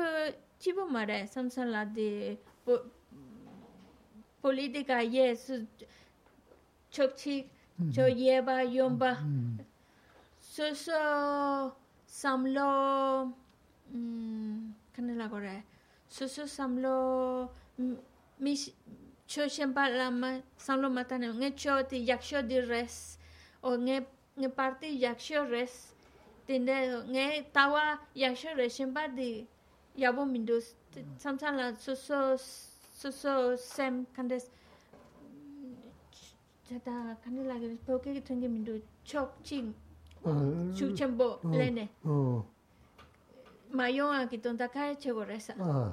[0.59, 2.39] chibo mare samsan la de
[4.43, 5.67] politika ye su
[6.91, 7.51] chok chi
[7.93, 9.13] cho yeba yomba
[10.41, 11.77] so so
[12.07, 13.35] samlo
[13.95, 15.63] 음 kanila kore
[16.09, 17.51] susu samlo
[18.39, 18.55] mi
[19.27, 23.19] cho shenpa lama samlo matane nge cho ti yaksho di res
[23.63, 24.07] o nge
[24.39, 25.95] nge parti yaksho res
[26.47, 26.77] tinde
[27.13, 29.47] nge tawa yaksho res shenpa di
[29.97, 30.59] yabo mindu
[31.19, 32.39] samsan la susu
[33.01, 34.51] susu sem kandes
[36.71, 39.75] jata kanila kore poke ki mindu chok ching
[40.77, 42.45] chuk chenpo lene oh
[43.75, 45.55] mayon ki tonta ka chego resa.
[45.61, 45.93] Ah.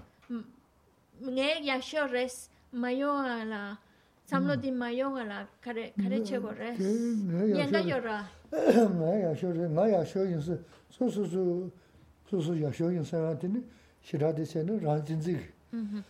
[1.22, 3.78] Nge ya sho res mayon ala
[4.26, 4.78] samlo di hmm.
[4.78, 6.26] mayon ala kare kare hmm.
[6.26, 6.80] chego res.
[6.80, 8.26] Yenga yora.
[9.00, 10.58] ma ya sho re ma ya sho yin su
[10.90, 11.72] su su su
[12.30, 13.64] su su ya sho yin sa ya tin
[14.02, 15.38] shira de se no ran jin zi
[15.74, 16.04] mm-hmm.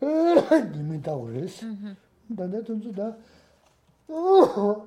[0.72, 1.94] ni mi ta go res mm-hmm.
[2.28, 3.16] da da tun zu da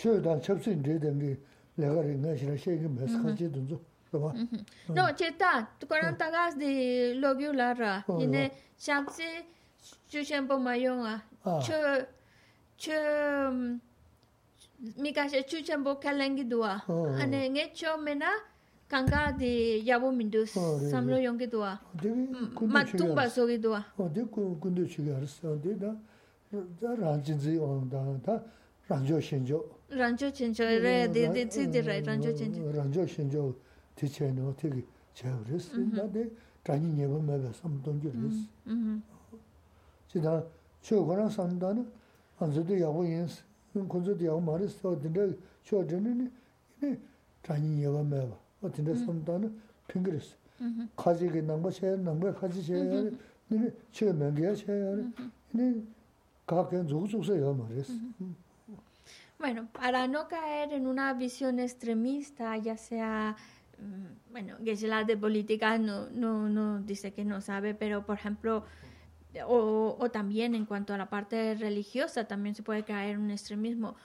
[0.00, 1.36] chö dan chöp sin de de ngi
[1.76, 3.36] le ga re nga shira she ngi mes ka mm-hmm.
[3.36, 3.80] che dun zu.
[4.12, 9.22] No, cheta, koranta gas di lobyu lara, ine shamsi
[10.08, 11.22] shushenpo mayonga,
[11.62, 11.72] chu,
[12.76, 12.92] chu,
[14.98, 16.82] mikashe chuchenpo kalengi duwa,
[17.20, 18.26] ane nge cho mena
[18.88, 21.78] kanga di yabu mindu samlo yongi duwa,
[22.66, 23.84] matumba sogi duwa.
[23.96, 25.94] O, di kundu chigi haris, di da,
[26.80, 28.42] da ranjinzi onda, da
[28.88, 29.78] ranjo shenjo.
[29.90, 32.72] Ranjo shenjo, re, di, di, di, di, ranjo shenjo.
[32.72, 33.54] Ranjo shenjo.
[33.94, 34.84] tiche no tiki
[35.14, 35.94] cheo res, mm-hmm.
[35.94, 36.30] dade
[36.64, 38.46] chanyi nyeba mebe samdongi res.
[40.08, 40.42] Chidana
[40.82, 41.84] cheo kora samdana,
[42.40, 43.42] anzo de yago yens,
[43.74, 45.28] kunzo de yago maris, o dinda
[45.64, 46.30] cheo dini
[46.80, 46.96] ni
[47.42, 49.86] chanyi nyeba meba, o dinda samdana mm-hmm.
[49.88, 50.34] pingi res.
[50.60, 50.88] Mm-hmm.
[50.96, 53.10] Kaji ki nangba cheo, nangba kaji cheo,
[53.50, 55.04] nini cheo mengiya cheo,
[55.52, 55.86] nini
[56.46, 57.90] kaken zugu zugsa yago maris.
[59.38, 63.36] Bueno, para no caer en una visión extremista, ya sea
[64.30, 68.64] bueno, Geshe-la de política no, no, no dice que no sabe, pero por ejemplo,
[69.46, 73.96] o, o también en cuanto a la parte religiosa, también se puede caer un extremismo.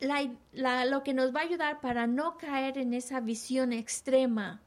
[0.00, 4.60] La, la- lo que nos va a ayudar para no caer en esa visión extrema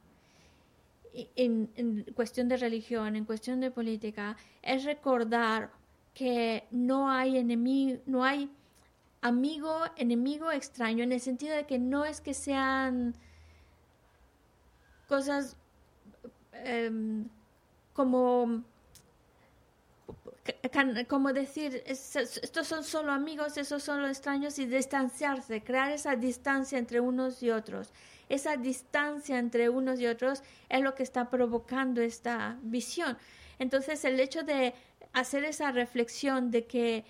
[1.36, 5.70] en, en cuestión de religión, en cuestión de política, es recordar
[6.12, 8.50] que no hay enemigo, no hay
[9.20, 13.14] amigo, enemigo, extraño, en el sentido de que no es que sean
[15.04, 15.56] cosas
[16.52, 17.28] em,
[17.92, 18.62] como
[21.08, 25.90] como decir es- es- estos son solo amigos, esos son los extraños y distanciarse, crear
[25.92, 27.92] esa distancia entre unos y otros.
[28.28, 33.16] Esa distancia entre unos y otros es lo que está provocando esta visión.
[33.58, 34.74] Entonces el hecho de
[35.12, 37.04] hacer esa reflexión de que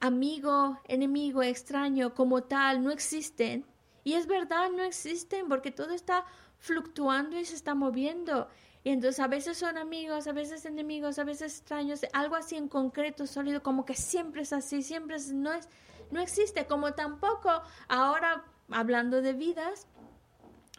[0.00, 3.64] amigo, enemigo, extraño como tal no existen.
[4.02, 6.24] Y es verdad, no existen porque todo está
[6.60, 8.48] fluctuando y se está moviendo.
[8.84, 12.68] Y entonces a veces son amigos, a veces enemigos, a veces extraños, algo así en
[12.68, 15.68] concreto, sólido, como que siempre es así, siempre es- no es,
[16.10, 17.50] no existe, como tampoco
[17.88, 19.86] ahora hablando de vidas,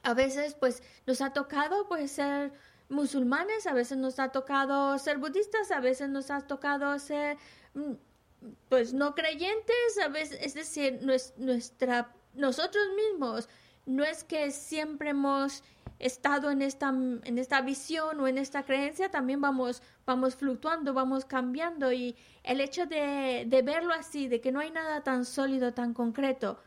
[0.03, 2.51] a veces pues nos ha tocado pues ser
[2.89, 7.37] musulmanes, a veces nos ha tocado ser budistas, a veces nos ha tocado ser
[7.75, 7.93] mm,
[8.69, 13.47] pues no creyentes, a veces, es decir, nues- nuestra, nosotros mismos,
[13.85, 15.63] no es que siempre hemos
[15.99, 21.25] estado en esta, en esta visión o en esta creencia, también vamos, vamos fluctuando, vamos
[21.25, 25.73] cambiando y el hecho de, de verlo así, de que no hay nada tan sólido,
[25.73, 26.59] tan concreto,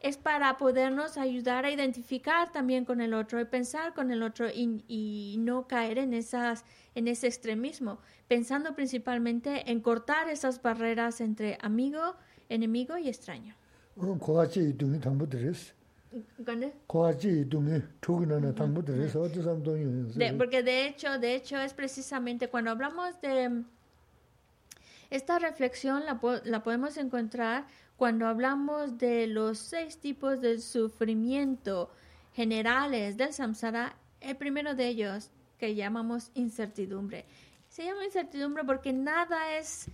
[0.00, 4.48] es para podernos ayudar a identificar también con el otro y pensar con el otro
[4.48, 6.64] y, y no caer en esas
[6.94, 7.98] en ese extremismo,
[8.28, 12.16] pensando principalmente en cortar esas barreras entre amigo,
[12.48, 13.54] enemigo y extraño.
[16.44, 16.72] ¿Cuándo?
[20.14, 23.64] De, porque de hecho, de hecho es precisamente cuando hablamos de mm,
[25.10, 27.66] esta reflexión la, la podemos encontrar
[27.96, 31.90] cuando hablamos de los seis tipos de sufrimiento
[32.34, 33.96] generales del samsara.
[34.20, 37.24] El primero de ellos que llamamos incertidumbre.
[37.68, 39.88] Se llama incertidumbre porque nada es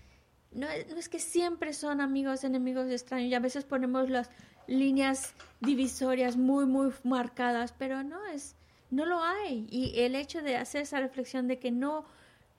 [0.52, 3.30] no, no es que siempre son amigos, enemigos, extraños.
[3.30, 4.28] Y a veces ponemos los
[4.68, 8.54] líneas divisorias muy, muy marcadas, pero no es,
[8.90, 9.66] no lo hay.
[9.70, 12.04] Y el hecho de hacer esa reflexión de que no,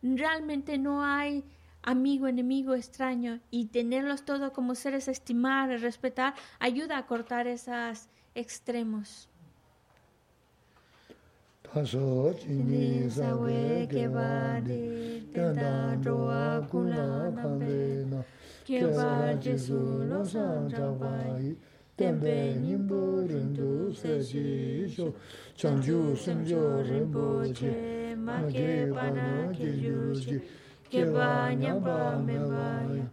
[0.02, 1.46] realmente no hay
[1.82, 7.48] amigo, enemigo, extraño, y tenerlos todos como seres a estimar, a respetar, ayuda a cortar
[7.48, 9.30] esas, extremos.
[11.74, 17.30] taso chini sawe keba di tenda roa kula
[18.66, 20.66] keba jesu lo san
[22.00, 25.14] tenpe nimbu rindu sechi sho,
[25.54, 30.40] chanju semjo rinpo che, ma ke pana ke yuji,
[30.90, 33.04] ke pa nyamba memba ya,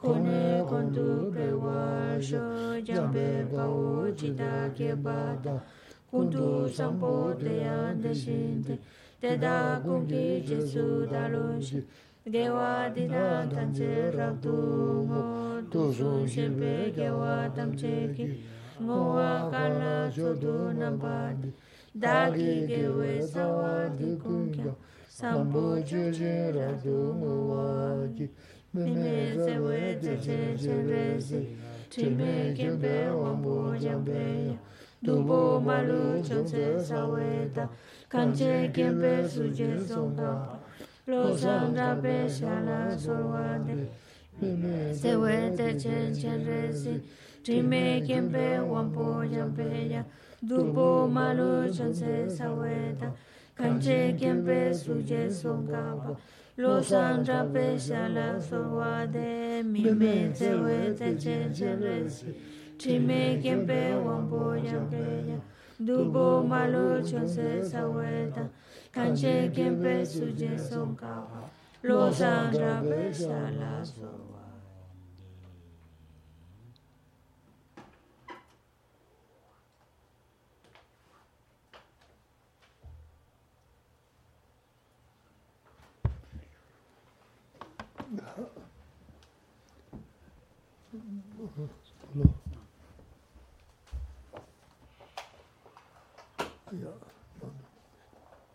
[0.00, 5.62] kone kondu pewa sho, jambe pao chita ke bata,
[6.10, 8.78] kundu sampo teyan deshinte,
[9.20, 11.84] teda kungi jesu dalonshi,
[12.24, 15.39] dewa dina tanche rabdu ngo,
[15.70, 18.42] 도수 신베 개와 담체기
[18.80, 21.52] 모와 갈라 조도 남바디
[22.02, 24.74] 다기 개웨 사와디 군겨
[25.08, 28.28] 삼보 주지라도 모와기
[28.72, 31.56] 메메 세웨 제제제레시
[31.88, 34.58] 팀베 개베 원보 장베
[35.04, 37.70] 두보 말로 전세 사웨다
[38.08, 40.58] 간제 개베 수제 송다
[41.06, 44.09] 로상다베 샬라 소와데
[44.40, 47.00] Sewe te chen chen resi
[47.42, 50.04] Time kempe wambo jambe ya
[50.42, 53.12] Dubo malu chonse saweta
[53.54, 56.16] Kanche kempe suje songa
[56.56, 62.34] Lo sandra pe shala sorwade Mime sewe te chen chen resi
[62.80, 65.38] Chime kempe wambo yampeya,
[65.78, 68.48] dubo malo chonse saweta,
[68.90, 71.44] kanche kempe suje sonkawa,
[71.82, 74.19] lo sandra besa la sowa.